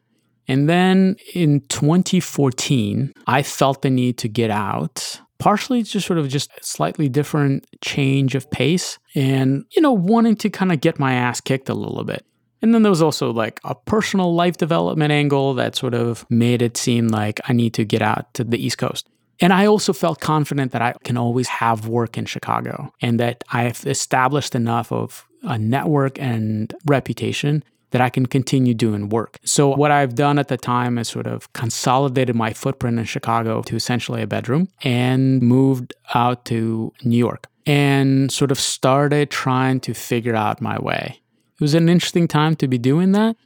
And 0.46 0.68
then 0.68 1.16
in 1.34 1.60
2014, 1.68 3.12
I 3.26 3.42
felt 3.42 3.82
the 3.82 3.90
need 3.90 4.16
to 4.18 4.28
get 4.28 4.50
out 4.50 5.20
partially 5.38 5.82
just 5.82 6.06
sort 6.06 6.18
of 6.18 6.28
just 6.28 6.50
a 6.60 6.64
slightly 6.64 7.08
different 7.08 7.64
change 7.80 8.34
of 8.34 8.50
pace 8.50 8.98
and 9.14 9.64
you 9.70 9.80
know 9.80 9.92
wanting 9.92 10.36
to 10.36 10.50
kind 10.50 10.72
of 10.72 10.80
get 10.80 10.98
my 10.98 11.14
ass 11.14 11.40
kicked 11.40 11.68
a 11.68 11.74
little 11.74 12.04
bit 12.04 12.26
and 12.62 12.74
then 12.74 12.82
there 12.82 12.90
was 12.90 13.02
also 13.02 13.32
like 13.32 13.60
a 13.64 13.74
personal 13.74 14.34
life 14.34 14.56
development 14.56 15.12
angle 15.12 15.54
that 15.54 15.76
sort 15.76 15.94
of 15.94 16.26
made 16.30 16.62
it 16.62 16.76
seem 16.76 17.08
like 17.08 17.40
I 17.48 17.52
need 17.52 17.74
to 17.74 17.84
get 17.84 18.02
out 18.02 18.32
to 18.34 18.44
the 18.44 18.62
East 18.64 18.78
Coast. 18.78 19.08
And 19.40 19.52
I 19.52 19.66
also 19.66 19.92
felt 19.92 20.20
confident 20.20 20.72
that 20.72 20.82
I 20.82 20.94
can 21.04 21.16
always 21.16 21.48
have 21.48 21.86
work 21.86 22.18
in 22.18 22.24
Chicago 22.24 22.92
and 23.00 23.20
that 23.20 23.44
I've 23.52 23.86
established 23.86 24.54
enough 24.54 24.90
of 24.90 25.26
a 25.42 25.56
network 25.56 26.18
and 26.20 26.74
reputation 26.86 27.62
that 27.90 28.00
I 28.00 28.10
can 28.10 28.26
continue 28.26 28.74
doing 28.74 29.08
work. 29.08 29.38
So, 29.44 29.74
what 29.74 29.90
I've 29.90 30.14
done 30.14 30.38
at 30.38 30.48
the 30.48 30.56
time 30.56 30.98
is 30.98 31.08
sort 31.08 31.26
of 31.26 31.50
consolidated 31.52 32.36
my 32.36 32.52
footprint 32.52 32.98
in 32.98 33.04
Chicago 33.04 33.62
to 33.62 33.76
essentially 33.76 34.20
a 34.20 34.26
bedroom 34.26 34.68
and 34.82 35.40
moved 35.40 35.94
out 36.14 36.44
to 36.46 36.92
New 37.02 37.16
York 37.16 37.46
and 37.64 38.30
sort 38.30 38.50
of 38.50 38.58
started 38.58 39.30
trying 39.30 39.80
to 39.80 39.94
figure 39.94 40.34
out 40.34 40.60
my 40.60 40.78
way. 40.78 41.20
It 41.58 41.64
was 41.64 41.74
an 41.74 41.88
interesting 41.88 42.28
time 42.28 42.56
to 42.56 42.68
be 42.68 42.78
doing 42.78 43.12
that. 43.12 43.36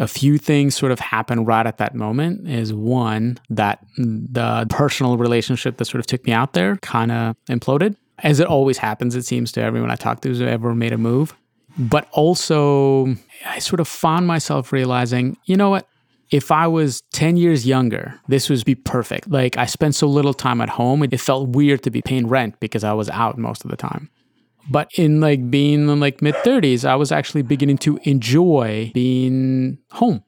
A 0.00 0.08
few 0.08 0.38
things 0.38 0.74
sort 0.74 0.90
of 0.90 0.98
happened 1.00 1.46
right 1.46 1.66
at 1.66 1.78
that 1.78 1.94
moment. 1.94 2.48
Is 2.48 2.72
one, 2.72 3.38
that 3.50 3.84
the 3.96 4.66
personal 4.70 5.16
relationship 5.16 5.76
that 5.76 5.84
sort 5.84 6.00
of 6.00 6.06
took 6.06 6.24
me 6.26 6.32
out 6.32 6.54
there 6.54 6.76
kind 6.76 7.12
of 7.12 7.36
imploded, 7.48 7.96
as 8.20 8.40
it 8.40 8.46
always 8.46 8.78
happens, 8.78 9.14
it 9.14 9.24
seems 9.24 9.52
to 9.52 9.62
everyone 9.62 9.90
I 9.90 9.96
talk 9.96 10.20
to 10.22 10.28
who's 10.28 10.40
ever 10.40 10.74
made 10.74 10.92
a 10.92 10.98
move. 10.98 11.34
But 11.78 12.08
also, 12.12 13.14
I 13.46 13.58
sort 13.58 13.80
of 13.80 13.88
found 13.88 14.26
myself 14.26 14.72
realizing, 14.72 15.36
you 15.44 15.56
know 15.56 15.70
what? 15.70 15.86
if 16.32 16.50
I 16.50 16.66
was 16.66 17.02
10 17.12 17.36
years 17.36 17.66
younger, 17.66 18.18
this 18.26 18.48
would 18.48 18.64
be 18.64 18.74
perfect. 18.74 19.30
Like 19.30 19.58
I 19.58 19.66
spent 19.66 19.94
so 19.94 20.08
little 20.08 20.32
time 20.32 20.62
at 20.62 20.70
home, 20.70 21.04
it 21.04 21.20
felt 21.20 21.50
weird 21.50 21.82
to 21.82 21.90
be 21.90 22.00
paying 22.00 22.26
rent 22.26 22.58
because 22.58 22.82
I 22.82 22.94
was 22.94 23.10
out 23.10 23.36
most 23.36 23.64
of 23.64 23.70
the 23.70 23.76
time. 23.76 24.08
But 24.70 24.90
in 24.96 25.20
like 25.20 25.50
being 25.50 25.88
in 25.88 26.00
like 26.00 26.22
mid 26.22 26.34
30s, 26.36 26.84
I 26.84 26.96
was 26.96 27.12
actually 27.12 27.42
beginning 27.42 27.78
to 27.78 27.98
enjoy 28.04 28.90
being 28.94 29.78
home. 29.90 30.22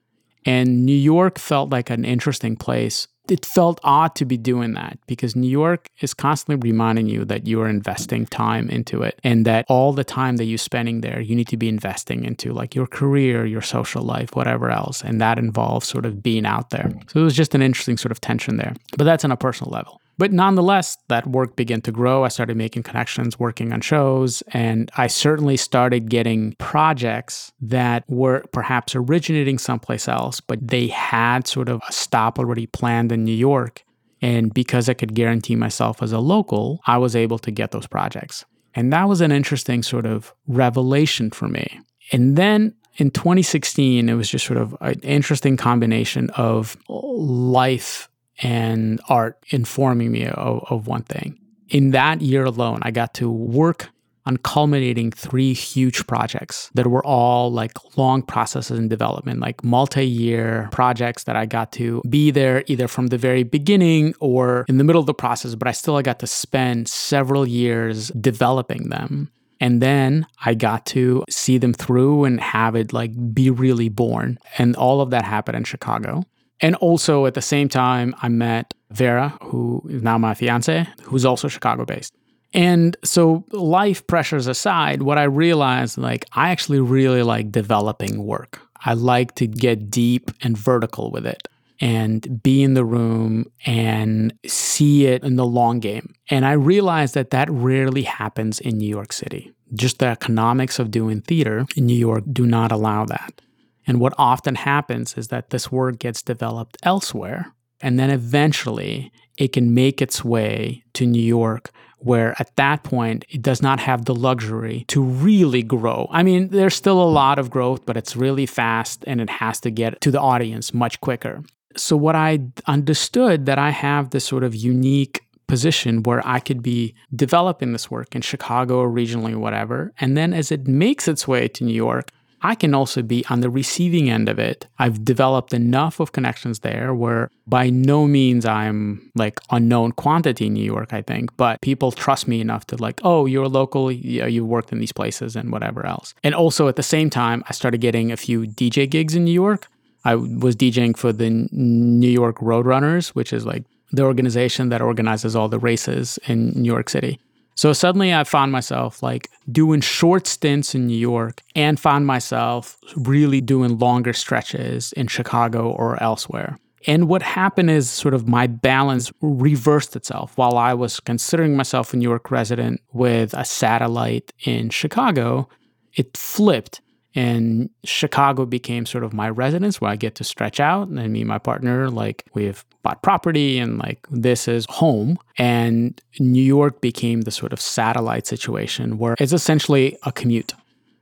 And 0.47 0.85
New 0.85 0.97
York 0.97 1.39
felt 1.39 1.71
like 1.71 1.89
an 1.89 2.05
interesting 2.05 2.57
place 2.57 3.09
it 3.29 3.47
felt 3.47 3.81
odd 3.83 4.15
to 4.17 4.25
be 4.25 4.37
doing 4.37 4.75
that 4.75 4.99
because 5.07 5.35
New 5.35 5.49
York 5.49 5.89
is 6.01 6.13
constantly 6.13 6.71
reminding 6.71 7.09
you 7.09 7.25
that 7.25 7.47
you 7.47 7.61
are 7.61 7.69
investing 7.69 8.27
time 8.27 8.69
into 8.69 9.03
it 9.03 9.19
and 9.25 9.47
that 9.47 9.65
all 9.69 9.93
the 9.93 10.05
time 10.05 10.37
that 10.37 10.45
you're 10.45 10.59
spending 10.59 11.01
there, 11.01 11.21
you 11.21 11.35
need 11.35 11.49
to 11.49 11.57
be 11.57 11.69
investing 11.69 12.25
into 12.25 12.53
like 12.53 12.75
your 12.75 12.87
career, 12.87 13.47
your 13.47 13.63
social 13.63 14.03
life, 14.03 14.35
whatever 14.35 14.71
else. 14.71 15.03
And 15.03 15.21
that 15.21 15.39
involves 15.39 15.89
sort 15.89 16.05
of 16.05 16.23
being 16.23 16.45
out 16.45 16.71
there. 16.71 16.93
So 17.09 17.21
it 17.21 17.25
was 17.25 17.37
just 17.37 17.55
an 17.55 17.63
interesting 17.63 17.97
sort 17.97 18.13
of 18.13 18.21
tension 18.21 18.59
there. 18.59 18.75
But 18.99 19.05
that's 19.05 19.25
on 19.25 19.33
a 19.33 19.37
personal 19.37 19.73
level. 19.73 20.01
But 20.17 20.33
nonetheless, 20.33 20.97
that 21.09 21.27
work 21.27 21.57
began 21.57 21.81
to 21.83 21.93
grow. 21.93 22.25
I 22.25 22.29
started 22.29 22.57
making 22.57 22.85
connections, 22.85 23.39
working 23.39 23.73
on 23.73 23.81
shows, 23.81 24.43
and 24.53 24.91
I 24.97 25.09
certainly 25.09 25.57
started 25.57 26.09
getting 26.09 26.55
projects 26.59 27.53
that 27.61 28.05
were 28.09 28.45
perhaps 28.53 28.95
originating 28.95 29.59
someplace 29.59 30.07
else, 30.07 30.41
but 30.41 30.67
they 30.67 30.89
had 30.89 31.47
sort 31.47 31.69
of 31.69 31.83
a 31.89 31.93
stop 31.93 32.39
already 32.39 32.67
planned 32.67 33.11
in 33.11 33.25
New 33.25 33.33
York. 33.33 33.85
And 34.23 34.55
because 34.55 34.89
I 34.89 34.95
could 34.95 35.15
guarantee 35.15 35.57
myself 35.57 36.03
as 36.03 36.13
a 36.13 36.21
local, 36.21 36.81
I 36.87 36.97
was 36.97 37.15
able 37.17 37.39
to 37.41 37.51
get 37.51 37.73
those 37.73 37.87
projects. 37.87 38.45
And 38.75 38.93
that 38.93 39.09
was 39.09 39.21
an 39.21 39.33
interesting 39.33 39.83
sort 39.83 40.07
of 40.07 40.33
revelation 40.47 41.31
for 41.31 41.49
me. 41.49 41.81
And 42.13 42.37
then 42.37 42.75
in 42.97 43.11
2016, 43.11 44.09
it 44.09 44.15
was 44.15 44.29
just 44.29 44.47
sort 44.47 44.59
of 44.59 44.77
an 44.81 45.01
interesting 45.01 45.57
combination 45.57 46.31
of 46.31 46.77
life 46.89 48.09
and 48.43 49.01
art 49.09 49.39
informing 49.51 50.13
me 50.13 50.27
of, 50.27 50.65
of 50.71 50.87
one 50.87 51.03
thing. 51.03 51.39
In 51.69 51.91
that 51.93 52.21
year 52.21 52.45
alone, 52.45 52.81
I 52.83 52.91
got 52.91 53.15
to 53.15 53.31
work 53.31 53.91
on 54.27 54.37
culminating 54.39 55.11
three 55.11 55.53
huge 55.53 56.07
projects 56.07 56.71
that 56.75 56.87
were 56.87 57.05
all 57.05 57.53
like 57.53 57.73
long 57.97 58.23
processes 58.23 58.79
in 58.79 58.89
development, 58.89 59.41
like 59.41 59.63
multi 59.63 60.07
year 60.07 60.69
projects 60.73 61.25
that 61.25 61.37
I 61.37 61.47
got 61.47 61.73
to 61.73 62.03
be 62.09 62.31
there 62.31 62.65
either 62.67 62.89
from 62.89 63.09
the 63.09 63.19
very 63.19 63.43
beginning 63.43 64.15
or 64.21 64.65
in 64.69 64.79
the 64.79 64.85
middle 64.85 65.01
of 65.01 65.07
the 65.07 65.15
process, 65.15 65.55
but 65.55 65.69
I 65.69 65.73
still 65.73 66.01
got 66.03 66.21
to 66.21 66.27
spend 66.27 66.89
several 66.89 67.47
years 67.47 68.09
developing 68.09 68.89
them. 68.89 69.31
And 69.61 69.81
then 69.81 70.27
I 70.45 70.55
got 70.55 70.85
to 70.87 71.25
see 71.31 71.59
them 71.59 71.73
through 71.73 72.25
and 72.25 72.41
have 72.41 72.75
it 72.75 72.93
like 72.93 73.13
be 73.33 73.51
really 73.51 73.89
born. 73.89 74.39
And 74.59 74.75
all 74.77 75.01
of 75.01 75.11
that 75.11 75.25
happened 75.25 75.57
in 75.57 75.65
Chicago. 75.65 76.25
And 76.61 76.77
also 76.77 77.27
at 77.27 77.35
the 77.35 77.43
same 77.43 77.69
time, 77.69 78.15
I 78.23 78.29
met 78.29 78.75
Vera, 78.91 79.37
who 79.43 79.83
is 79.91 80.03
now 80.03 80.19
my 80.19 80.35
fiance, 80.35 80.87
who's 81.03 81.25
also 81.25 81.49
Chicago 81.49 81.85
based. 81.85 82.15
And 82.53 82.97
so, 83.03 83.45
life 83.51 84.07
pressures 84.07 84.47
aside, 84.47 85.03
what 85.03 85.19
I 85.19 85.25
realized 85.25 85.99
like, 85.99 86.25
I 86.35 86.51
actually 86.51 86.79
really 86.79 87.25
like 87.25 87.51
developing 87.51 88.25
work. 88.25 88.61
I 88.85 88.95
like 88.95 89.35
to 89.37 89.49
get 89.49 89.91
deep 89.91 90.31
and 90.43 90.57
vertical 90.57 91.11
with 91.11 91.27
it 91.27 91.49
and 91.81 92.43
be 92.43 92.63
in 92.63 92.75
the 92.75 92.85
room 92.85 93.47
and 93.67 94.33
see 94.47 95.07
it 95.07 95.25
in 95.25 95.35
the 95.37 95.47
long 95.47 95.81
game. 95.81 96.15
And 96.31 96.47
I 96.47 96.53
realized 96.53 97.15
that 97.15 97.31
that 97.31 97.51
rarely 97.51 98.03
happens 98.03 98.61
in 98.61 98.79
New 98.79 98.89
York 98.89 99.13
City. 99.13 99.53
Just 99.75 99.99
the 99.99 100.07
economics 100.07 100.79
of 100.79 100.93
doing 100.93 101.23
theater 101.23 101.67
in 101.77 101.87
New 101.87 101.97
York 101.97 102.23
do 102.33 102.47
not 102.47 102.71
allow 102.71 103.05
that. 103.07 103.41
And 103.87 104.01
what 104.01 104.15
often 104.19 104.55
happens 104.55 105.17
is 105.17 105.29
that 105.29 105.51
this 105.51 105.71
work 105.71 105.99
gets 105.99 106.23
developed 106.23 106.77
elsewhere, 106.83 107.53
and 107.81 107.99
then 107.99 108.11
eventually 108.11 109.13
it 109.37 109.53
can 109.53 109.75
make 109.75 110.01
its 110.01 110.25
way 110.25 110.85
to 110.95 111.07
New 111.07 111.23
York, 111.23 111.71
where 111.99 112.35
at 112.39 112.55
that 112.57 112.83
point 112.83 113.25
it 113.29 113.43
does 113.43 113.63
not 113.63 113.81
have 113.81 114.05
the 114.05 114.15
luxury 114.15 114.85
to 114.89 115.03
really 115.03 115.63
grow. 115.63 116.09
I 116.11 116.23
mean, 116.23 116.49
there's 116.49 116.75
still 116.75 117.03
a 117.03 117.05
lot 117.05 117.39
of 117.39 117.51
growth, 117.51 117.85
but 117.87 117.97
it's 117.97 118.17
really 118.17 118.47
fast 118.47 119.05
and 119.07 119.21
it 119.21 119.31
has 119.31 119.61
to 119.61 119.71
get 119.71 120.01
to 120.03 120.11
the 120.11 120.21
audience 120.21 120.73
much 120.73 121.01
quicker. 121.01 121.43
So, 121.77 121.97
what 121.97 122.15
I 122.15 122.41
understood 122.67 123.47
that 123.47 123.59
I 123.59 123.71
have 123.71 124.11
this 124.11 124.25
sort 124.25 124.45
of 124.45 124.55
unique 124.55 125.25
position 125.47 126.03
where 126.03 126.27
I 126.27 126.41
could 126.41 126.63
be 126.63 126.95
developing 127.15 127.73
this 127.73 127.91
work 127.91 128.15
in 128.15 128.23
Chicago 128.23 128.79
or 128.79 128.89
regionally, 128.89 129.37
whatever. 129.37 129.93
And 130.01 130.17
then 130.17 130.33
as 130.33 130.51
it 130.51 130.67
makes 130.67 131.07
its 131.09 131.29
way 131.29 131.49
to 131.49 131.65
New 131.65 131.75
York, 131.75 132.11
I 132.45 132.55
can 132.55 132.75
also 132.75 133.01
be 133.01 133.25
on 133.31 133.41
the 133.41 133.49
receiving 133.49 134.11
end 134.11 134.29
of 134.29 134.39
it. 134.39 134.67
I've 134.79 135.03
developed 135.03 135.55
enough 135.55 135.99
of 135.99 136.13
connections 136.13 136.59
there 136.59 136.95
where 136.95 137.31
by 137.47 137.71
no 137.71 138.07
means 138.07 138.45
I'm 138.45 139.11
like 139.15 139.41
unknown 139.51 139.93
quantity 139.93 140.49
in 140.49 140.53
New 140.53 140.63
York, 140.63 140.93
I 140.93 141.01
think, 141.01 141.35
but 141.39 141.63
people 141.63 141.91
trust 141.91 142.29
me 142.29 142.43
enough 142.43 142.67
to 142.67 142.77
like, 142.77 143.01
oh, 143.03 143.25
you're 143.25 143.49
local, 143.49 143.91
you 143.91 144.45
worked 144.45 144.73
in 144.73 144.79
these 144.79 144.93
places 144.93 145.37
and 145.37 145.51
whatever 145.51 145.87
else. 145.87 146.13
And 146.23 146.35
also 146.35 146.69
at 146.69 146.77
the 146.77 146.83
same 146.83 147.09
time, 147.09 147.43
I 147.49 147.53
started 147.53 147.81
getting 147.81 148.13
a 148.13 148.17
few 148.17 148.43
DJ 148.43 148.91
gigs 148.91 149.15
in 149.15 149.25
New 149.25 149.33
York. 149.33 149.69
I 150.05 150.15
was 150.17 150.55
DJing 150.55 150.99
for 150.99 151.15
the 151.15 151.31
New 151.51 152.11
York 152.11 152.37
Roadrunners, 152.41 153.09
which 153.09 153.33
is 153.33 153.47
like 153.47 153.65
the 153.91 154.03
organization 154.03 154.69
that 154.69 154.83
organizes 154.83 155.35
all 155.35 155.49
the 155.49 155.59
races 155.59 156.19
in 156.27 156.51
New 156.51 156.71
York 156.71 156.91
City. 156.91 157.19
So 157.55 157.73
suddenly 157.73 158.13
I 158.13 158.25
found 158.25 158.53
myself 158.53 159.03
like 159.03 159.31
doing 159.51 159.81
short 159.81 160.27
stints 160.27 160.75
in 160.75 160.87
New 160.87 160.97
York 160.97 161.41
and 161.55 161.79
found 161.79 162.07
myself 162.07 162.79
really 162.97 163.41
doing 163.41 163.79
longer 163.79 164.13
stretches 164.13 164.93
in 164.95 165.07
Chicago 165.07 165.71
or 165.71 166.03
elsewhere. 166.03 166.59
And 166.87 167.09
what 167.09 167.23
happened 167.23 167.71
is 167.71 167.89
sort 167.89 168.13
of 168.13 168.29
my 168.29 168.47
balance 168.47 169.11
reversed 169.23 169.97
itself. 169.97 170.37
While 170.37 170.59
I 170.59 170.75
was 170.75 171.01
considering 171.01 171.57
myself 171.57 171.95
a 171.95 171.97
New 171.97 172.09
York 172.09 172.31
resident 172.31 172.83
with 172.93 173.33
a 173.35 173.45
satellite 173.45 174.33
in 174.45 174.69
Chicago, 174.69 175.49
it 175.95 176.17
flipped 176.17 176.81
and 177.15 177.71
Chicago 177.85 178.45
became 178.45 178.87
sort 178.87 179.05
of 179.05 179.13
my 179.13 179.31
residence 179.31 179.81
where 179.81 179.91
I 179.91 179.97
get 179.97 180.17
to 180.17 180.25
stretch 180.25 180.59
out. 180.59 180.89
And 180.89 181.13
me 181.13 181.21
and 181.21 181.29
my 181.29 181.39
partner, 181.39 181.89
like, 181.89 182.25
we've 182.35 182.65
bought 182.83 183.03
property 183.03 183.59
and 183.59 183.79
like 183.79 184.07
this 184.11 184.49
is 184.49 184.67
home. 184.69 185.19
And 185.39 186.01
New 186.19 186.43
York 186.43 186.81
became 186.81 187.23
the 187.23 187.31
sort 187.31 187.53
of 187.53 187.61
satellite 187.61 188.27
situation 188.27 188.99
where 188.99 189.15
it's 189.19 189.33
essentially 189.33 189.97
a 190.03 190.13
commute. 190.13 190.55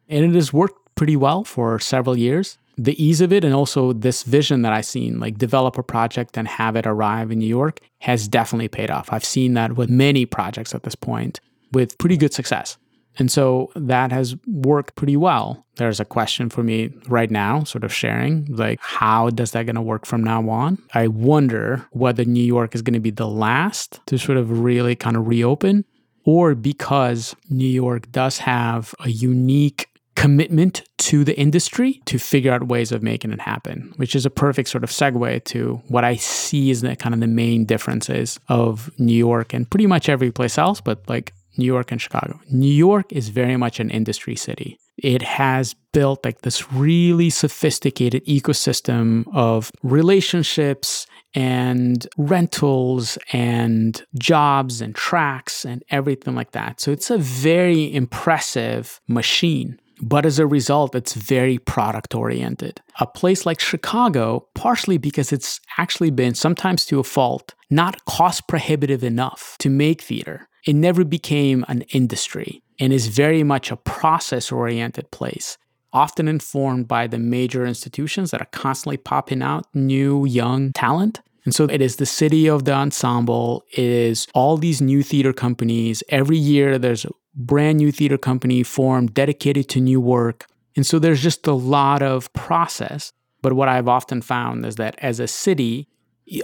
And 0.09 0.25
it 0.25 0.35
has 0.35 0.53
worked 0.53 0.95
pretty 0.95 1.17
well 1.17 1.45
for 1.45 1.79
several 1.79 2.17
years. 2.17 2.59
The 2.77 3.03
ease 3.03 3.21
of 3.21 3.33
it 3.33 3.45
and 3.45 3.55
also 3.55 3.93
this 3.93 4.23
vision 4.23 4.63
that 4.63 4.73
I've 4.73 4.87
seen, 4.87 5.21
like 5.21 5.39
develop 5.39 5.77
a 5.79 5.83
project 5.83 6.37
and 6.37 6.49
have 6.49 6.77
it 6.77 6.87
arrive 6.87 7.31
in 7.31 7.39
New 7.39 7.47
York, 7.47 7.81
has 8.01 8.29
definitely 8.29 8.69
paid 8.69 8.91
off. 8.91 9.13
I've 9.13 9.25
seen 9.25 9.55
that 9.55 9.77
with 9.77 9.91
many 9.91 10.27
projects 10.27 10.75
at 10.75 10.83
this 10.83 10.95
point 10.95 11.41
with 11.73 11.97
pretty 11.99 12.17
good 12.17 12.33
success. 12.33 12.77
And 13.19 13.31
so 13.31 13.71
that 13.75 14.11
has 14.11 14.37
worked 14.47 14.95
pretty 14.95 15.17
well. 15.17 15.67
There's 15.77 16.01
a 16.01 16.05
question 16.05 16.49
for 16.49 16.63
me 16.63 16.91
right 17.09 17.31
now, 17.31 17.65
sort 17.65 17.85
of 17.85 17.93
sharing, 17.93 18.47
like, 18.47 18.79
how 18.81 19.31
does 19.31 19.51
that 19.53 19.67
going 19.67 19.77
to 19.77 19.83
work 19.83 20.07
from 20.07 20.25
now 20.25 20.49
on? 20.49 20.79
I 20.95 21.09
wonder 21.09 21.87
whether 21.93 22.25
New 22.25 22.45
York 22.45 22.75
is 22.75 22.83
going 22.83 22.95
to 22.95 23.01
be 23.01 23.11
the 23.11 23.29
last 23.29 24.01
to 24.07 24.19
sort 24.19 24.39
of 24.39 24.61
really 24.61 24.97
kind 24.97 25.17
of 25.17 25.27
reopen, 25.27 25.85
or 26.25 26.55
because 26.55 27.37
New 27.51 27.67
York 27.67 28.11
does 28.13 28.39
have 28.39 28.95
a 29.01 29.11
unique 29.11 29.89
commitment 30.15 30.83
to 30.99 31.25
the 31.25 31.37
industry 31.39 32.01
to 32.05 32.19
figure 32.19 32.53
out 32.53 32.69
ways 32.69 32.93
of 32.93 33.03
making 33.03 33.33
it 33.33 33.41
happen, 33.41 33.93
which 33.97 34.15
is 34.15 34.25
a 34.25 34.31
perfect 34.31 34.69
sort 34.69 34.85
of 34.85 34.91
segue 34.91 35.43
to 35.45 35.83
what 35.89 36.05
I 36.05 36.17
see 36.17 36.71
as 36.71 36.83
the 36.83 36.95
kind 36.97 37.15
of 37.15 37.21
the 37.21 37.27
main 37.27 37.65
differences 37.65 38.39
of 38.49 38.91
New 38.99 39.15
York 39.15 39.53
and 39.53 39.69
pretty 39.69 39.87
much 39.87 40.09
every 40.09 40.31
place 40.31 40.59
else, 40.59 40.81
but 40.81 41.09
like 41.09 41.33
New 41.57 41.67
York 41.67 41.93
and 41.93 42.01
Chicago. 42.01 42.41
New 42.51 42.73
York 42.73 43.13
is 43.13 43.29
very 43.29 43.57
much 43.57 43.81
an 43.81 43.91
industry 43.91 44.37
city. 44.37 44.79
It 44.97 45.23
has 45.23 45.75
built 45.93 46.25
like 46.25 46.43
this 46.43 46.73
really 46.73 47.31
sophisticated 47.31 48.25
ecosystem 48.27 49.25
of 49.35 49.71
relationships 49.83 51.07
and 51.35 52.07
rentals 52.19 53.17
and 53.33 54.05
jobs 54.19 54.81
and 54.81 54.95
tracks 54.95 55.65
and 55.65 55.83
everything 55.91 56.35
like 56.35 56.53
that. 56.53 56.81
So 56.81 56.93
it's 56.93 57.11
a 57.11 57.19
very 57.19 57.93
impressive 57.95 59.01
machine. 59.09 59.79
But 60.05 60.27
as 60.27 60.41
a 60.41 60.47
result, 60.47 60.97
it's 60.97 61.15
very 61.15 61.59
product 61.59 62.15
oriented. 62.15 62.81
A 62.99 63.07
place 63.07 63.47
like 63.47 63.61
Chicago, 63.61 64.49
partially 64.55 64.99
because 64.99 65.33
it's 65.33 65.61
actually 65.79 66.11
been, 66.11 66.35
sometimes 66.35 66.85
to 66.87 66.99
a 66.99 67.05
fault, 67.05 67.55
not 67.71 68.05
cost 68.05 68.49
prohibitive 68.49 69.05
enough 69.05 69.57
to 69.61 69.71
make 69.71 70.03
theater 70.03 70.49
it 70.67 70.75
never 70.75 71.05
became 71.05 71.65
an 71.69 71.83
industry 71.91 72.63
and 72.79 72.93
is 72.93 73.09
very 73.09 73.43
much 73.43 73.71
a 73.71 73.77
process 73.77 74.51
oriented 74.51 75.11
place, 75.11 75.59
often 75.93 76.29
informed 76.29 76.89
by 76.89 77.07
the 77.07 77.19
major 77.19 77.67
institutions 77.67 78.31
that 78.31 78.41
are 78.41 78.47
constantly 78.53 78.97
popping 78.97 79.43
out 79.43 79.67
new 79.75 80.25
young 80.25 80.73
talent. 80.73 81.21
And 81.45 81.55
so 81.55 81.65
it 81.65 81.81
is 81.81 81.97
the 81.97 82.07
city 82.07 82.49
of 82.49 82.65
the 82.65 82.73
ensemble, 82.73 83.65
it 83.73 83.85
is 83.85 84.27
all 84.35 84.57
these 84.57 84.81
new 84.81 85.03
theater 85.03 85.33
companies. 85.33 86.03
Every 86.09 86.39
year 86.39 86.79
there's 86.79 87.05
a 87.05 87.11
brand 87.35 87.79
new 87.79 87.91
theater 87.91 88.19
company 88.19 88.63
formed 88.63 89.15
dedicated 89.15 89.69
to 89.71 89.81
new 89.81 90.01
work. 90.01 90.47
And 90.77 90.87
so 90.87 90.99
there's 90.99 91.23
just 91.23 91.47
a 91.47 91.53
lot 91.53 92.03
of 92.03 92.33
process 92.33 93.13
But 93.43 93.55
what 93.55 93.69
I've 93.69 93.89
often 93.89 94.23
found 94.23 94.65
is 94.65 94.77
that 94.77 94.95
as 94.99 95.21
a 95.21 95.27
city, 95.27 95.89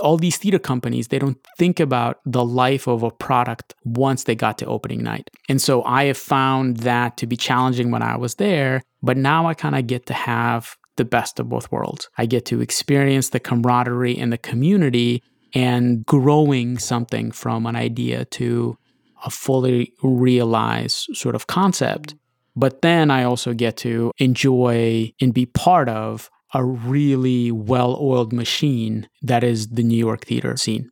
all 0.01 0.17
these 0.17 0.37
theater 0.37 0.59
companies 0.59 1.09
they 1.09 1.19
don't 1.19 1.39
think 1.57 1.81
about 1.81 2.21
the 2.25 2.45
life 2.45 2.87
of 2.87 3.03
a 3.03 3.11
product 3.11 3.75
once 3.85 4.25
they 4.25 4.35
got 4.35 4.59
to 4.59 4.67
opening 4.67 5.03
night. 5.03 5.31
And 5.49 5.61
so 5.61 5.83
i 5.85 6.05
have 6.05 6.19
found 6.19 6.79
that 6.79 7.17
to 7.19 7.27
be 7.27 7.37
challenging 7.37 7.91
when 7.91 8.03
i 8.03 8.17
was 8.17 8.37
there 8.37 8.83
but 9.03 9.17
now 9.17 9.47
i 9.47 9.55
kind 9.55 9.77
of 9.77 9.87
get 9.87 10.07
to 10.07 10.15
have 10.15 10.77
the 10.99 11.05
best 11.05 11.41
of 11.41 11.49
both 11.49 11.73
worlds. 11.73 12.11
I 12.19 12.27
get 12.27 12.45
to 12.47 12.61
experience 12.61 13.31
the 13.31 13.41
camaraderie 13.41 14.19
in 14.19 14.29
the 14.31 14.37
community 14.37 15.23
and 15.55 16.05
growing 16.05 16.77
something 16.77 17.31
from 17.31 17.65
an 17.65 17.77
idea 17.77 18.27
to 18.27 18.77
a 19.25 19.31
fully 19.31 19.95
realized 20.03 21.09
sort 21.15 21.35
of 21.35 21.47
concept. 21.47 22.15
But 22.55 22.83
then 22.83 23.11
i 23.11 23.23
also 23.23 23.55
get 23.55 23.77
to 23.79 24.13
enjoy 24.19 25.13
and 25.21 25.33
be 25.33 25.47
part 25.47 25.89
of 25.89 26.29
a 26.55 26.65
really 26.65 27.51
well 27.51 27.99
oiled 28.01 28.33
machine 28.33 29.09
that 29.23 29.45
is 29.45 29.69
the 29.69 29.83
New 29.83 29.99
York 29.99 30.25
theater 30.25 30.57
scene. 30.57 30.91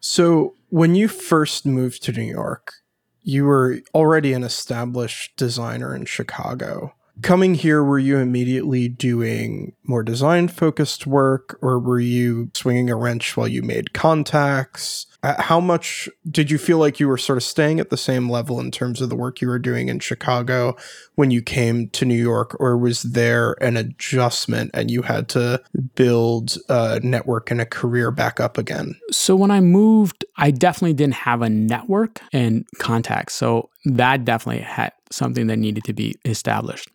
So, 0.00 0.54
when 0.68 0.94
you 0.94 1.08
first 1.08 1.66
moved 1.66 2.02
to 2.04 2.12
New 2.12 2.22
York, 2.22 2.72
you 3.22 3.44
were 3.44 3.80
already 3.94 4.32
an 4.32 4.42
established 4.42 5.36
designer 5.36 5.94
in 5.94 6.04
Chicago. 6.04 6.94
Coming 7.22 7.54
here, 7.54 7.82
were 7.82 7.98
you 7.98 8.18
immediately 8.18 8.88
doing 8.88 9.74
more 9.84 10.02
design 10.02 10.48
focused 10.48 11.06
work 11.06 11.58
or 11.62 11.78
were 11.78 12.00
you 12.00 12.50
swinging 12.54 12.90
a 12.90 12.96
wrench 12.96 13.36
while 13.36 13.46
you 13.46 13.62
made 13.62 13.92
contacts? 13.92 15.06
Uh, 15.24 15.40
how 15.40 15.58
much 15.58 16.06
did 16.30 16.50
you 16.50 16.58
feel 16.58 16.76
like 16.76 17.00
you 17.00 17.08
were 17.08 17.16
sort 17.16 17.38
of 17.38 17.42
staying 17.42 17.80
at 17.80 17.88
the 17.88 17.96
same 17.96 18.28
level 18.28 18.60
in 18.60 18.70
terms 18.70 19.00
of 19.00 19.08
the 19.08 19.16
work 19.16 19.40
you 19.40 19.48
were 19.48 19.58
doing 19.58 19.88
in 19.88 19.98
Chicago 19.98 20.76
when 21.14 21.30
you 21.30 21.40
came 21.40 21.88
to 21.88 22.04
New 22.04 22.14
York, 22.14 22.54
or 22.60 22.76
was 22.76 23.00
there 23.04 23.56
an 23.62 23.78
adjustment 23.78 24.70
and 24.74 24.90
you 24.90 25.00
had 25.00 25.26
to 25.30 25.62
build 25.94 26.58
a 26.68 27.00
network 27.00 27.50
and 27.50 27.58
a 27.58 27.64
career 27.64 28.10
back 28.10 28.38
up 28.38 28.58
again? 28.58 29.00
So, 29.10 29.34
when 29.34 29.50
I 29.50 29.60
moved, 29.60 30.26
I 30.36 30.50
definitely 30.50 30.92
didn't 30.92 31.14
have 31.14 31.40
a 31.40 31.48
network 31.48 32.20
and 32.34 32.66
contacts. 32.78 33.32
So, 33.32 33.70
that 33.86 34.26
definitely 34.26 34.62
had 34.62 34.92
something 35.10 35.46
that 35.46 35.56
needed 35.56 35.84
to 35.84 35.94
be 35.94 36.16
established. 36.26 36.90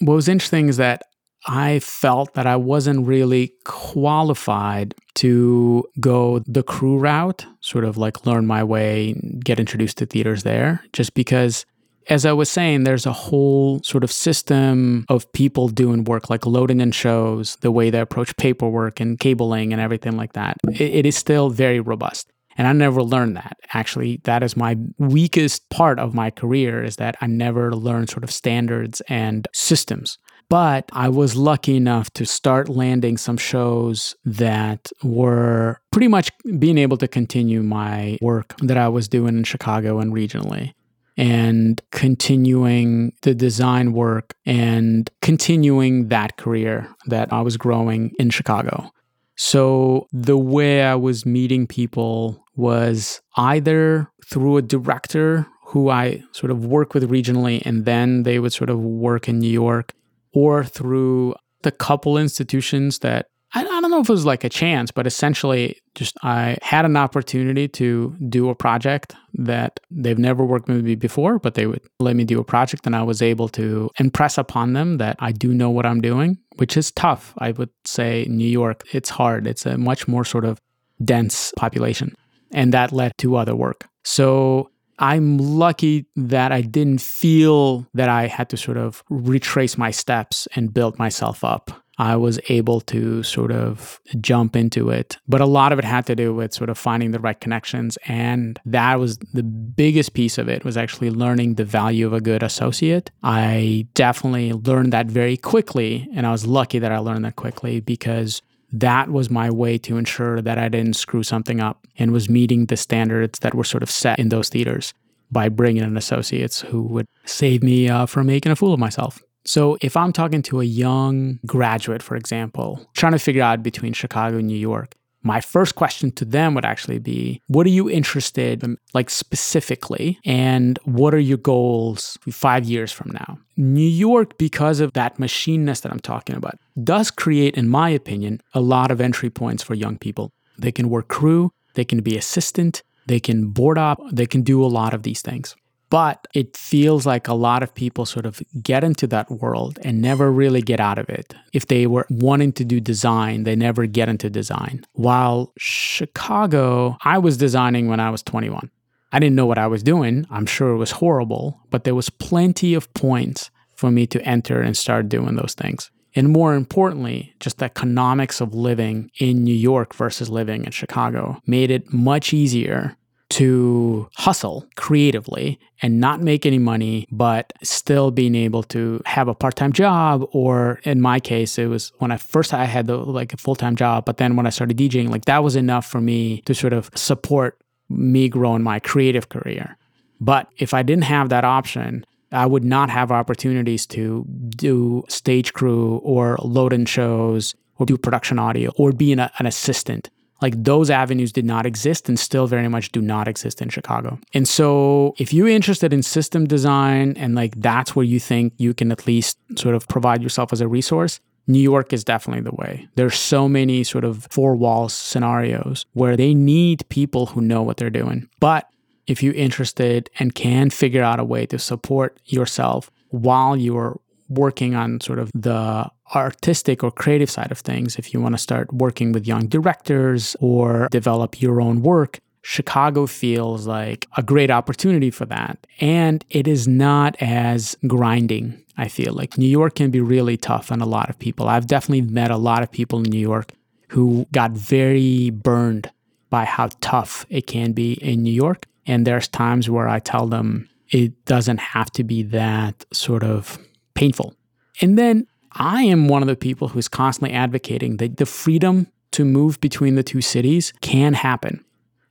What 0.00 0.14
was 0.14 0.28
interesting 0.28 0.68
is 0.68 0.76
that 0.78 1.02
I 1.46 1.78
felt 1.78 2.34
that 2.34 2.46
I 2.46 2.56
wasn't 2.56 3.06
really 3.06 3.52
qualified 3.64 4.94
to 5.16 5.84
go 5.98 6.40
the 6.46 6.62
crew 6.62 6.98
route, 6.98 7.46
sort 7.60 7.84
of 7.84 7.96
like 7.96 8.26
learn 8.26 8.46
my 8.46 8.62
way, 8.62 9.14
get 9.42 9.58
introduced 9.58 9.98
to 9.98 10.06
theaters 10.06 10.42
there, 10.42 10.84
just 10.92 11.14
because 11.14 11.64
as 12.08 12.26
I 12.26 12.32
was 12.32 12.50
saying, 12.50 12.84
there's 12.84 13.06
a 13.06 13.12
whole 13.12 13.80
sort 13.84 14.02
of 14.02 14.10
system 14.10 15.04
of 15.08 15.30
people 15.32 15.68
doing 15.68 16.04
work 16.04 16.28
like 16.28 16.44
loading 16.44 16.80
in 16.80 16.90
shows, 16.92 17.56
the 17.60 17.70
way 17.70 17.88
they 17.90 18.00
approach 18.00 18.36
paperwork 18.36 19.00
and 19.00 19.18
cabling 19.18 19.72
and 19.72 19.80
everything 19.80 20.16
like 20.16 20.32
that. 20.32 20.56
it, 20.72 20.80
it 20.80 21.06
is 21.06 21.16
still 21.16 21.50
very 21.50 21.78
robust. 21.78 22.30
And 22.58 22.66
I 22.66 22.72
never 22.72 23.02
learned 23.02 23.36
that. 23.36 23.56
Actually, 23.72 24.20
that 24.24 24.42
is 24.42 24.56
my 24.56 24.76
weakest 24.98 25.70
part 25.70 25.98
of 25.98 26.14
my 26.14 26.30
career 26.30 26.82
is 26.82 26.96
that 26.96 27.16
I 27.20 27.26
never 27.26 27.72
learned 27.72 28.10
sort 28.10 28.24
of 28.24 28.30
standards 28.30 29.00
and 29.08 29.46
systems. 29.54 30.18
But 30.50 30.90
I 30.92 31.08
was 31.08 31.36
lucky 31.36 31.76
enough 31.76 32.10
to 32.14 32.26
start 32.26 32.68
landing 32.68 33.16
some 33.16 33.36
shows 33.36 34.16
that 34.24 34.90
were 35.04 35.80
pretty 35.92 36.08
much 36.08 36.32
being 36.58 36.76
able 36.76 36.96
to 36.96 37.06
continue 37.06 37.62
my 37.62 38.18
work 38.20 38.56
that 38.58 38.76
I 38.76 38.88
was 38.88 39.06
doing 39.06 39.38
in 39.38 39.44
Chicago 39.44 40.00
and 40.00 40.12
regionally 40.12 40.74
and 41.16 41.80
continuing 41.92 43.12
the 43.22 43.32
design 43.32 43.92
work 43.92 44.34
and 44.44 45.08
continuing 45.22 46.08
that 46.08 46.36
career 46.36 46.88
that 47.06 47.32
I 47.32 47.42
was 47.42 47.56
growing 47.56 48.10
in 48.18 48.30
Chicago. 48.30 48.90
So 49.36 50.08
the 50.12 50.36
way 50.36 50.82
I 50.82 50.96
was 50.96 51.24
meeting 51.24 51.68
people 51.68 52.44
was 52.56 53.20
either 53.36 54.10
through 54.26 54.56
a 54.56 54.62
director 54.62 55.46
who 55.66 55.90
I 55.90 56.24
sort 56.32 56.50
of 56.50 56.64
work 56.64 56.92
with 56.92 57.08
regionally 57.08 57.62
and 57.64 57.84
then 57.84 58.24
they 58.24 58.40
would 58.40 58.52
sort 58.52 58.68
of 58.68 58.80
work 58.80 59.28
in 59.28 59.38
New 59.38 59.48
York 59.48 59.94
or 60.32 60.64
through 60.64 61.34
the 61.62 61.70
couple 61.70 62.16
institutions 62.16 63.00
that 63.00 63.26
I, 63.52 63.64
don't 63.64 63.90
know 63.90 64.00
if 64.00 64.08
it 64.08 64.12
was 64.12 64.24
like 64.24 64.44
a 64.44 64.48
chance, 64.48 64.92
but 64.92 65.06
essentially 65.06 65.76
just 65.96 66.16
I 66.22 66.56
had 66.62 66.84
an 66.84 66.96
opportunity 66.96 67.66
to 67.68 68.16
do 68.28 68.48
a 68.48 68.54
project 68.54 69.16
that 69.34 69.80
they've 69.90 70.18
never 70.18 70.44
worked 70.44 70.68
with 70.68 70.84
me 70.84 70.94
before, 70.94 71.40
but 71.40 71.54
they 71.54 71.66
would 71.66 71.80
let 71.98 72.14
me 72.14 72.24
do 72.24 72.38
a 72.38 72.44
project 72.44 72.86
and 72.86 72.94
I 72.94 73.02
was 73.02 73.22
able 73.22 73.48
to 73.48 73.90
impress 73.98 74.38
upon 74.38 74.74
them 74.74 74.98
that 74.98 75.16
I 75.18 75.32
do 75.32 75.52
know 75.52 75.70
what 75.70 75.84
I'm 75.84 76.00
doing, 76.00 76.38
which 76.56 76.76
is 76.76 76.92
tough. 76.92 77.34
I 77.38 77.50
would 77.52 77.70
say 77.84 78.24
New 78.28 78.48
York, 78.48 78.84
it's 78.92 79.10
hard. 79.10 79.48
It's 79.48 79.66
a 79.66 79.76
much 79.76 80.06
more 80.06 80.24
sort 80.24 80.44
of 80.44 80.60
dense 81.04 81.52
population. 81.56 82.14
And 82.52 82.72
that 82.72 82.92
led 82.92 83.12
to 83.18 83.36
other 83.36 83.56
work. 83.56 83.88
So 84.04 84.70
I'm 85.00 85.38
lucky 85.38 86.06
that 86.14 86.52
I 86.52 86.60
didn't 86.60 87.00
feel 87.00 87.86
that 87.94 88.10
I 88.10 88.26
had 88.26 88.50
to 88.50 88.56
sort 88.56 88.76
of 88.76 89.02
retrace 89.08 89.78
my 89.78 89.90
steps 89.90 90.46
and 90.54 90.72
build 90.72 90.98
myself 90.98 91.42
up. 91.42 91.72
I 92.00 92.16
was 92.16 92.40
able 92.48 92.80
to 92.82 93.22
sort 93.22 93.52
of 93.52 94.00
jump 94.20 94.56
into 94.56 94.88
it. 94.88 95.18
But 95.28 95.42
a 95.42 95.46
lot 95.46 95.72
of 95.72 95.78
it 95.78 95.84
had 95.84 96.06
to 96.06 96.16
do 96.16 96.34
with 96.34 96.54
sort 96.54 96.70
of 96.70 96.78
finding 96.78 97.10
the 97.10 97.18
right 97.18 97.38
connections. 97.38 97.98
And 98.06 98.58
that 98.64 98.98
was 98.98 99.18
the 99.34 99.42
biggest 99.42 100.14
piece 100.14 100.38
of 100.38 100.48
it 100.48 100.64
was 100.64 100.78
actually 100.78 101.10
learning 101.10 101.54
the 101.54 101.64
value 101.64 102.06
of 102.06 102.14
a 102.14 102.20
good 102.22 102.42
associate. 102.42 103.10
I 103.22 103.86
definitely 103.92 104.54
learned 104.54 104.94
that 104.94 105.06
very 105.06 105.36
quickly. 105.36 106.08
And 106.14 106.26
I 106.26 106.32
was 106.32 106.46
lucky 106.46 106.78
that 106.78 106.90
I 106.90 106.98
learned 106.98 107.26
that 107.26 107.36
quickly 107.36 107.80
because 107.80 108.40
that 108.72 109.10
was 109.10 109.30
my 109.30 109.50
way 109.50 109.78
to 109.78 109.96
ensure 109.96 110.40
that 110.40 110.58
I 110.58 110.68
didn't 110.68 110.96
screw 110.96 111.22
something 111.22 111.60
up 111.60 111.86
and 111.98 112.12
was 112.12 112.28
meeting 112.28 112.66
the 112.66 112.76
standards 112.76 113.38
that 113.40 113.54
were 113.54 113.64
sort 113.64 113.82
of 113.82 113.90
set 113.90 114.18
in 114.18 114.28
those 114.28 114.48
theaters 114.48 114.94
by 115.30 115.48
bringing 115.48 115.82
in 115.82 115.96
associates 115.96 116.60
who 116.60 116.82
would 116.82 117.06
save 117.24 117.62
me 117.62 117.88
uh, 117.88 118.06
from 118.06 118.26
making 118.26 118.52
a 118.52 118.56
fool 118.56 118.74
of 118.74 118.80
myself. 118.80 119.22
So, 119.44 119.78
if 119.80 119.96
I'm 119.96 120.12
talking 120.12 120.42
to 120.42 120.60
a 120.60 120.64
young 120.64 121.38
graduate, 121.46 122.02
for 122.02 122.14
example, 122.14 122.86
trying 122.94 123.12
to 123.12 123.18
figure 123.18 123.42
out 123.42 123.62
between 123.62 123.94
Chicago 123.94 124.36
and 124.36 124.46
New 124.46 124.58
York, 124.58 124.94
my 125.22 125.40
first 125.40 125.74
question 125.74 126.10
to 126.12 126.24
them 126.24 126.54
would 126.54 126.64
actually 126.64 126.98
be 126.98 127.42
what 127.48 127.66
are 127.66 127.70
you 127.70 127.90
interested 127.90 128.62
in 128.62 128.78
like 128.94 129.10
specifically? 129.10 130.18
And 130.24 130.78
what 130.84 131.14
are 131.14 131.18
your 131.18 131.38
goals 131.38 132.18
5 132.30 132.64
years 132.64 132.92
from 132.92 133.10
now? 133.10 133.38
New 133.56 133.82
york 133.82 134.38
because 134.38 134.80
of 134.80 134.92
that 134.94 135.18
machineness 135.18 135.82
that 135.82 135.92
i'm 135.92 136.00
talking 136.00 136.34
about 136.34 136.58
does 136.82 137.10
create 137.10 137.54
in 137.56 137.68
my 137.68 137.90
opinion 137.90 138.40
a 138.54 138.60
lot 138.60 138.90
of 138.90 139.00
entry 139.00 139.28
points 139.28 139.62
for 139.62 139.74
young 139.74 139.98
people. 139.98 140.32
They 140.58 140.72
can 140.72 140.88
work 140.88 141.08
crew 141.08 141.52
they 141.74 141.84
can 141.84 142.00
be 142.00 142.16
assistant 142.16 142.82
they 143.06 143.20
can 143.20 143.48
board 143.48 143.78
up 143.78 143.98
they 144.12 144.26
can 144.26 144.42
do 144.42 144.64
a 144.64 144.66
lot 144.66 144.94
of 144.94 145.02
these 145.02 145.22
things 145.22 145.56
but 145.90 146.26
it 146.34 146.56
feels 146.56 147.04
like 147.04 147.28
a 147.28 147.34
lot 147.34 147.62
of 147.62 147.74
people 147.74 148.06
sort 148.06 148.24
of 148.24 148.40
get 148.62 148.84
into 148.84 149.06
that 149.08 149.30
world 149.30 149.78
and 149.82 150.00
never 150.00 150.30
really 150.32 150.62
get 150.62 150.80
out 150.80 150.98
of 150.98 151.08
it. 151.10 151.34
If 151.52 151.66
they 151.66 151.86
were 151.86 152.06
wanting 152.08 152.52
to 152.52 152.64
do 152.64 152.80
design, 152.80 153.42
they 153.42 153.56
never 153.56 153.86
get 153.86 154.08
into 154.08 154.30
design. 154.30 154.86
While 154.92 155.52
Chicago, 155.58 156.96
I 157.02 157.18
was 157.18 157.36
designing 157.36 157.88
when 157.88 158.00
I 158.00 158.10
was 158.10 158.22
21. 158.22 158.70
I 159.12 159.18
didn't 159.18 159.34
know 159.34 159.46
what 159.46 159.58
I 159.58 159.66
was 159.66 159.82
doing. 159.82 160.26
I'm 160.30 160.46
sure 160.46 160.70
it 160.70 160.76
was 160.76 160.92
horrible, 160.92 161.60
but 161.70 161.82
there 161.82 161.96
was 161.96 162.08
plenty 162.08 162.74
of 162.74 162.92
points 162.94 163.50
for 163.74 163.90
me 163.90 164.06
to 164.06 164.22
enter 164.22 164.60
and 164.60 164.76
start 164.76 165.08
doing 165.08 165.34
those 165.34 165.54
things. 165.54 165.90
And 166.14 166.30
more 166.30 166.54
importantly, 166.54 167.34
just 167.40 167.58
the 167.58 167.66
economics 167.66 168.40
of 168.40 168.54
living 168.54 169.10
in 169.18 169.44
New 169.44 169.54
York 169.54 169.94
versus 169.94 170.28
living 170.28 170.64
in 170.64 170.70
Chicago 170.72 171.40
made 171.46 171.70
it 171.70 171.92
much 171.92 172.32
easier 172.32 172.96
to 173.30 174.08
hustle 174.16 174.66
creatively 174.76 175.58
and 175.82 176.00
not 176.00 176.20
make 176.20 176.44
any 176.44 176.58
money, 176.58 177.06
but 177.10 177.52
still 177.62 178.10
being 178.10 178.34
able 178.34 178.62
to 178.64 179.00
have 179.06 179.28
a 179.28 179.34
part-time 179.34 179.72
job. 179.72 180.26
Or 180.32 180.80
in 180.84 181.00
my 181.00 181.20
case, 181.20 181.56
it 181.58 181.66
was 181.66 181.92
when 181.98 182.10
I 182.10 182.16
first 182.16 182.52
I 182.52 182.64
had 182.64 182.86
the 182.86 182.96
like 182.96 183.32
a 183.32 183.36
full-time 183.36 183.76
job, 183.76 184.04
but 184.04 184.18
then 184.18 184.36
when 184.36 184.46
I 184.46 184.50
started 184.50 184.76
DJing, 184.76 185.08
like 185.08 185.24
that 185.24 185.42
was 185.42 185.56
enough 185.56 185.86
for 185.86 186.00
me 186.00 186.42
to 186.42 186.54
sort 186.54 186.72
of 186.72 186.90
support 186.94 187.58
me 187.88 188.28
growing 188.28 188.62
my 188.62 188.78
creative 188.78 189.28
career. 189.28 189.76
But 190.20 190.48
if 190.58 190.74
I 190.74 190.82
didn't 190.82 191.04
have 191.04 191.28
that 191.30 191.44
option, 191.44 192.04
I 192.32 192.46
would 192.46 192.64
not 192.64 192.90
have 192.90 193.10
opportunities 193.10 193.86
to 193.88 194.24
do 194.50 195.04
stage 195.08 195.52
crew 195.52 195.96
or 195.98 196.36
load 196.42 196.72
in 196.72 196.84
shows 196.84 197.54
or 197.78 197.86
do 197.86 197.96
production 197.96 198.38
audio 198.38 198.70
or 198.76 198.92
be 198.92 199.12
an, 199.12 199.20
an 199.20 199.46
assistant 199.46 200.10
like 200.40 200.62
those 200.62 200.90
avenues 200.90 201.32
did 201.32 201.44
not 201.44 201.66
exist 201.66 202.08
and 202.08 202.18
still 202.18 202.46
very 202.46 202.68
much 202.68 202.92
do 202.92 203.00
not 203.00 203.28
exist 203.28 203.60
in 203.60 203.68
Chicago. 203.68 204.18
And 204.34 204.48
so 204.48 205.14
if 205.18 205.32
you're 205.32 205.48
interested 205.48 205.92
in 205.92 206.02
system 206.02 206.46
design 206.46 207.14
and 207.16 207.34
like 207.34 207.60
that's 207.60 207.94
where 207.94 208.04
you 208.04 208.20
think 208.20 208.54
you 208.56 208.74
can 208.74 208.90
at 208.92 209.06
least 209.06 209.38
sort 209.56 209.74
of 209.74 209.86
provide 209.88 210.22
yourself 210.22 210.52
as 210.52 210.60
a 210.60 210.68
resource, 210.68 211.20
New 211.46 211.60
York 211.60 211.92
is 211.92 212.04
definitely 212.04 212.42
the 212.42 212.54
way. 212.54 212.88
There's 212.94 213.18
so 213.18 213.48
many 213.48 213.82
sort 213.84 214.04
of 214.04 214.26
four 214.30 214.54
walls 214.54 214.92
scenarios 214.92 215.84
where 215.92 216.16
they 216.16 216.34
need 216.34 216.88
people 216.88 217.26
who 217.26 217.40
know 217.40 217.62
what 217.62 217.76
they're 217.76 217.90
doing. 217.90 218.28
But 218.38 218.68
if 219.06 219.22
you're 219.22 219.34
interested 219.34 220.08
and 220.18 220.34
can 220.34 220.70
figure 220.70 221.02
out 221.02 221.18
a 221.18 221.24
way 221.24 221.46
to 221.46 221.58
support 221.58 222.20
yourself 222.26 222.90
while 223.08 223.56
you're 223.56 223.98
working 224.30 224.74
on 224.74 225.00
sort 225.00 225.18
of 225.18 225.30
the 225.34 225.90
artistic 226.14 226.82
or 226.82 226.90
creative 226.90 227.30
side 227.30 227.50
of 227.50 227.58
things, 227.58 227.96
if 227.96 228.14
you 228.14 228.20
want 228.20 228.34
to 228.34 228.38
start 228.38 228.72
working 228.72 229.12
with 229.12 229.26
young 229.26 229.46
directors 229.46 230.36
or 230.40 230.88
develop 230.90 231.42
your 231.42 231.60
own 231.60 231.82
work, 231.82 232.20
Chicago 232.42 233.06
feels 233.06 233.66
like 233.66 234.06
a 234.16 234.22
great 234.22 234.50
opportunity 234.50 235.10
for 235.10 235.26
that. 235.26 235.66
And 235.80 236.24
it 236.30 236.48
is 236.48 236.66
not 236.66 237.16
as 237.20 237.76
grinding, 237.86 238.62
I 238.76 238.88
feel 238.88 239.12
like. 239.12 239.36
New 239.36 239.46
York 239.46 239.74
can 239.74 239.90
be 239.90 240.00
really 240.00 240.36
tough 240.36 240.72
on 240.72 240.80
a 240.80 240.86
lot 240.86 241.10
of 241.10 241.18
people. 241.18 241.48
I've 241.48 241.66
definitely 241.66 242.02
met 242.02 242.30
a 242.30 242.38
lot 242.38 242.62
of 242.62 242.70
people 242.70 243.00
in 243.00 243.10
New 243.10 243.20
York 243.20 243.52
who 243.88 244.26
got 244.32 244.52
very 244.52 245.30
burned 245.30 245.90
by 246.30 246.44
how 246.44 246.70
tough 246.80 247.26
it 247.28 247.46
can 247.46 247.72
be 247.72 247.94
in 247.94 248.22
New 248.22 248.32
York. 248.32 248.66
And 248.86 249.06
there's 249.06 249.28
times 249.28 249.68
where 249.68 249.88
I 249.88 249.98
tell 249.98 250.26
them 250.26 250.68
it 250.88 251.24
doesn't 251.24 251.58
have 251.58 251.90
to 251.92 252.04
be 252.04 252.22
that 252.22 252.84
sort 252.92 253.22
of 253.22 253.58
painful. 254.00 254.34
And 254.80 254.98
then 254.98 255.26
I 255.52 255.82
am 255.82 256.08
one 256.08 256.22
of 256.22 256.28
the 256.28 256.36
people 256.36 256.68
who's 256.68 256.88
constantly 256.88 257.36
advocating 257.36 257.98
that 257.98 258.16
the 258.16 258.24
freedom 258.24 258.86
to 259.12 259.24
move 259.24 259.60
between 259.60 259.94
the 259.94 260.02
two 260.02 260.22
cities 260.22 260.72
can 260.80 261.12
happen. 261.12 261.62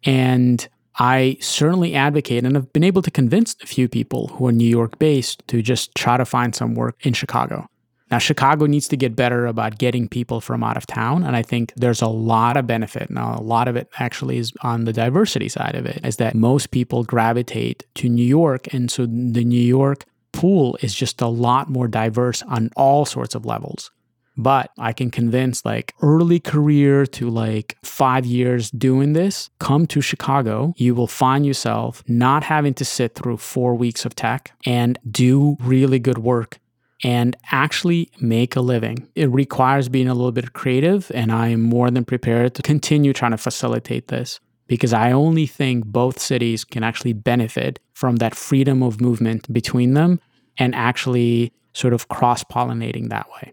And 0.03 0.67
I 0.99 1.37
certainly 1.39 1.95
advocate 1.95 2.43
and 2.43 2.55
have 2.55 2.71
been 2.73 2.83
able 2.83 3.01
to 3.01 3.09
convince 3.09 3.55
a 3.63 3.65
few 3.65 3.87
people 3.87 4.27
who 4.27 4.45
are 4.47 4.51
New 4.51 4.67
York 4.67 4.99
based 4.99 5.47
to 5.47 5.61
just 5.61 5.95
try 5.95 6.17
to 6.17 6.25
find 6.25 6.53
some 6.53 6.75
work 6.75 6.95
in 7.01 7.13
Chicago. 7.13 7.65
Now, 8.11 8.17
Chicago 8.17 8.65
needs 8.65 8.87
to 8.89 8.97
get 8.97 9.15
better 9.15 9.45
about 9.45 9.77
getting 9.77 10.09
people 10.09 10.41
from 10.41 10.63
out 10.63 10.77
of 10.77 10.85
town. 10.85 11.23
And 11.23 11.35
I 11.35 11.41
think 11.41 11.73
there's 11.75 12.01
a 12.01 12.07
lot 12.07 12.57
of 12.57 12.67
benefit. 12.67 13.09
Now, 13.09 13.35
a 13.35 13.41
lot 13.41 13.67
of 13.67 13.75
it 13.75 13.87
actually 13.99 14.37
is 14.37 14.51
on 14.61 14.85
the 14.85 14.93
diversity 14.93 15.47
side 15.47 15.75
of 15.75 15.85
it, 15.85 16.01
is 16.03 16.17
that 16.17 16.35
most 16.35 16.71
people 16.71 17.03
gravitate 17.03 17.85
to 17.95 18.09
New 18.09 18.25
York. 18.25 18.73
And 18.73 18.91
so 18.91 19.05
the 19.05 19.45
New 19.45 19.61
York 19.79 20.05
pool 20.31 20.77
is 20.81 20.93
just 20.93 21.21
a 21.21 21.27
lot 21.27 21.69
more 21.69 21.87
diverse 21.87 22.41
on 22.43 22.69
all 22.75 23.05
sorts 23.05 23.35
of 23.35 23.45
levels. 23.45 23.91
But 24.37 24.71
I 24.77 24.93
can 24.93 25.11
convince 25.11 25.65
like 25.65 25.93
early 26.01 26.39
career 26.39 27.05
to 27.07 27.29
like 27.29 27.75
five 27.83 28.25
years 28.25 28.71
doing 28.71 29.11
this, 29.11 29.49
come 29.59 29.85
to 29.87 29.99
Chicago. 29.99 30.73
You 30.77 30.95
will 30.95 31.07
find 31.07 31.45
yourself 31.45 32.03
not 32.07 32.43
having 32.43 32.73
to 32.75 32.85
sit 32.85 33.15
through 33.15 33.37
four 33.37 33.75
weeks 33.75 34.05
of 34.05 34.15
tech 34.15 34.53
and 34.65 34.97
do 35.11 35.57
really 35.59 35.99
good 35.99 36.19
work 36.19 36.59
and 37.03 37.35
actually 37.51 38.09
make 38.21 38.55
a 38.55 38.61
living. 38.61 39.09
It 39.15 39.29
requires 39.29 39.89
being 39.89 40.07
a 40.07 40.13
little 40.13 40.31
bit 40.31 40.53
creative, 40.53 41.11
and 41.13 41.31
I 41.31 41.49
am 41.49 41.61
more 41.61 41.89
than 41.91 42.05
prepared 42.05 42.55
to 42.55 42.61
continue 42.61 43.13
trying 43.13 43.31
to 43.31 43.37
facilitate 43.37 44.07
this 44.07 44.39
because 44.69 44.93
I 44.93 45.11
only 45.11 45.47
think 45.47 45.85
both 45.85 46.19
cities 46.19 46.63
can 46.63 46.83
actually 46.83 47.11
benefit 47.11 47.79
from 47.91 48.17
that 48.17 48.35
freedom 48.35 48.81
of 48.81 49.01
movement 49.01 49.51
between 49.51 49.95
them 49.95 50.21
and 50.57 50.73
actually 50.73 51.51
sort 51.73 51.93
of 51.93 52.07
cross 52.07 52.43
pollinating 52.45 53.09
that 53.09 53.27
way. 53.31 53.51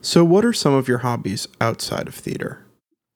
So, 0.00 0.24
what 0.24 0.44
are 0.44 0.52
some 0.52 0.72
of 0.72 0.88
your 0.88 0.98
hobbies 0.98 1.48
outside 1.60 2.08
of 2.08 2.14
theater? 2.14 2.64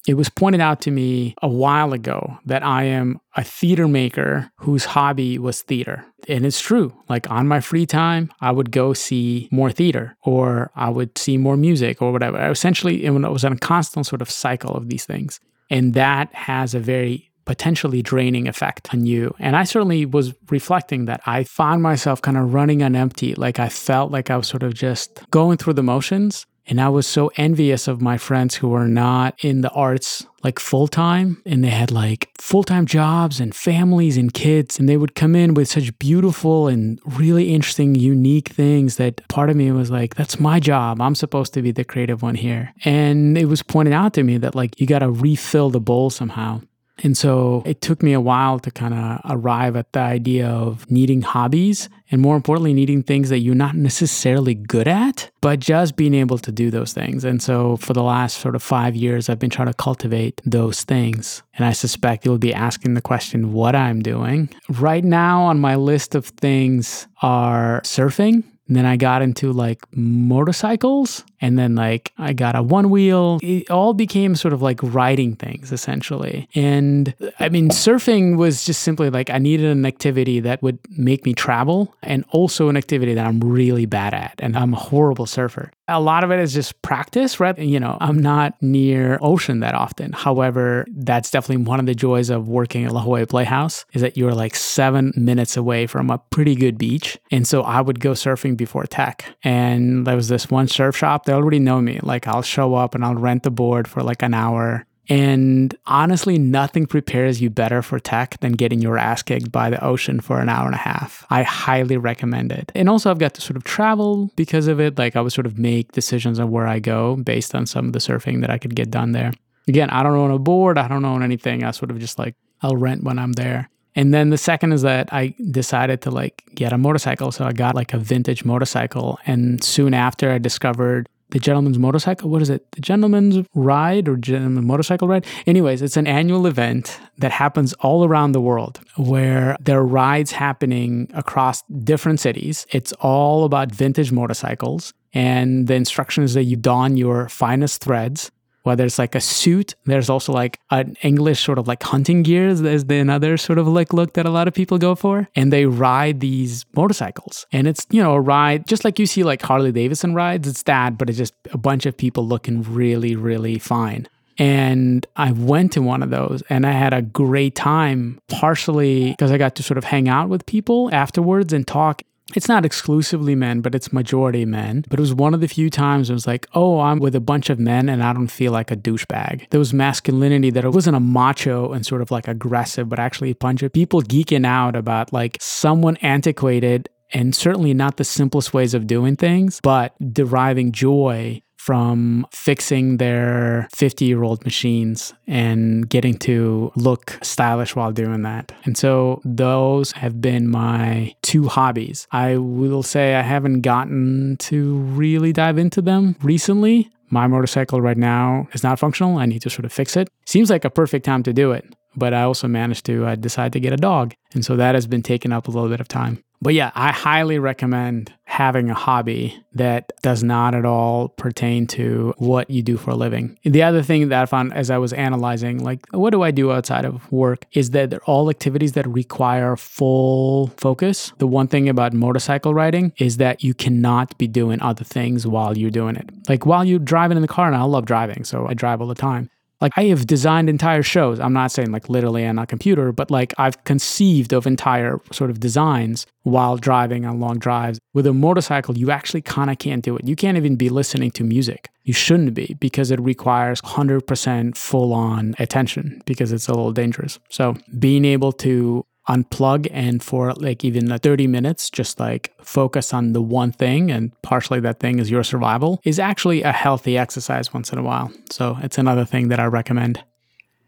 It 0.07 0.15
was 0.15 0.29
pointed 0.29 0.61
out 0.61 0.81
to 0.81 0.91
me 0.91 1.37
a 1.43 1.49
while 1.49 1.93
ago 1.93 2.39
that 2.45 2.65
I 2.65 2.85
am 2.85 3.21
a 3.37 3.45
theater 3.45 3.87
maker 3.87 4.51
whose 4.57 4.85
hobby 4.85 5.39
was 5.39 5.63
theater. 5.63 6.05
And 6.29 6.45
it's 6.45 6.61
true. 6.61 6.93
Like 7.09 7.31
on 7.31 7.47
my 7.47 7.61
free 7.61 7.87
time, 7.87 8.33
I 8.41 8.51
would 8.51 8.73
go 8.73 8.95
see 8.95 9.49
more 9.53 9.71
theater 9.71 10.17
or 10.25 10.73
I 10.75 10.89
would 10.89 11.17
see 11.17 11.37
more 11.37 11.57
music 11.57 12.03
or 12.03 12.11
whatever. 12.11 12.51
Essentially, 12.51 13.05
it 13.05 13.11
was 13.11 13.45
on 13.45 13.53
a 13.53 13.59
constant 13.59 14.07
sort 14.07 14.23
of 14.23 14.29
cycle 14.29 14.75
of 14.75 14.89
these 14.89 15.05
things. 15.05 15.39
And 15.73 15.95
that 15.95 16.33
has 16.35 16.75
a 16.75 16.79
very 16.79 17.31
potentially 17.47 18.03
draining 18.03 18.47
effect 18.47 18.93
on 18.93 19.07
you. 19.07 19.35
And 19.39 19.57
I 19.57 19.65
certainly 19.65 20.05
was 20.05 20.35
reflecting 20.51 21.07
that 21.07 21.23
I 21.27 21.45
found 21.45 21.83
myself 21.83 22.21
kind 22.21 22.37
of 22.37 22.53
running 22.53 22.83
on 22.83 22.95
empty. 22.95 23.35
Like 23.35 23.59
I 23.59 23.71
felt 23.71 24.13
like 24.13 24.31
I 24.31 24.37
was 24.37 24.47
sort 24.47 24.63
of 24.63 24.75
just 24.75 25.29
going 25.31 25.57
through 25.57 25.73
the 25.73 25.83
motions 25.83 26.47
and 26.67 26.81
I 26.81 26.89
was 26.89 27.07
so 27.07 27.31
envious 27.37 27.89
of 27.89 28.01
my 28.01 28.19
friends 28.19 28.55
who 28.57 28.69
were 28.69 28.87
not 28.87 29.43
in 29.45 29.63
the 29.63 29.71
arts 29.71 30.27
like 30.45 30.59
full 30.59 30.89
time 30.89 31.41
and 31.45 31.63
they 31.63 31.71
had 31.71 31.91
like 31.91 32.31
full 32.39 32.63
time 32.63 32.87
jobs 32.87 33.41
and 33.41 33.55
families 33.55 34.17
and 34.17 34.33
kids. 34.33 34.79
And 34.79 34.89
they 34.89 34.97
would 34.97 35.15
come 35.15 35.35
in 35.35 35.55
with 35.55 35.69
such 35.69 35.97
beautiful 35.99 36.69
and 36.69 37.01
really 37.05 37.53
interesting, 37.53 37.95
unique 37.95 38.49
things 38.49 38.97
that 38.97 39.27
part 39.29 39.51
of 39.51 39.57
me 39.57 39.71
was 39.73 39.91
like, 39.91 40.15
that's 40.15 40.39
my 40.41 40.61
job. 40.61 41.01
I'm 41.01 41.15
supposed 41.15 41.53
to 41.55 41.63
be 41.63 41.73
the 41.73 41.85
creative 41.85 42.23
one 42.23 42.35
here. 42.35 42.73
And 42.85 43.37
it 43.37 43.47
was 43.47 43.63
pointed 43.63 43.93
out 43.93 44.15
to 44.15 44.23
me 44.23 44.39
that 44.39 44.55
like 44.55 44.81
you 44.81 44.87
got 44.87 45.01
to 45.01 45.11
refill 45.11 45.71
the 45.71 45.81
bowl 45.81 46.11
somehow. 46.11 46.61
And 46.99 47.17
so 47.17 47.63
it 47.65 47.81
took 47.81 48.03
me 48.03 48.13
a 48.13 48.21
while 48.21 48.59
to 48.61 48.71
kind 48.71 48.95
of 48.95 49.21
arrive 49.25 49.77
at 49.77 49.93
the 49.93 50.01
idea 50.01 50.49
of 50.49 50.89
needing 50.91 51.23
hobbies 51.23 51.89
and 52.11 52.21
more 52.21 52.37
importantly, 52.37 52.75
needing 52.75 53.03
things 53.03 53.31
that 53.31 53.39
you're 53.39 53.55
not 53.55 53.75
necessarily 53.75 54.55
good 54.55 54.87
at, 54.87 55.31
but 55.41 55.59
just 55.59 55.97
being 55.97 56.15
able 56.15 56.39
to 56.39 56.53
do 56.53 56.71
those 56.71 56.93
things. 56.93 57.25
And 57.25 57.43
so 57.43 57.79
for 57.79 57.95
the 57.95 58.03
last 58.03 58.39
sort 58.39 58.55
of 58.55 58.63
five 58.63 58.95
years, 58.95 59.29
I've 59.29 59.39
been 59.39 59.51
trying 59.51 59.69
to 59.69 59.75
cultivate 59.75 60.41
those 60.45 60.85
things. 60.85 61.43
And 61.55 61.65
I 61.65 61.73
suspect 61.73 62.27
you'll 62.27 62.39
be 62.39 62.55
asking 62.55 62.95
the 62.95 63.01
question 63.01 63.53
what 63.53 63.75
I'm 63.75 64.03
doing. 64.03 64.51
Right 64.69 65.05
now 65.05 65.43
on 65.43 65.59
my 65.59 65.77
list 65.77 66.15
of 66.15 66.27
things 66.27 67.09
are 67.23 67.81
surfing. 67.83 68.45
And 68.69 68.77
then 68.77 68.87
I 68.87 68.97
got 68.97 69.23
into 69.23 69.53
like 69.53 69.85
motorcycles 69.95 71.25
and 71.41 71.59
then 71.59 71.75
like 71.75 72.13
I 72.17 72.33
got 72.33 72.57
a 72.57 72.63
one 72.63 72.91
wheel. 72.91 73.39
It 73.43 73.71
all 73.71 73.93
became 73.93 74.35
sort 74.35 74.55
of 74.55 74.63
like 74.63 74.79
riding 74.83 75.35
things 75.37 75.73
essentially. 75.73 76.49
And 76.55 77.15
I 77.39 77.49
mean, 77.49 77.71
surfing 77.71 78.37
was 78.37 78.65
just 78.65 78.83
simply 78.83 79.11
like 79.11 79.31
I 79.31 79.39
needed 79.39 79.67
an 79.67 79.85
activity 79.85 80.41
that 80.41 80.63
would 80.63 80.79
make 80.97 81.25
me 81.25 81.35
travel 81.35 81.95
and 82.03 82.25
also 82.31 82.69
an 82.69 82.77
activity 82.77 83.15
that 83.15 83.27
I'm 83.27 83.41
really 83.41 83.87
bad 83.87 84.15
at. 84.15 84.35
And 84.39 84.57
I'm 84.57 84.75
a 84.75 84.79
horrible 84.79 85.27
surfer. 85.27 85.71
A 85.93 86.01
lot 86.01 86.25
of 86.25 86.31
it 86.31 86.41
is 86.41 86.55
just 86.55 86.81
practice, 86.81 87.39
right? 87.39 87.57
You 87.59 87.79
know, 87.79 87.99
I'm 88.01 88.19
not 88.19 88.61
near 88.63 89.19
ocean 89.21 89.61
that 89.61 89.75
often. 89.75 90.13
However, 90.13 90.87
that's 90.91 91.31
definitely 91.31 91.65
one 91.65 91.81
of 91.81 91.87
the 91.87 91.95
joys 91.95 92.31
of 92.31 92.49
working 92.49 92.85
at 92.85 92.93
La 92.93 93.03
Jolla 93.03 93.27
Playhouse 93.27 93.85
is 93.93 94.01
that 94.01 94.17
you're 94.17 94.35
like 94.35 94.57
seven 94.57 95.13
minutes 95.17 95.57
away 95.57 95.87
from 95.87 96.09
a 96.09 96.17
pretty 96.17 96.55
good 96.55 96.79
beach. 96.79 97.19
And 97.31 97.47
so 97.47 97.63
I 97.63 97.83
would 97.83 98.01
go 98.01 98.13
surfing 98.13 98.57
before 98.57 98.85
tech. 98.87 99.37
And 99.45 100.07
there 100.07 100.17
was 100.17 100.29
this 100.29 100.51
one 100.51 100.67
surf 100.67 100.97
shop 100.97 101.27
they 101.27 101.35
already 101.35 101.59
know 101.59 101.81
me. 101.81 102.01
Like 102.03 102.27
I'll 102.27 102.43
show 102.43 102.75
up 102.75 102.95
and 102.95 103.05
I'll 103.05 103.15
rent 103.15 103.43
the 103.43 103.51
board 103.51 103.87
for 103.87 104.03
like 104.03 104.23
an 104.23 104.33
hour. 104.35 104.87
And 105.09 105.75
honestly, 105.87 106.39
nothing 106.39 106.87
prepares 106.87 107.43
you 107.43 107.51
better 107.51 107.83
for 107.83 107.99
tech 107.99 108.39
than 108.41 108.53
getting 108.53 108.81
your 108.81 108.99
ass 108.99 109.23
kicked 109.23 109.51
by 109.51 109.69
the 109.69 109.85
ocean 109.85 110.21
for 110.21 110.41
an 110.41 110.49
hour 110.49 110.67
and 110.67 110.75
a 110.75 110.79
half. 110.79 111.27
I 111.29 111.43
highly 111.43 111.97
recommend 111.97 112.53
it. 112.53 112.71
And 112.75 112.89
also, 112.89 113.11
I've 113.11 113.19
got 113.19 113.35
to 113.35 113.41
sort 113.41 113.57
of 113.57 113.65
travel 113.65 114.31
because 114.37 114.69
of 114.69 114.81
it. 114.81 114.99
Like, 114.99 115.17
I 115.17 115.21
would 115.21 115.33
sort 115.33 115.47
of 115.47 115.59
make 115.59 115.93
decisions 115.93 116.39
on 116.39 116.51
where 116.51 116.69
I 116.69 116.79
go 116.79 117.17
based 117.17 117.55
on 117.55 117.67
some 117.67 117.87
of 117.87 117.93
the 117.93 117.99
surfing 117.99 118.41
that 118.43 118.51
I 118.51 118.59
could 118.59 118.77
get 118.77 118.91
done 118.91 119.13
there. 119.13 119.33
Again, 119.69 119.91
I 119.91 120.03
don't 120.03 120.17
own 120.17 120.31
a 120.31 120.39
board, 120.39 120.79
I 120.79 120.89
don't 120.89 121.05
own 121.05 121.23
anything. 121.23 121.65
I 121.65 121.71
sort 121.73 121.91
of 121.91 121.99
just 121.99 122.19
like, 122.19 122.35
I'll 122.63 122.77
rent 122.77 123.03
when 123.03 123.19
I'm 123.19 123.33
there. 123.33 123.69
And 123.95 124.15
then 124.15 124.31
the 124.31 124.39
second 124.39 124.73
is 124.73 124.83
that 124.83 125.13
I 125.13 125.35
decided 125.51 126.01
to 126.03 126.11
like 126.11 126.45
get 126.55 126.73
a 126.73 126.79
motorcycle. 126.79 127.31
So 127.31 127.45
I 127.45 127.53
got 127.53 127.75
like 127.75 127.93
a 127.93 127.99
vintage 127.99 128.45
motorcycle. 128.45 129.19
And 129.27 129.63
soon 129.63 129.93
after, 129.95 130.31
I 130.31 130.39
discovered 130.39 131.09
the 131.33 131.39
gentleman's 131.39 131.79
motorcycle. 131.79 132.31
What 132.31 132.43
is 132.43 132.51
it? 132.51 132.71
The 132.73 132.81
gentleman's 132.81 133.45
ride 133.55 134.09
or 134.09 134.17
gentleman 134.17 134.67
motorcycle 134.67 135.09
ride? 135.09 135.27
Anyways, 135.47 135.83
it's 135.83 135.97
an 135.97 136.07
annual 136.07 136.47
event 136.47 137.01
that 137.19 137.33
happens 137.33 137.73
all 137.75 138.05
around 138.05 138.33
the 138.33 138.41
world 138.41 138.81
where 138.97 139.57
there 139.61 139.79
are 139.79 139.87
rides 139.87 140.33
happening 140.33 141.11
across 141.15 141.63
different 141.63 142.21
cities. 142.21 142.67
It's 142.71 142.93
all 143.01 143.45
about 143.45 143.73
vintage 143.73 144.13
motorcycles. 144.13 144.93
And 145.15 145.67
the 145.67 145.75
instruction 145.75 146.25
is 146.25 146.35
that 146.35 146.45
you 146.45 146.57
don 146.57 146.97
your 146.97 147.29
finest 147.29 147.83
threads 147.83 148.31
whether 148.63 148.85
it's 148.85 148.99
like 148.99 149.15
a 149.15 149.21
suit. 149.21 149.75
There's 149.85 150.11
also 150.11 150.33
like 150.33 150.59
an 150.71 150.97
English 151.03 151.43
sort 151.43 151.59
of 151.59 151.67
like 151.67 151.83
hunting 151.83 152.23
gear. 152.23 152.55
There's 152.55 152.85
the 152.85 152.97
another 152.97 153.37
sort 153.37 153.59
of 153.59 153.67
like 153.69 153.93
look 153.93 154.15
that 154.15 154.27
a 154.27 154.31
lot 154.31 154.49
of 154.49 154.55
people 154.55 154.79
go 154.79 154.95
for. 154.95 155.29
And 155.35 155.53
they 155.53 155.67
ride 155.67 156.21
these 156.21 156.65
motorcycles. 156.75 157.47
And 157.53 157.67
it's, 157.67 157.87
you 157.91 158.03
know, 158.03 158.15
a 158.15 158.21
ride 158.21 158.67
just 158.67 158.85
like 158.85 158.99
you 158.99 159.07
see 159.07 159.23
like 159.23 159.43
Harley 159.43 159.73
Davidson 159.73 160.15
rides. 160.15 160.49
It's 160.49 160.63
that, 160.65 160.99
but 160.99 161.09
it's 161.09 161.19
just 161.19 161.35
a 161.53 161.59
bunch 161.59 161.87
of 161.87 161.97
people 161.97 162.27
looking 162.27 162.63
really, 162.63 163.17
really 163.17 163.59
fine. 163.59 164.09
And 164.39 165.07
I 165.17 165.33
went 165.33 165.73
to 165.73 165.83
one 165.83 166.03
of 166.03 166.11
those 166.11 166.43
and 166.49 166.67
I 166.67 166.73
had 166.73 166.95
a 166.95 167.03
great 167.03 167.55
time, 167.55 168.19
partially 168.29 169.11
because 169.11 169.31
I 169.31 169.39
got 169.39 169.57
to 169.57 169.63
sort 169.63 169.79
of 169.79 169.85
hang 169.85 170.09
out 170.09 170.29
with 170.29 170.47
people 170.47 170.89
afterwards 170.93 171.53
and 171.53 171.67
talk 171.67 172.03
it's 172.35 172.49
not 172.49 172.65
exclusively 172.65 173.35
men, 173.35 173.61
but 173.61 173.75
it's 173.75 173.93
majority 173.93 174.45
men. 174.45 174.85
But 174.89 174.99
it 174.99 175.03
was 175.03 175.15
one 175.15 175.35
of 175.35 175.41
the 175.41 175.49
few 175.49 175.71
times 175.71 176.11
it 176.11 176.15
was 176.15 176.27
like, 176.27 176.47
oh, 176.55 176.81
I'm 176.81 176.99
with 176.99 177.15
a 177.15 177.21
bunch 177.21 177.51
of 177.51 177.59
men 177.59 177.89
and 177.89 178.03
I 178.03 178.13
don't 178.13 178.29
feel 178.29 178.53
like 178.53 178.71
a 178.71 178.77
douchebag. 178.77 179.51
There 179.51 179.61
was 179.61 179.73
masculinity 179.73 180.51
that 180.51 180.65
it 180.65 180.71
wasn't 180.71 180.97
a 180.97 181.01
macho 181.01 181.73
and 181.73 181.85
sort 181.85 182.03
of 182.03 182.11
like 182.11 182.29
aggressive, 182.29 182.89
but 182.89 182.99
actually 182.99 183.31
a 183.31 183.37
bunch 183.37 183.63
of 183.63 183.73
people 183.73 184.03
geeking 184.03 184.47
out 184.47 184.77
about 184.77 185.13
like 185.13 185.37
someone 185.41 185.97
antiquated 185.99 186.89
and 187.13 187.35
certainly 187.35 187.75
not 187.75 187.97
the 187.99 188.05
simplest 188.05 188.55
ways 188.55 188.75
of 188.75 188.87
doing 188.87 189.17
things, 189.17 189.61
but 189.63 189.95
deriving 190.13 190.73
joy 190.73 191.43
from 191.63 192.27
fixing 192.33 192.97
their 192.97 193.69
50 193.73 194.05
year 194.05 194.25
old 194.25 194.45
machines 194.45 195.15
and 195.29 195.89
getting 195.89 196.15
to 196.15 196.73
look 196.75 197.17
stylish 197.23 197.77
while 197.77 197.93
doing 197.93 198.23
that. 198.23 198.51
And 198.65 198.77
so 198.77 199.23
those 199.25 199.93
have 199.93 200.21
been 200.21 200.49
my 200.49 201.15
two 201.23 201.47
hobbies. 201.47 202.09
I 202.11 202.37
will 202.39 202.83
say 202.83 203.15
I 203.15 203.23
haven't 203.23 203.61
gotten 203.61 204.39
to 204.39 204.79
really 204.79 205.33
dive 205.33 205.57
into 205.57 205.81
them 205.81 206.17
recently. 206.21 206.91
My 207.11 207.29
motorcycle 207.29 207.81
right 207.81 207.97
now 207.97 208.49
is 208.55 208.65
not 208.65 208.81
functional. 208.81 209.19
I 209.19 209.27
need 209.27 209.43
to 209.43 209.51
sort 209.51 209.65
of 209.65 209.73
fix 209.73 209.97
it. 209.97 210.09
Seems 210.27 210.51
like 210.51 210.65
a 210.65 210.71
perfect 210.71 211.05
time 211.05 211.23
to 211.23 211.33
do 211.33 211.53
it 211.53 211.65
but 211.95 212.15
I 212.15 212.23
also 212.23 212.49
managed 212.49 212.87
to 212.87 213.05
uh, 213.05 213.17
decide 213.17 213.53
to 213.53 213.61
get 213.61 213.75
a 213.75 213.77
dog. 213.77 214.15
And 214.33 214.45
so 214.45 214.57
that 214.57 214.75
has 214.75 214.87
been 214.87 215.03
taking 215.03 215.31
up 215.31 215.47
a 215.47 215.51
little 215.51 215.69
bit 215.69 215.81
of 215.81 215.89
time. 215.89 216.25
But 216.41 216.55
yeah, 216.55 216.73
I 216.75 216.91
highly 216.91 217.39
recommend 217.39 218.13
having 218.33 218.71
a 218.71 218.75
hobby 218.75 219.39
that 219.53 219.93
does 220.01 220.23
not 220.23 220.55
at 220.55 220.65
all 220.65 221.11
pertain 221.11 221.67
to 221.67 222.15
what 222.17 222.49
you 222.49 222.63
do 222.63 222.79
for 222.79 222.93
a 222.93 222.95
living. 222.95 223.39
The 223.45 223.63
other 223.63 223.83
thing 223.83 224.09
that 224.09 224.23
I 224.23 224.25
found 224.25 224.55
as 224.55 224.71
I 224.71 224.79
was 224.79 224.95
analyzing, 224.95 225.63
like, 225.63 225.81
what 225.91 226.11
do 226.13 226.23
I 226.23 226.31
do 226.31 226.51
outside 226.51 226.87
of 226.87 227.13
work, 227.13 227.45
is 227.53 227.73
that 227.73 227.91
they're 227.91 228.03
all 228.05 228.31
activities 228.31 228.73
that 228.73 228.89
require 228.89 229.55
full 229.55 230.47
focus. 230.57 231.13
The 231.19 231.27
one 231.27 231.47
thing 231.47 231.69
about 231.69 231.93
motorcycle 231.93 232.55
riding 232.55 232.95
is 232.97 233.19
that 233.19 233.45
you 233.45 233.53
cannot 233.53 234.17
be 234.17 234.29
doing 234.29 234.63
other 234.63 234.83
things 234.83 235.27
while 235.27 235.59
you're 235.59 235.71
doing 235.71 235.97
it. 235.97 236.09
Like, 236.27 236.47
while 236.47 236.65
you're 236.65 236.79
driving 236.79 237.19
in 237.19 237.23
the 237.23 237.29
car, 237.29 237.49
and 237.49 237.55
I 237.55 237.65
love 237.65 237.85
driving, 237.85 238.25
so 238.25 238.47
I 238.47 238.55
drive 238.55 238.81
all 238.81 238.89
the 238.89 238.95
time. 238.95 239.29
Like 239.63 239.73
I 239.77 239.85
have 239.85 240.09
designed 240.09 240.51
entire 240.51 240.83
shows. 240.83 241.21
I'm 241.21 241.33
not 241.33 241.53
saying 241.53 241.71
like 241.71 241.89
literally 241.89 242.27
on 242.27 242.37
a 242.37 242.47
computer, 242.47 242.91
but 242.91 243.13
like 243.13 243.33
I've 243.39 243.63
conceived 243.63 244.33
of 244.33 244.45
entire 244.45 244.99
sort 245.13 245.31
of 245.31 245.39
designs 245.39 246.05
while 246.25 246.57
driving 246.57 247.07
on 247.07 247.21
long 247.21 247.39
drives. 247.39 247.79
With 247.95 248.09
a 248.09 248.13
motorcycle, 248.13 248.77
you 248.77 248.91
actually 248.91 249.23
kind 249.23 249.51
of 249.51 249.59
can't 249.59 249.85
do 249.85 249.97
it. 249.97 250.05
You 250.05 250.17
can't 250.17 250.37
even 250.37 250.57
be 250.57 250.69
listening 250.69 251.13
to 251.13 251.23
music. 251.23 251.71
You 251.85 251.93
shouldn't 251.93 252.35
be 252.35 252.57
because 252.59 252.91
it 252.91 253.01
requires 253.01 253.61
100% 253.61 254.57
full 254.57 254.93
on 254.93 255.37
attention 255.39 256.03
because 256.07 256.33
it's 256.33 256.49
a 256.49 256.53
little 256.53 256.73
dangerous. 256.73 257.21
So 257.29 257.55
being 257.79 258.05
able 258.05 258.33
to 258.33 258.85
unplug 259.09 259.69
and 259.73 260.03
for 260.03 260.33
like 260.35 260.65
even 260.65 260.87
30 260.97 261.27
minutes 261.27 261.71
just 261.71 261.99
like 261.99 262.33
focus 262.41 262.95
on 262.95 263.13
the 263.13 263.23
one 263.23 263.51
thing 263.51 263.91
and 263.91 264.13
partially 264.23 264.61
that 264.61 264.79
thing 264.79 264.99
is 264.99 265.11
your 265.11 265.25
survival 265.25 265.81
is 265.85 265.99
actually 265.99 266.43
a 266.43 266.53
healthy 266.53 266.97
exercise 266.97 267.53
once 267.53 267.73
in 267.73 267.79
a 267.79 267.83
while 267.83 268.13
so 268.31 268.57
it's 268.63 268.79
another 268.79 269.05
thing 269.05 269.29
that 269.29 269.41
i 269.41 269.45
recommend 269.45 270.05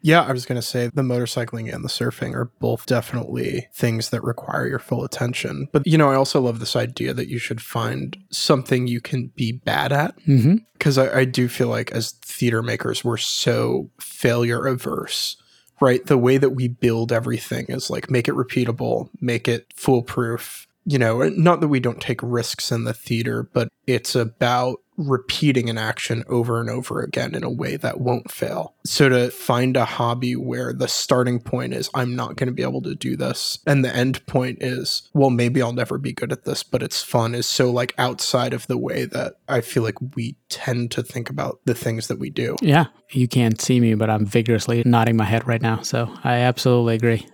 yeah, 0.05 0.21
I 0.21 0.33
was 0.33 0.45
going 0.45 0.61
to 0.61 0.67
say 0.67 0.91
the 0.93 1.01
motorcycling 1.01 1.75
and 1.75 1.83
the 1.83 1.89
surfing 1.89 2.35
are 2.35 2.53
both 2.61 2.85
definitely 2.85 3.69
things 3.73 4.11
that 4.11 4.23
require 4.23 4.67
your 4.69 4.79
full 4.79 5.03
attention. 5.03 5.67
But, 5.73 5.87
you 5.87 5.97
know, 5.97 6.11
I 6.11 6.15
also 6.15 6.43
love 6.43 6.61
this 6.61 6.77
idea 6.77 7.15
that 7.15 7.29
you 7.29 7.39
should 7.39 7.63
find 7.63 8.15
something 8.31 8.87
you 8.87 9.01
can 9.01 9.29
be 9.35 9.53
bad 9.53 9.93
at. 9.95 10.15
Because 10.17 10.99
mm-hmm. 10.99 11.17
I, 11.17 11.21
I 11.21 11.25
do 11.25 11.49
feel 11.49 11.69
like 11.69 11.91
as 11.93 12.13
theater 12.21 12.63
makers, 12.63 13.03
we're 13.03 13.17
so 13.17 13.91
failure 13.99 14.67
averse 14.67 15.39
right? 15.81 16.05
The 16.05 16.19
way 16.19 16.37
that 16.37 16.51
we 16.51 16.69
build 16.69 17.13
everything 17.13 17.67
is 17.69 17.91
like 17.91 18.11
make 18.11 18.29
it 18.29 18.35
repeatable, 18.35 19.09
make 19.21 19.49
it 19.49 19.67
foolproof. 19.75 20.67
You 20.87 20.99
know, 20.99 21.29
not 21.31 21.61
that 21.61 21.69
we 21.69 21.81
don't 21.81 22.01
take 22.01 22.21
risks 22.23 22.71
in 22.71 22.85
the 22.85 22.93
theater, 22.93 23.43
but 23.43 23.69
it's 23.87 24.15
about 24.15 24.81
repeating 24.97 25.69
an 25.69 25.79
action 25.79 26.25
over 26.29 26.61
and 26.61 26.71
over 26.71 27.01
again 27.01 27.35
in 27.35 27.43
a 27.43 27.51
way 27.51 27.77
that 27.77 28.01
won't 28.01 28.31
fail. 28.31 28.75
So 28.85 29.09
to 29.09 29.31
find 29.31 29.77
a 29.77 29.85
hobby 29.85 30.37
where 30.37 30.73
the 30.73 30.89
starting 30.89 31.41
point 31.41 31.75
is 31.75 31.91
I'm 31.95 32.15
not 32.15 32.37
going 32.37 32.49
to 32.49 32.53
be 32.53 32.63
able 32.63 32.83
to 32.83 32.95
do 32.95 33.17
this 33.17 33.59
and 33.67 33.85
the 33.85 33.95
end 33.95 34.25
point 34.27 34.59
is 34.61 35.09
well 35.13 35.31
maybe 35.31 35.63
I'll 35.63 35.73
never 35.73 35.99
be 35.99 36.13
good 36.13 36.33
at 36.33 36.45
this 36.45 36.63
but 36.63 36.83
it's 36.83 37.03
fun 37.03 37.35
is 37.35 37.47
so 37.47 37.71
like 37.71 37.95
outside 37.99 38.53
of 38.55 38.67
the 38.67 38.79
way 38.79 39.05
that 39.07 39.35
I 39.49 39.61
feel 39.61 39.83
like 39.83 39.99
we 40.15 40.37
tend 40.49 40.91
to 40.93 41.03
think 41.03 41.31
about 41.31 41.61
the 41.65 41.75
things 41.75 42.09
that 42.09 42.19
we 42.19 42.31
do. 42.31 42.57
Yeah, 42.61 42.87
you 43.11 43.29
can't 43.29 43.61
see 43.61 43.81
me 43.81 43.95
but 43.95 44.11
I'm 44.11 44.27
vigorously 44.27 44.83
nodding 44.85 45.17
my 45.17 45.25
head 45.25 45.47
right 45.47 45.63
now 45.63 45.83
so 45.83 46.13
I 46.23 46.37
absolutely 46.37 46.95
agree. 46.95 47.27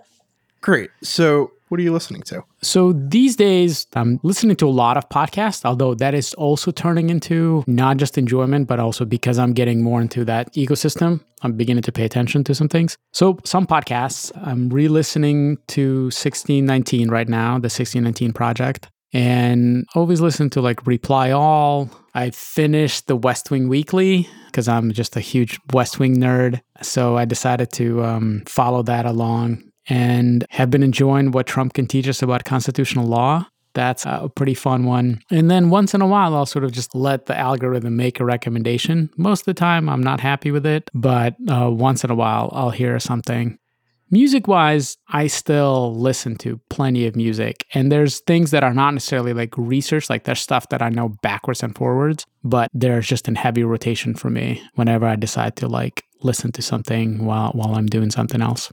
Great. 0.61 0.91
So 1.01 1.51
what 1.71 1.79
are 1.79 1.83
you 1.83 1.93
listening 1.93 2.21
to? 2.23 2.43
So 2.61 2.91
these 2.91 3.37
days, 3.37 3.87
I'm 3.95 4.19
listening 4.23 4.57
to 4.57 4.67
a 4.67 4.75
lot 4.83 4.97
of 4.97 5.07
podcasts, 5.07 5.63
although 5.63 5.95
that 5.95 6.13
is 6.13 6.33
also 6.33 6.69
turning 6.69 7.09
into 7.09 7.63
not 7.65 7.95
just 7.95 8.17
enjoyment, 8.17 8.67
but 8.67 8.81
also 8.81 9.05
because 9.05 9.39
I'm 9.39 9.53
getting 9.53 9.81
more 9.81 10.01
into 10.01 10.25
that 10.25 10.53
ecosystem. 10.53 11.21
I'm 11.43 11.53
beginning 11.53 11.83
to 11.83 11.91
pay 11.93 12.03
attention 12.03 12.43
to 12.43 12.53
some 12.53 12.67
things. 12.67 12.97
So, 13.13 13.39
some 13.45 13.65
podcasts, 13.65 14.33
I'm 14.45 14.67
re 14.69 14.89
listening 14.89 15.59
to 15.69 16.03
1619 16.07 17.09
right 17.09 17.29
now, 17.29 17.51
the 17.51 17.71
1619 17.71 18.33
project, 18.33 18.89
and 19.13 19.85
always 19.95 20.19
listen 20.19 20.49
to 20.49 20.61
like 20.61 20.85
Reply 20.85 21.31
All. 21.31 21.89
I 22.13 22.31
finished 22.31 23.07
the 23.07 23.15
West 23.15 23.49
Wing 23.49 23.69
Weekly 23.69 24.27
because 24.47 24.67
I'm 24.67 24.91
just 24.91 25.15
a 25.15 25.21
huge 25.21 25.57
West 25.71 25.99
Wing 25.99 26.17
nerd. 26.17 26.59
So, 26.81 27.15
I 27.15 27.23
decided 27.23 27.71
to 27.73 28.03
um, 28.03 28.43
follow 28.45 28.83
that 28.83 29.05
along 29.05 29.70
and 29.87 30.45
have 30.49 30.69
been 30.69 30.83
enjoying 30.83 31.31
what 31.31 31.47
Trump 31.47 31.73
can 31.73 31.87
teach 31.87 32.07
us 32.07 32.21
about 32.21 32.43
constitutional 32.45 33.05
law. 33.05 33.47
That's 33.73 34.05
a 34.05 34.29
pretty 34.35 34.53
fun 34.53 34.85
one. 34.85 35.21
And 35.31 35.49
then 35.49 35.69
once 35.69 35.93
in 35.93 36.01
a 36.01 36.07
while, 36.07 36.35
I'll 36.35 36.45
sort 36.45 36.65
of 36.65 36.73
just 36.73 36.93
let 36.93 37.27
the 37.27 37.37
algorithm 37.37 37.95
make 37.95 38.19
a 38.19 38.25
recommendation. 38.25 39.09
Most 39.15 39.41
of 39.41 39.45
the 39.45 39.53
time, 39.53 39.87
I'm 39.87 40.03
not 40.03 40.19
happy 40.19 40.51
with 40.51 40.65
it, 40.65 40.89
but 40.93 41.35
uh, 41.49 41.69
once 41.71 42.03
in 42.03 42.11
a 42.11 42.15
while, 42.15 42.49
I'll 42.51 42.71
hear 42.71 42.99
something. 42.99 43.57
Music 44.13 44.45
wise, 44.45 44.97
I 45.07 45.27
still 45.27 45.95
listen 45.95 46.35
to 46.39 46.59
plenty 46.69 47.07
of 47.07 47.15
music. 47.15 47.65
And 47.73 47.89
there's 47.89 48.19
things 48.19 48.51
that 48.51 48.61
are 48.61 48.73
not 48.73 48.93
necessarily 48.93 49.31
like 49.31 49.57
research, 49.57 50.09
like 50.09 50.25
there's 50.25 50.41
stuff 50.41 50.67
that 50.67 50.81
I 50.81 50.89
know 50.89 51.07
backwards 51.21 51.63
and 51.63 51.73
forwards, 51.73 52.25
but 52.43 52.69
there's 52.73 53.07
just 53.07 53.29
in 53.29 53.35
heavy 53.35 53.63
rotation 53.63 54.13
for 54.13 54.29
me 54.29 54.61
whenever 54.75 55.05
I 55.05 55.15
decide 55.15 55.55
to 55.57 55.69
like 55.69 56.03
listen 56.23 56.51
to 56.51 56.61
something 56.61 57.25
while, 57.25 57.51
while 57.53 57.75
I'm 57.75 57.87
doing 57.87 58.11
something 58.11 58.41
else. 58.41 58.69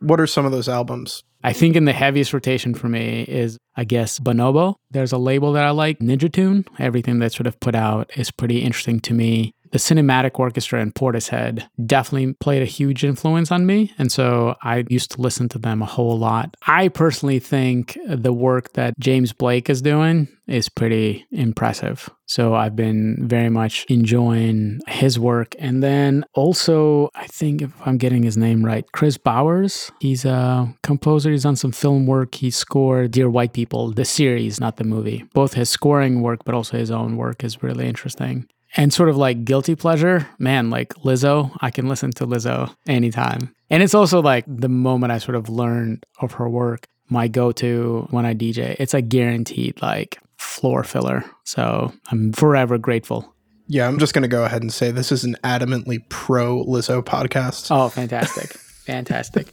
What 0.00 0.20
are 0.20 0.26
some 0.26 0.44
of 0.44 0.52
those 0.52 0.68
albums? 0.68 1.22
I 1.42 1.52
think 1.52 1.76
in 1.76 1.84
the 1.84 1.92
heaviest 1.92 2.32
rotation 2.32 2.74
for 2.74 2.88
me 2.88 3.22
is, 3.22 3.56
I 3.76 3.84
guess, 3.84 4.18
Bonobo. 4.18 4.74
There's 4.90 5.12
a 5.12 5.18
label 5.18 5.52
that 5.52 5.64
I 5.64 5.70
like, 5.70 6.00
Ninja 6.00 6.32
Tune. 6.32 6.64
Everything 6.78 7.18
that's 7.18 7.36
sort 7.36 7.46
of 7.46 7.60
put 7.60 7.74
out 7.74 8.10
is 8.16 8.30
pretty 8.30 8.62
interesting 8.62 9.00
to 9.00 9.14
me 9.14 9.52
the 9.72 9.78
cinematic 9.78 10.38
orchestra 10.38 10.80
in 10.80 10.92
Portishead 10.92 11.66
definitely 11.84 12.34
played 12.34 12.62
a 12.62 12.66
huge 12.66 13.04
influence 13.04 13.50
on 13.50 13.66
me. 13.66 13.92
And 13.98 14.10
so 14.10 14.56
I 14.62 14.84
used 14.88 15.10
to 15.12 15.20
listen 15.20 15.48
to 15.50 15.58
them 15.58 15.82
a 15.82 15.86
whole 15.86 16.18
lot. 16.18 16.56
I 16.66 16.88
personally 16.88 17.38
think 17.38 17.98
the 18.08 18.32
work 18.32 18.72
that 18.74 18.98
James 18.98 19.32
Blake 19.32 19.68
is 19.68 19.82
doing 19.82 20.28
is 20.46 20.68
pretty 20.68 21.26
impressive. 21.32 22.08
So 22.26 22.54
I've 22.54 22.76
been 22.76 23.16
very 23.28 23.48
much 23.48 23.84
enjoying 23.88 24.80
his 24.86 25.18
work. 25.18 25.54
And 25.58 25.82
then 25.82 26.24
also, 26.34 27.10
I 27.14 27.26
think 27.26 27.62
if 27.62 27.70
I'm 27.84 27.98
getting 27.98 28.22
his 28.22 28.36
name 28.36 28.64
right, 28.64 28.84
Kris 28.92 29.16
Bowers, 29.16 29.90
he's 30.00 30.24
a 30.24 30.72
composer. 30.82 31.30
He's 31.30 31.42
done 31.42 31.56
some 31.56 31.72
film 31.72 32.06
work. 32.06 32.34
He 32.34 32.50
scored 32.50 33.10
Dear 33.10 33.28
White 33.28 33.52
People, 33.52 33.92
the 33.92 34.04
series, 34.04 34.60
not 34.60 34.76
the 34.76 34.84
movie. 34.84 35.24
Both 35.34 35.54
his 35.54 35.68
scoring 35.68 36.22
work, 36.22 36.44
but 36.44 36.54
also 36.54 36.76
his 36.76 36.90
own 36.90 37.16
work 37.16 37.42
is 37.42 37.62
really 37.62 37.86
interesting. 37.86 38.46
And 38.76 38.92
sort 38.92 39.08
of 39.08 39.16
like 39.16 39.44
guilty 39.44 39.74
pleasure, 39.74 40.28
man, 40.38 40.68
like 40.68 40.92
Lizzo, 40.96 41.56
I 41.60 41.70
can 41.70 41.88
listen 41.88 42.10
to 42.12 42.26
Lizzo 42.26 42.74
anytime. 42.86 43.54
And 43.70 43.82
it's 43.82 43.94
also 43.94 44.20
like 44.20 44.44
the 44.46 44.68
moment 44.68 45.12
I 45.12 45.18
sort 45.18 45.36
of 45.36 45.48
learned 45.48 46.04
of 46.20 46.32
her 46.32 46.48
work, 46.48 46.86
my 47.08 47.26
go 47.26 47.52
to 47.52 48.06
when 48.10 48.26
I 48.26 48.34
DJ. 48.34 48.76
It's 48.78 48.94
a 48.94 49.00
guaranteed 49.00 49.80
like 49.80 50.18
floor 50.36 50.84
filler. 50.84 51.24
So 51.44 51.92
I'm 52.10 52.32
forever 52.32 52.78
grateful. 52.78 53.34
Yeah, 53.68 53.88
I'm 53.88 53.98
just 53.98 54.14
going 54.14 54.22
to 54.22 54.28
go 54.28 54.44
ahead 54.44 54.62
and 54.62 54.72
say 54.72 54.90
this 54.90 55.10
is 55.10 55.24
an 55.24 55.36
adamantly 55.42 56.06
pro 56.08 56.64
Lizzo 56.64 57.02
podcast. 57.02 57.68
Oh, 57.70 57.88
fantastic. 57.88 58.52
fantastic. 58.86 59.52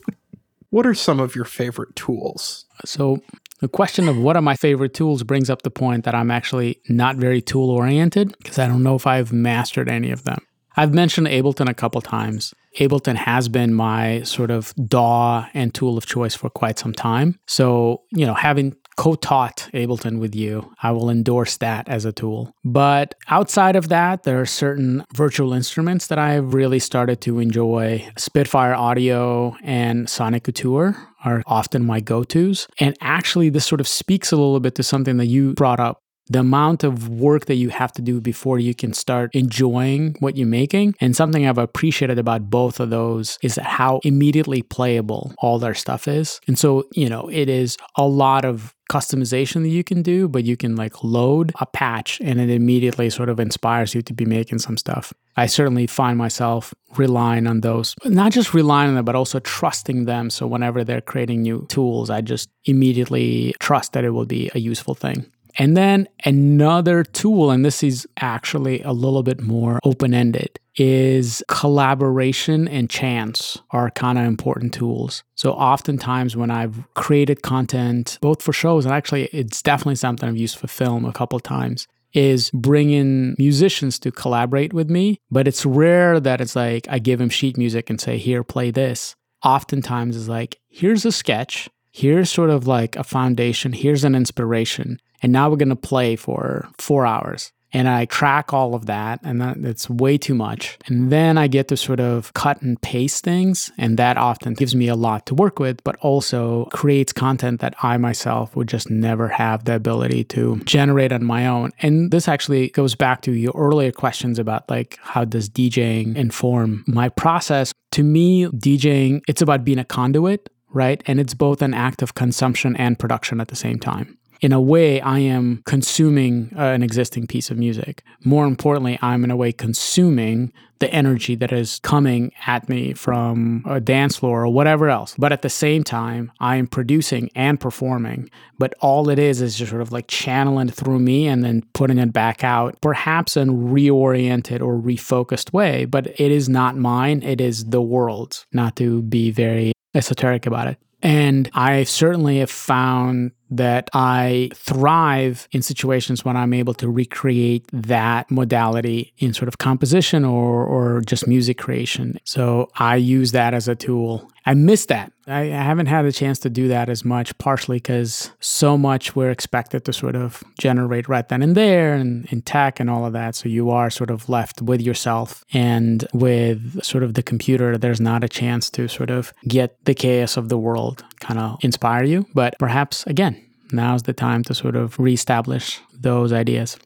What 0.69 0.85
are 0.85 0.93
some 0.93 1.19
of 1.19 1.35
your 1.35 1.45
favorite 1.45 1.95
tools? 1.95 2.65
So, 2.85 3.21
the 3.63 3.69
question 3.69 4.09
of 4.09 4.17
what 4.17 4.35
are 4.35 4.41
my 4.41 4.55
favorite 4.55 4.93
tools 4.93 5.23
brings 5.23 5.49
up 5.49 5.61
the 5.61 5.71
point 5.71 6.03
that 6.03 6.13
I'm 6.13 6.29
actually 6.29 6.81
not 6.89 7.15
very 7.15 7.41
tool 7.41 7.69
oriented 7.69 8.35
because 8.39 8.59
I 8.59 8.67
don't 8.67 8.83
know 8.83 8.95
if 8.95 9.07
I've 9.07 9.31
mastered 9.31 9.87
any 9.89 10.11
of 10.11 10.25
them. 10.25 10.45
I've 10.75 10.93
mentioned 10.93 11.27
Ableton 11.27 11.69
a 11.69 11.73
couple 11.73 12.01
times. 12.01 12.53
Ableton 12.79 13.15
has 13.15 13.47
been 13.47 13.73
my 13.73 14.23
sort 14.23 14.51
of 14.51 14.73
DAW 14.75 15.47
and 15.53 15.73
tool 15.73 15.97
of 15.97 16.05
choice 16.05 16.35
for 16.35 16.49
quite 16.49 16.77
some 16.77 16.93
time. 16.93 17.39
So, 17.45 18.01
you 18.11 18.25
know, 18.25 18.33
having 18.33 18.75
co 18.95 19.15
taught 19.15 19.69
Ableton 19.73 20.19
with 20.19 20.35
you, 20.35 20.73
I 20.81 20.91
will 20.91 21.09
endorse 21.09 21.57
that 21.57 21.87
as 21.87 22.05
a 22.05 22.11
tool. 22.11 22.55
But 22.63 23.15
outside 23.29 23.75
of 23.75 23.89
that, 23.89 24.23
there 24.23 24.39
are 24.41 24.45
certain 24.45 25.03
virtual 25.13 25.53
instruments 25.53 26.07
that 26.07 26.19
I've 26.19 26.53
really 26.53 26.79
started 26.79 27.21
to 27.21 27.39
enjoy. 27.39 28.07
Spitfire 28.17 28.73
Audio 28.73 29.55
and 29.63 30.07
Soniccouture 30.07 30.95
are 31.25 31.41
often 31.47 31.85
my 31.85 31.99
go 31.99 32.23
tos. 32.23 32.67
And 32.79 32.95
actually, 33.01 33.49
this 33.49 33.65
sort 33.65 33.81
of 33.81 33.87
speaks 33.87 34.31
a 34.31 34.35
little 34.35 34.59
bit 34.59 34.75
to 34.75 34.83
something 34.83 35.17
that 35.17 35.27
you 35.27 35.53
brought 35.53 35.79
up 35.79 36.02
the 36.27 36.39
amount 36.39 36.83
of 36.83 37.09
work 37.09 37.45
that 37.45 37.55
you 37.55 37.69
have 37.69 37.91
to 37.93 38.01
do 38.01 38.21
before 38.21 38.59
you 38.59 38.73
can 38.73 38.93
start 38.93 39.29
enjoying 39.33 40.15
what 40.19 40.37
you're 40.37 40.47
making. 40.47 40.95
And 41.01 41.15
something 41.15 41.45
I've 41.45 41.57
appreciated 41.57 42.17
about 42.17 42.49
both 42.49 42.79
of 42.79 42.89
those 42.89 43.37
is 43.41 43.59
how 43.61 43.99
immediately 44.03 44.61
playable 44.61 45.33
all 45.39 45.59
their 45.59 45.73
stuff 45.73 46.07
is. 46.07 46.39
And 46.47 46.57
so, 46.57 46.85
you 46.93 47.09
know, 47.09 47.29
it 47.29 47.49
is 47.49 47.77
a 47.97 48.07
lot 48.07 48.45
of 48.45 48.73
customization 48.91 49.63
that 49.63 49.69
you 49.69 49.83
can 49.83 50.01
do, 50.01 50.27
but 50.27 50.43
you 50.43 50.55
can 50.55 50.75
like 50.75 51.03
load 51.03 51.51
a 51.59 51.65
patch 51.65 52.19
and 52.21 52.39
it 52.39 52.49
immediately 52.49 53.09
sort 53.09 53.29
of 53.29 53.39
inspires 53.39 53.95
you 53.95 54.01
to 54.03 54.13
be 54.13 54.25
making 54.25 54.59
some 54.59 54.77
stuff. 54.77 55.13
I 55.35 55.47
certainly 55.47 55.87
find 55.87 56.17
myself 56.17 56.73
relying 56.95 57.47
on 57.47 57.61
those, 57.61 57.95
not 58.05 58.31
just 58.31 58.53
relying 58.53 58.89
on 58.89 58.95
them, 58.95 59.05
but 59.05 59.15
also 59.15 59.39
trusting 59.39 60.05
them. 60.05 60.29
So 60.29 60.45
whenever 60.45 60.83
they're 60.83 61.01
creating 61.01 61.41
new 61.41 61.65
tools, 61.69 62.09
I 62.09 62.21
just 62.21 62.49
immediately 62.65 63.55
trust 63.59 63.93
that 63.93 64.03
it 64.03 64.11
will 64.11 64.25
be 64.25 64.51
a 64.53 64.59
useful 64.59 64.93
thing. 64.93 65.25
And 65.57 65.77
then 65.77 66.07
another 66.25 67.03
tool, 67.03 67.51
and 67.51 67.63
this 67.63 67.83
is 67.83 68.07
actually 68.17 68.81
a 68.81 68.91
little 68.91 69.23
bit 69.23 69.41
more 69.41 69.79
open 69.83 70.13
ended, 70.13 70.59
is 70.75 71.43
collaboration 71.47 72.67
and 72.67 72.89
chance 72.89 73.59
are 73.71 73.91
kind 73.91 74.17
of 74.17 74.25
important 74.25 74.73
tools. 74.73 75.23
So, 75.35 75.53
oftentimes 75.53 76.35
when 76.35 76.49
I've 76.49 76.83
created 76.95 77.43
content, 77.43 78.17
both 78.21 78.41
for 78.41 78.53
shows 78.53 78.85
and 78.85 78.93
actually 78.93 79.25
it's 79.25 79.61
definitely 79.61 79.95
something 79.95 80.27
I've 80.27 80.37
used 80.37 80.57
for 80.57 80.67
film 80.67 81.05
a 81.05 81.13
couple 81.13 81.39
times, 81.39 81.87
is 82.13 82.51
bringing 82.51 83.35
musicians 83.37 83.99
to 83.99 84.11
collaborate 84.11 84.73
with 84.73 84.89
me. 84.89 85.19
But 85.31 85.47
it's 85.47 85.65
rare 85.65 86.19
that 86.19 86.41
it's 86.41 86.55
like 86.55 86.87
I 86.89 86.99
give 86.99 87.19
them 87.19 87.29
sheet 87.29 87.57
music 87.57 87.89
and 87.89 87.99
say, 87.99 88.17
here, 88.17 88.43
play 88.43 88.71
this. 88.71 89.15
Oftentimes 89.43 90.15
it's 90.15 90.27
like, 90.27 90.59
here's 90.69 91.05
a 91.05 91.11
sketch, 91.11 91.69
here's 91.91 92.29
sort 92.29 92.49
of 92.49 92.65
like 92.65 92.95
a 92.95 93.03
foundation, 93.03 93.73
here's 93.73 94.03
an 94.03 94.15
inspiration 94.15 94.99
and 95.23 95.31
now 95.31 95.49
we're 95.49 95.55
going 95.55 95.69
to 95.69 95.75
play 95.75 96.15
for 96.15 96.69
four 96.77 97.05
hours. 97.05 97.51
And 97.75 97.89
I 97.89 98.05
track 98.05 98.53
all 98.53 98.75
of 98.75 98.85
that, 98.85 99.19
and 99.23 99.41
that, 99.41 99.57
it's 99.57 99.89
way 99.89 100.15
too 100.19 100.35
much. 100.35 100.77
And 100.85 101.11
then 101.11 101.39
I 101.39 101.47
get 101.47 101.69
to 101.69 101.77
sort 101.77 101.99
of 101.99 102.31
cut 102.33 102.61
and 102.61 102.79
paste 102.81 103.23
things, 103.23 103.71
and 103.79 103.97
that 103.97 104.15
often 104.15 104.53
gives 104.53 104.75
me 104.75 104.87
a 104.87 104.95
lot 104.95 105.25
to 105.25 105.33
work 105.33 105.57
with, 105.57 105.83
but 105.83 105.95
also 105.95 106.65
creates 106.65 107.11
content 107.11 107.61
that 107.61 107.73
I 107.81 107.97
myself 107.97 108.55
would 108.55 108.67
just 108.67 108.91
never 108.91 109.27
have 109.27 109.65
the 109.65 109.75
ability 109.75 110.23
to 110.25 110.61
generate 110.65 111.11
on 111.11 111.23
my 111.23 111.47
own. 111.47 111.71
And 111.79 112.11
this 112.11 112.27
actually 112.27 112.69
goes 112.69 112.93
back 112.93 113.23
to 113.23 113.31
your 113.31 113.53
earlier 113.55 113.91
questions 113.91 114.37
about 114.37 114.69
like 114.69 114.99
how 115.01 115.25
does 115.25 115.49
DJing 115.49 116.15
inform 116.15 116.83
my 116.85 117.09
process. 117.09 117.73
To 117.93 118.03
me, 118.03 118.45
DJing, 118.45 119.21
it's 119.27 119.41
about 119.41 119.65
being 119.65 119.79
a 119.79 119.85
conduit, 119.85 120.47
right? 120.69 121.01
And 121.07 121.19
it's 121.19 121.33
both 121.33 121.63
an 121.63 121.73
act 121.73 122.03
of 122.03 122.13
consumption 122.13 122.75
and 122.75 122.99
production 122.99 123.41
at 123.41 123.47
the 123.47 123.55
same 123.55 123.79
time 123.79 124.19
in 124.43 124.51
a 124.51 124.59
way, 124.59 124.99
I 124.99 125.19
am 125.19 125.63
consuming 125.65 126.51
uh, 126.57 126.63
an 126.63 126.83
existing 126.83 127.27
piece 127.27 127.49
of 127.49 127.57
music. 127.57 128.03
More 128.25 128.45
importantly, 128.45 128.99
I'm 129.01 129.23
in 129.23 129.31
a 129.31 129.37
way 129.37 129.53
consuming 129.53 130.51
the 130.79 130.93
energy 130.93 131.35
that 131.35 131.53
is 131.53 131.79
coming 131.79 132.33
at 132.45 132.67
me 132.67 132.91
from 132.91 133.63
a 133.65 133.79
dance 133.79 134.17
floor 134.17 134.43
or 134.43 134.49
whatever 134.49 134.89
else. 134.89 135.15
But 135.17 135.31
at 135.31 135.43
the 135.43 135.49
same 135.49 135.85
time, 135.85 136.29
I 136.41 136.57
am 136.57 136.67
producing 136.67 137.29
and 137.35 137.57
performing. 137.57 138.29
But 138.59 138.73
all 138.81 139.07
it 139.07 139.17
is 139.17 139.41
is 139.41 139.55
just 139.55 139.69
sort 139.69 139.81
of 139.81 139.93
like 139.93 140.07
channeling 140.07 140.67
through 140.67 140.99
me 140.99 141.25
and 141.25 141.41
then 141.41 141.63
putting 141.71 141.97
it 141.97 142.11
back 142.11 142.43
out, 142.43 142.75
perhaps 142.81 143.37
in 143.37 143.69
reoriented 143.69 144.59
or 144.59 144.77
refocused 144.77 145.53
way. 145.53 145.85
But 145.85 146.07
it 146.19 146.31
is 146.33 146.49
not 146.49 146.75
mine, 146.75 147.23
it 147.23 147.39
is 147.39 147.63
the 147.63 147.81
world's, 147.81 148.45
not 148.51 148.75
to 148.75 149.03
be 149.03 149.31
very 149.31 149.71
esoteric 149.95 150.45
about 150.45 150.67
it. 150.67 150.77
And 151.03 151.49
I 151.53 151.83
certainly 151.83 152.39
have 152.39 152.49
found 152.49 153.31
that 153.57 153.89
I 153.93 154.49
thrive 154.53 155.47
in 155.51 155.61
situations 155.61 156.25
when 156.25 156.37
I'm 156.37 156.53
able 156.53 156.73
to 156.75 156.89
recreate 156.89 157.65
that 157.71 158.29
modality 158.29 159.13
in 159.17 159.33
sort 159.33 159.47
of 159.47 159.57
composition 159.57 160.25
or, 160.25 160.65
or 160.65 161.01
just 161.01 161.27
music 161.27 161.57
creation. 161.57 162.19
So 162.23 162.69
I 162.77 162.95
use 162.95 163.31
that 163.31 163.53
as 163.53 163.67
a 163.67 163.75
tool. 163.75 164.29
I 164.45 164.53
miss 164.53 164.87
that. 164.87 165.11
I 165.25 165.43
haven't 165.43 165.85
had 165.85 166.03
a 166.05 166.11
chance 166.11 166.37
to 166.39 166.49
do 166.49 166.67
that 166.67 166.89
as 166.89 167.05
much, 167.05 167.37
partially 167.37 167.77
because 167.77 168.31
so 168.41 168.77
much 168.77 169.15
we're 169.15 169.31
expected 169.31 169.85
to 169.85 169.93
sort 169.93 170.15
of 170.15 170.43
generate 170.59 171.07
right 171.07 171.27
then 171.29 171.41
and 171.41 171.55
there 171.55 171.93
and 171.93 172.25
in 172.25 172.41
tech 172.41 172.79
and 172.79 172.89
all 172.89 173.05
of 173.05 173.13
that. 173.13 173.35
So 173.35 173.47
you 173.47 173.69
are 173.69 173.89
sort 173.89 174.09
of 174.09 174.27
left 174.27 174.61
with 174.61 174.81
yourself 174.81 175.45
and 175.53 176.05
with 176.13 176.83
sort 176.83 177.03
of 177.03 177.13
the 177.13 177.23
computer. 177.23 177.77
There's 177.77 178.01
not 178.01 178.23
a 178.23 178.29
chance 178.29 178.69
to 178.71 178.89
sort 178.89 179.09
of 179.09 179.33
get 179.47 179.77
the 179.85 179.93
chaos 179.93 180.35
of 180.35 180.49
the 180.49 180.57
world 180.57 181.05
kind 181.21 181.39
of 181.39 181.57
inspire 181.61 182.03
you. 182.03 182.25
But 182.33 182.55
perhaps, 182.59 183.05
again, 183.07 183.41
now's 183.71 184.03
the 184.03 184.13
time 184.13 184.43
to 184.43 184.53
sort 184.53 184.75
of 184.75 184.99
reestablish 184.99 185.79
those 185.93 186.33
ideas. 186.33 186.77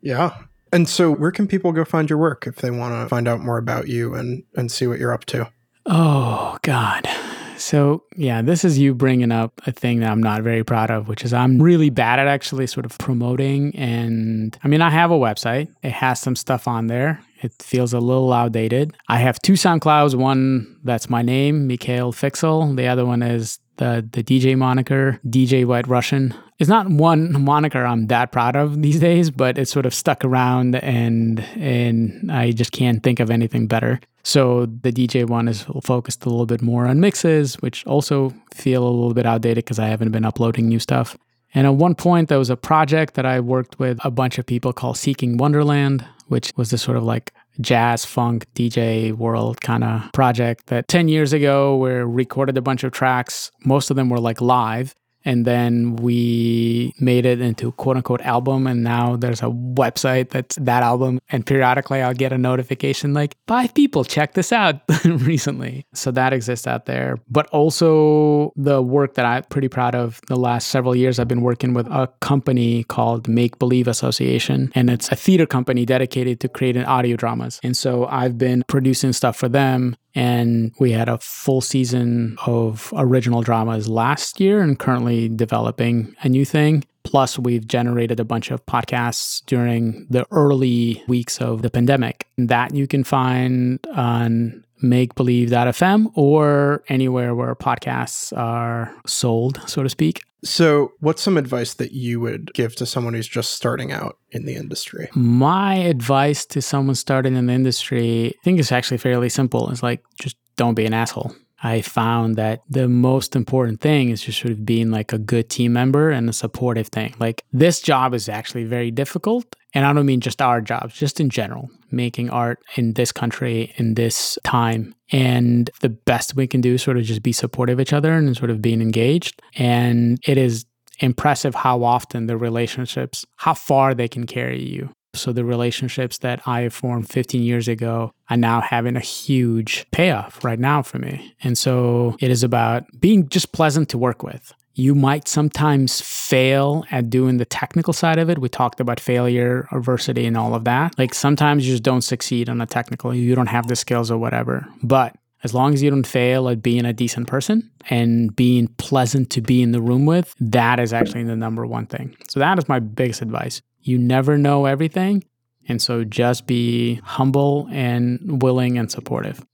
Yeah. 0.00 0.36
And 0.72 0.88
so 0.88 1.12
where 1.12 1.30
can 1.30 1.46
people 1.46 1.70
go 1.72 1.84
find 1.84 2.08
your 2.08 2.18
work 2.18 2.46
if 2.46 2.56
they 2.56 2.70
want 2.70 2.94
to 2.94 3.08
find 3.08 3.28
out 3.28 3.40
more 3.40 3.58
about 3.58 3.88
you 3.88 4.14
and 4.14 4.42
and 4.56 4.72
see 4.72 4.86
what 4.86 4.98
you're 4.98 5.12
up 5.12 5.26
to? 5.26 5.50
Oh 5.86 6.56
god. 6.62 7.08
So, 7.56 8.02
yeah, 8.16 8.42
this 8.42 8.64
is 8.64 8.78
you 8.78 8.94
bringing 8.94 9.30
up 9.30 9.60
a 9.66 9.72
thing 9.72 10.00
that 10.00 10.10
I'm 10.10 10.22
not 10.22 10.42
very 10.42 10.64
proud 10.64 10.90
of, 10.90 11.08
which 11.08 11.24
is 11.24 11.32
I'm 11.32 11.62
really 11.62 11.88
bad 11.88 12.18
at 12.18 12.26
actually 12.26 12.66
sort 12.66 12.84
of 12.84 12.98
promoting. 12.98 13.74
And 13.76 14.58
I 14.64 14.68
mean, 14.68 14.82
I 14.82 14.90
have 14.90 15.10
a 15.10 15.18
website, 15.18 15.68
it 15.82 15.92
has 15.92 16.20
some 16.20 16.36
stuff 16.36 16.66
on 16.66 16.88
there. 16.88 17.20
It 17.42 17.52
feels 17.62 17.92
a 17.92 18.00
little 18.00 18.32
outdated. 18.32 18.96
I 19.08 19.18
have 19.18 19.38
two 19.40 19.52
SoundClouds. 19.52 20.14
One 20.14 20.78
that's 20.82 21.10
my 21.10 21.22
name, 21.22 21.66
Mikhail 21.66 22.12
Fiksel. 22.12 22.74
The 22.76 22.86
other 22.86 23.04
one 23.04 23.22
is 23.22 23.58
the 23.76 24.08
the 24.12 24.22
DJ 24.24 24.56
moniker, 24.56 25.20
DJ 25.26 25.66
White 25.66 25.86
Russian. 25.86 26.34
It's 26.58 26.70
not 26.70 26.88
one 26.88 27.44
moniker 27.44 27.84
I'm 27.84 28.06
that 28.06 28.32
proud 28.32 28.56
of 28.56 28.80
these 28.80 29.00
days, 29.00 29.30
but 29.30 29.58
it's 29.58 29.70
sort 29.70 29.86
of 29.86 29.94
stuck 29.94 30.24
around 30.24 30.76
and 30.76 31.40
and 31.56 32.32
I 32.32 32.52
just 32.52 32.72
can't 32.72 33.02
think 33.02 33.20
of 33.20 33.30
anything 33.30 33.66
better. 33.66 34.00
So 34.24 34.66
the 34.66 34.90
DJ 34.90 35.28
one 35.28 35.48
is 35.48 35.66
focused 35.82 36.24
a 36.24 36.30
little 36.30 36.46
bit 36.46 36.62
more 36.62 36.86
on 36.86 36.98
mixes, 36.98 37.56
which 37.56 37.86
also 37.86 38.32
feel 38.54 38.82
a 38.82 38.88
little 38.88 39.14
bit 39.14 39.26
outdated 39.26 39.64
because 39.64 39.78
I 39.78 39.86
haven't 39.86 40.12
been 40.12 40.24
uploading 40.24 40.66
new 40.66 40.78
stuff. 40.78 41.16
And 41.54 41.66
at 41.66 41.74
one 41.74 41.94
point, 41.94 42.28
there 42.28 42.38
was 42.38 42.50
a 42.50 42.56
project 42.56 43.14
that 43.14 43.26
I 43.26 43.38
worked 43.38 43.78
with 43.78 44.02
a 44.04 44.10
bunch 44.10 44.38
of 44.38 44.46
people 44.46 44.72
called 44.72 44.96
Seeking 44.96 45.36
Wonderland, 45.36 46.04
which 46.26 46.50
was 46.56 46.70
this 46.70 46.82
sort 46.82 46.96
of 46.96 47.04
like 47.04 47.32
jazz 47.60 48.04
funk 48.04 48.46
DJ 48.54 49.12
world 49.12 49.60
kind 49.60 49.84
of 49.84 50.10
project 50.12 50.66
that 50.66 50.88
10 50.88 51.06
years 51.06 51.32
ago 51.32 51.76
we 51.76 51.90
recorded 51.90 52.56
a 52.56 52.62
bunch 52.62 52.82
of 52.82 52.92
tracks. 52.92 53.52
Most 53.64 53.90
of 53.90 53.96
them 53.96 54.08
were 54.08 54.18
like 54.18 54.40
live 54.40 54.94
and 55.24 55.44
then 55.44 55.96
we 55.96 56.94
made 57.00 57.26
it 57.26 57.40
into 57.40 57.72
quote 57.72 57.96
unquote 57.96 58.20
album. 58.22 58.66
And 58.66 58.84
now 58.84 59.16
there's 59.16 59.40
a 59.40 59.46
website 59.46 60.30
that's 60.30 60.56
that 60.56 60.82
album. 60.82 61.20
And 61.30 61.44
periodically 61.46 62.02
i'll 62.02 62.14
get 62.14 62.32
a 62.32 62.38
notification 62.38 63.14
like 63.14 63.36
five 63.46 63.74
people 63.74 64.04
check 64.04 64.34
this 64.34 64.52
out 64.52 64.80
recently. 65.04 65.86
So 65.94 66.10
that 66.12 66.32
exists 66.32 66.66
out 66.66 66.86
there. 66.86 67.18
But 67.30 67.46
also 67.48 68.52
the 68.56 68.82
work 68.82 69.14
that 69.14 69.24
i'm 69.24 69.44
pretty 69.44 69.68
proud 69.68 69.94
of 69.94 70.20
the 70.28 70.36
last 70.36 70.68
several 70.68 70.94
years 70.94 71.18
i've 71.18 71.28
been 71.28 71.42
working 71.42 71.74
with 71.74 71.86
a 71.88 72.08
company 72.20 72.84
called 72.84 73.28
make 73.28 73.58
believe 73.58 73.88
association. 73.88 74.72
And 74.74 74.90
it's 74.90 75.08
a 75.10 75.16
theater 75.16 75.46
company 75.46 75.84
dedicated 75.84 76.40
to 76.40 76.48
creating 76.48 76.84
audio 76.84 77.16
dramas. 77.16 77.60
And 77.62 77.76
so 77.76 78.06
i've 78.06 78.38
been 78.38 78.64
producing 78.68 79.12
stuff 79.12 79.36
for 79.36 79.48
them 79.48 79.96
and 80.14 80.72
we 80.78 80.92
had 80.92 81.08
a 81.08 81.18
full 81.18 81.60
season 81.60 82.36
of 82.46 82.92
original 82.96 83.42
dramas 83.42 83.88
last 83.88 84.40
year 84.40 84.60
and 84.60 84.78
currently 84.78 85.28
developing 85.28 86.14
a 86.22 86.28
new 86.28 86.44
thing. 86.44 86.84
Plus, 87.02 87.38
we've 87.38 87.66
generated 87.68 88.18
a 88.18 88.24
bunch 88.24 88.50
of 88.50 88.64
podcasts 88.66 89.44
during 89.46 90.06
the 90.08 90.26
early 90.30 91.02
weeks 91.06 91.38
of 91.38 91.62
the 91.62 91.70
pandemic 91.70 92.26
that 92.38 92.74
you 92.74 92.86
can 92.86 93.04
find 93.04 93.78
on 93.94 94.64
makebelieve.fm 94.82 96.10
or 96.14 96.82
anywhere 96.88 97.34
where 97.34 97.54
podcasts 97.54 98.36
are 98.36 98.94
sold, 99.06 99.60
so 99.66 99.82
to 99.82 99.88
speak. 99.88 100.22
So, 100.44 100.92
what's 101.00 101.22
some 101.22 101.38
advice 101.38 101.74
that 101.74 101.92
you 101.92 102.20
would 102.20 102.52
give 102.52 102.76
to 102.76 102.86
someone 102.86 103.14
who's 103.14 103.26
just 103.26 103.52
starting 103.52 103.92
out 103.92 104.18
in 104.30 104.44
the 104.44 104.54
industry? 104.54 105.08
My 105.14 105.74
advice 105.74 106.44
to 106.46 106.60
someone 106.60 106.96
starting 106.96 107.34
in 107.34 107.46
the 107.46 107.54
industry, 107.54 108.34
I 108.38 108.42
think 108.44 108.60
is 108.60 108.70
actually 108.70 108.98
fairly 108.98 109.30
simple. 109.30 109.70
It's 109.70 109.82
like 109.82 110.04
just 110.20 110.36
don't 110.56 110.74
be 110.74 110.84
an 110.84 110.92
asshole. 110.92 111.34
I 111.64 111.80
found 111.80 112.36
that 112.36 112.60
the 112.68 112.88
most 112.88 113.34
important 113.34 113.80
thing 113.80 114.10
is 114.10 114.22
just 114.22 114.38
sort 114.38 114.52
of 114.52 114.66
being 114.66 114.90
like 114.90 115.14
a 115.14 115.18
good 115.18 115.48
team 115.48 115.72
member 115.72 116.10
and 116.10 116.28
a 116.28 116.32
supportive 116.32 116.88
thing. 116.88 117.14
Like 117.18 117.42
this 117.54 117.80
job 117.80 118.12
is 118.12 118.28
actually 118.28 118.64
very 118.64 118.90
difficult. 118.90 119.56
And 119.72 119.86
I 119.86 119.92
don't 119.94 120.06
mean 120.06 120.20
just 120.20 120.42
our 120.42 120.60
jobs, 120.60 120.94
just 120.94 121.20
in 121.20 121.30
general, 121.30 121.70
making 121.90 122.28
art 122.28 122.60
in 122.76 122.92
this 122.92 123.12
country 123.12 123.72
in 123.76 123.94
this 123.94 124.38
time. 124.44 124.94
And 125.10 125.70
the 125.80 125.88
best 125.88 126.36
we 126.36 126.46
can 126.46 126.60
do 126.60 126.74
is 126.74 126.82
sort 126.82 126.98
of 126.98 127.04
just 127.04 127.22
be 127.22 127.32
supportive 127.32 127.78
of 127.78 127.80
each 127.80 127.94
other 127.94 128.12
and 128.12 128.36
sort 128.36 128.50
of 128.50 128.60
being 128.60 128.82
engaged. 128.82 129.40
And 129.56 130.18
it 130.28 130.36
is 130.36 130.66
impressive 131.00 131.54
how 131.54 131.82
often 131.82 132.26
the 132.26 132.36
relationships, 132.36 133.24
how 133.36 133.54
far 133.54 133.94
they 133.94 134.06
can 134.06 134.26
carry 134.26 134.62
you. 134.62 134.90
So 135.16 135.32
the 135.32 135.44
relationships 135.44 136.18
that 136.18 136.46
I 136.46 136.68
formed 136.68 137.08
15 137.08 137.42
years 137.42 137.68
ago 137.68 138.12
are 138.30 138.36
now 138.36 138.60
having 138.60 138.96
a 138.96 139.00
huge 139.00 139.86
payoff 139.90 140.44
right 140.44 140.58
now 140.58 140.82
for 140.82 140.98
me. 140.98 141.34
And 141.42 141.56
so 141.56 142.16
it 142.20 142.30
is 142.30 142.42
about 142.42 142.84
being 142.98 143.28
just 143.28 143.52
pleasant 143.52 143.88
to 143.90 143.98
work 143.98 144.22
with. 144.22 144.52
You 144.76 144.96
might 144.96 145.28
sometimes 145.28 146.00
fail 146.00 146.84
at 146.90 147.08
doing 147.08 147.36
the 147.36 147.44
technical 147.44 147.92
side 147.92 148.18
of 148.18 148.28
it. 148.28 148.40
We 148.40 148.48
talked 148.48 148.80
about 148.80 148.98
failure, 148.98 149.68
adversity, 149.70 150.26
and 150.26 150.36
all 150.36 150.52
of 150.54 150.64
that. 150.64 150.98
Like 150.98 151.14
sometimes 151.14 151.64
you 151.64 151.74
just 151.74 151.84
don't 151.84 152.02
succeed 152.02 152.48
on 152.48 152.60
a 152.60 152.66
technical, 152.66 153.14
you 153.14 153.36
don't 153.36 153.46
have 153.46 153.68
the 153.68 153.76
skills 153.76 154.10
or 154.10 154.18
whatever. 154.18 154.66
But 154.82 155.14
as 155.44 155.52
long 155.52 155.74
as 155.74 155.82
you 155.82 155.90
don't 155.90 156.06
fail 156.06 156.48
at 156.48 156.62
being 156.62 156.86
a 156.86 156.92
decent 156.92 157.28
person 157.28 157.70
and 157.90 158.34
being 158.34 158.66
pleasant 158.78 159.30
to 159.30 159.42
be 159.42 159.62
in 159.62 159.72
the 159.72 159.80
room 159.80 160.06
with, 160.06 160.34
that 160.40 160.80
is 160.80 160.92
actually 160.92 161.22
the 161.22 161.36
number 161.36 161.66
one 161.66 161.86
thing. 161.86 162.16
So 162.28 162.40
that 162.40 162.58
is 162.58 162.68
my 162.68 162.80
biggest 162.80 163.20
advice. 163.20 163.60
You 163.82 163.98
never 163.98 164.38
know 164.38 164.64
everything. 164.64 165.22
And 165.68 165.80
so 165.80 166.02
just 166.02 166.46
be 166.46 166.96
humble 167.04 167.68
and 167.70 168.42
willing 168.42 168.78
and 168.78 168.90
supportive. 168.90 169.44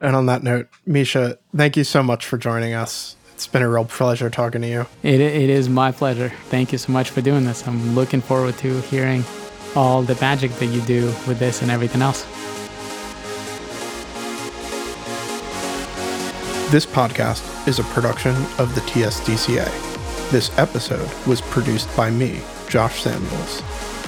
And 0.00 0.14
on 0.14 0.26
that 0.26 0.42
note, 0.42 0.68
Misha, 0.86 1.38
thank 1.56 1.76
you 1.76 1.84
so 1.84 2.02
much 2.02 2.26
for 2.26 2.38
joining 2.38 2.74
us. 2.74 3.16
It's 3.32 3.46
been 3.46 3.62
a 3.62 3.68
real 3.68 3.84
pleasure 3.84 4.30
talking 4.30 4.62
to 4.62 4.68
you. 4.68 4.86
It, 5.02 5.20
it 5.20 5.50
is 5.50 5.68
my 5.68 5.92
pleasure. 5.92 6.32
Thank 6.50 6.72
you 6.72 6.78
so 6.78 6.92
much 6.92 7.10
for 7.10 7.20
doing 7.20 7.44
this. 7.44 7.66
I'm 7.66 7.94
looking 7.94 8.20
forward 8.20 8.56
to 8.58 8.80
hearing 8.82 9.24
all 9.74 10.02
the 10.02 10.16
magic 10.20 10.50
that 10.52 10.66
you 10.66 10.80
do 10.82 11.06
with 11.26 11.38
this 11.38 11.62
and 11.62 11.70
everything 11.70 12.02
else. 12.02 12.26
This 16.70 16.84
podcast 16.84 17.66
is 17.66 17.78
a 17.78 17.84
production 17.84 18.36
of 18.58 18.74
the 18.74 18.82
TSDCA. 18.82 20.30
This 20.30 20.50
episode 20.58 21.10
was 21.26 21.40
produced 21.40 21.88
by 21.96 22.10
me, 22.10 22.42
Josh 22.68 23.02
Samuels. 23.04 23.62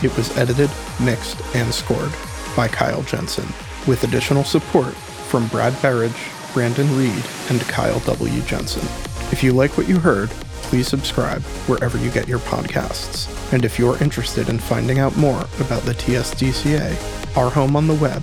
It 0.05 0.15
was 0.15 0.37
edited, 0.37 0.69
mixed, 1.01 1.41
and 1.57 1.73
scored 1.73 2.13
by 2.55 2.69
Kyle 2.69 3.03
Jensen, 3.05 3.47
with 3.87 4.05
additional 4.05 4.45
support 4.45 4.93
from 4.93 5.49
Brad 5.49 5.73
Berridge, 5.81 6.13
Brandon 6.53 6.95
Reed, 6.99 7.25
and 7.49 7.63
Kyle 7.63 8.01
W. 8.01 8.43
Jensen. 8.43 8.85
If 9.33 9.43
you 9.43 9.55
like 9.55 9.79
what 9.79 9.89
you 9.89 9.99
heard, 9.99 10.29
please 10.69 10.87
subscribe 10.87 11.41
wherever 11.67 11.97
you 11.97 12.11
get 12.11 12.29
your 12.29 12.41
podcasts. 12.41 13.27
And 13.55 13.65
if 13.65 13.79
you're 13.79 13.97
interested 14.03 14.51
in 14.51 14.59
finding 14.59 14.99
out 14.99 15.17
more 15.17 15.41
about 15.61 15.85
the 15.85 15.95
TSDCA, 15.95 17.39
our 17.39 17.49
home 17.49 17.75
on 17.75 17.87
the 17.87 17.95
web 17.95 18.23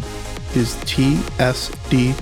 is 0.57 0.75
tsdca.org. 0.77 2.17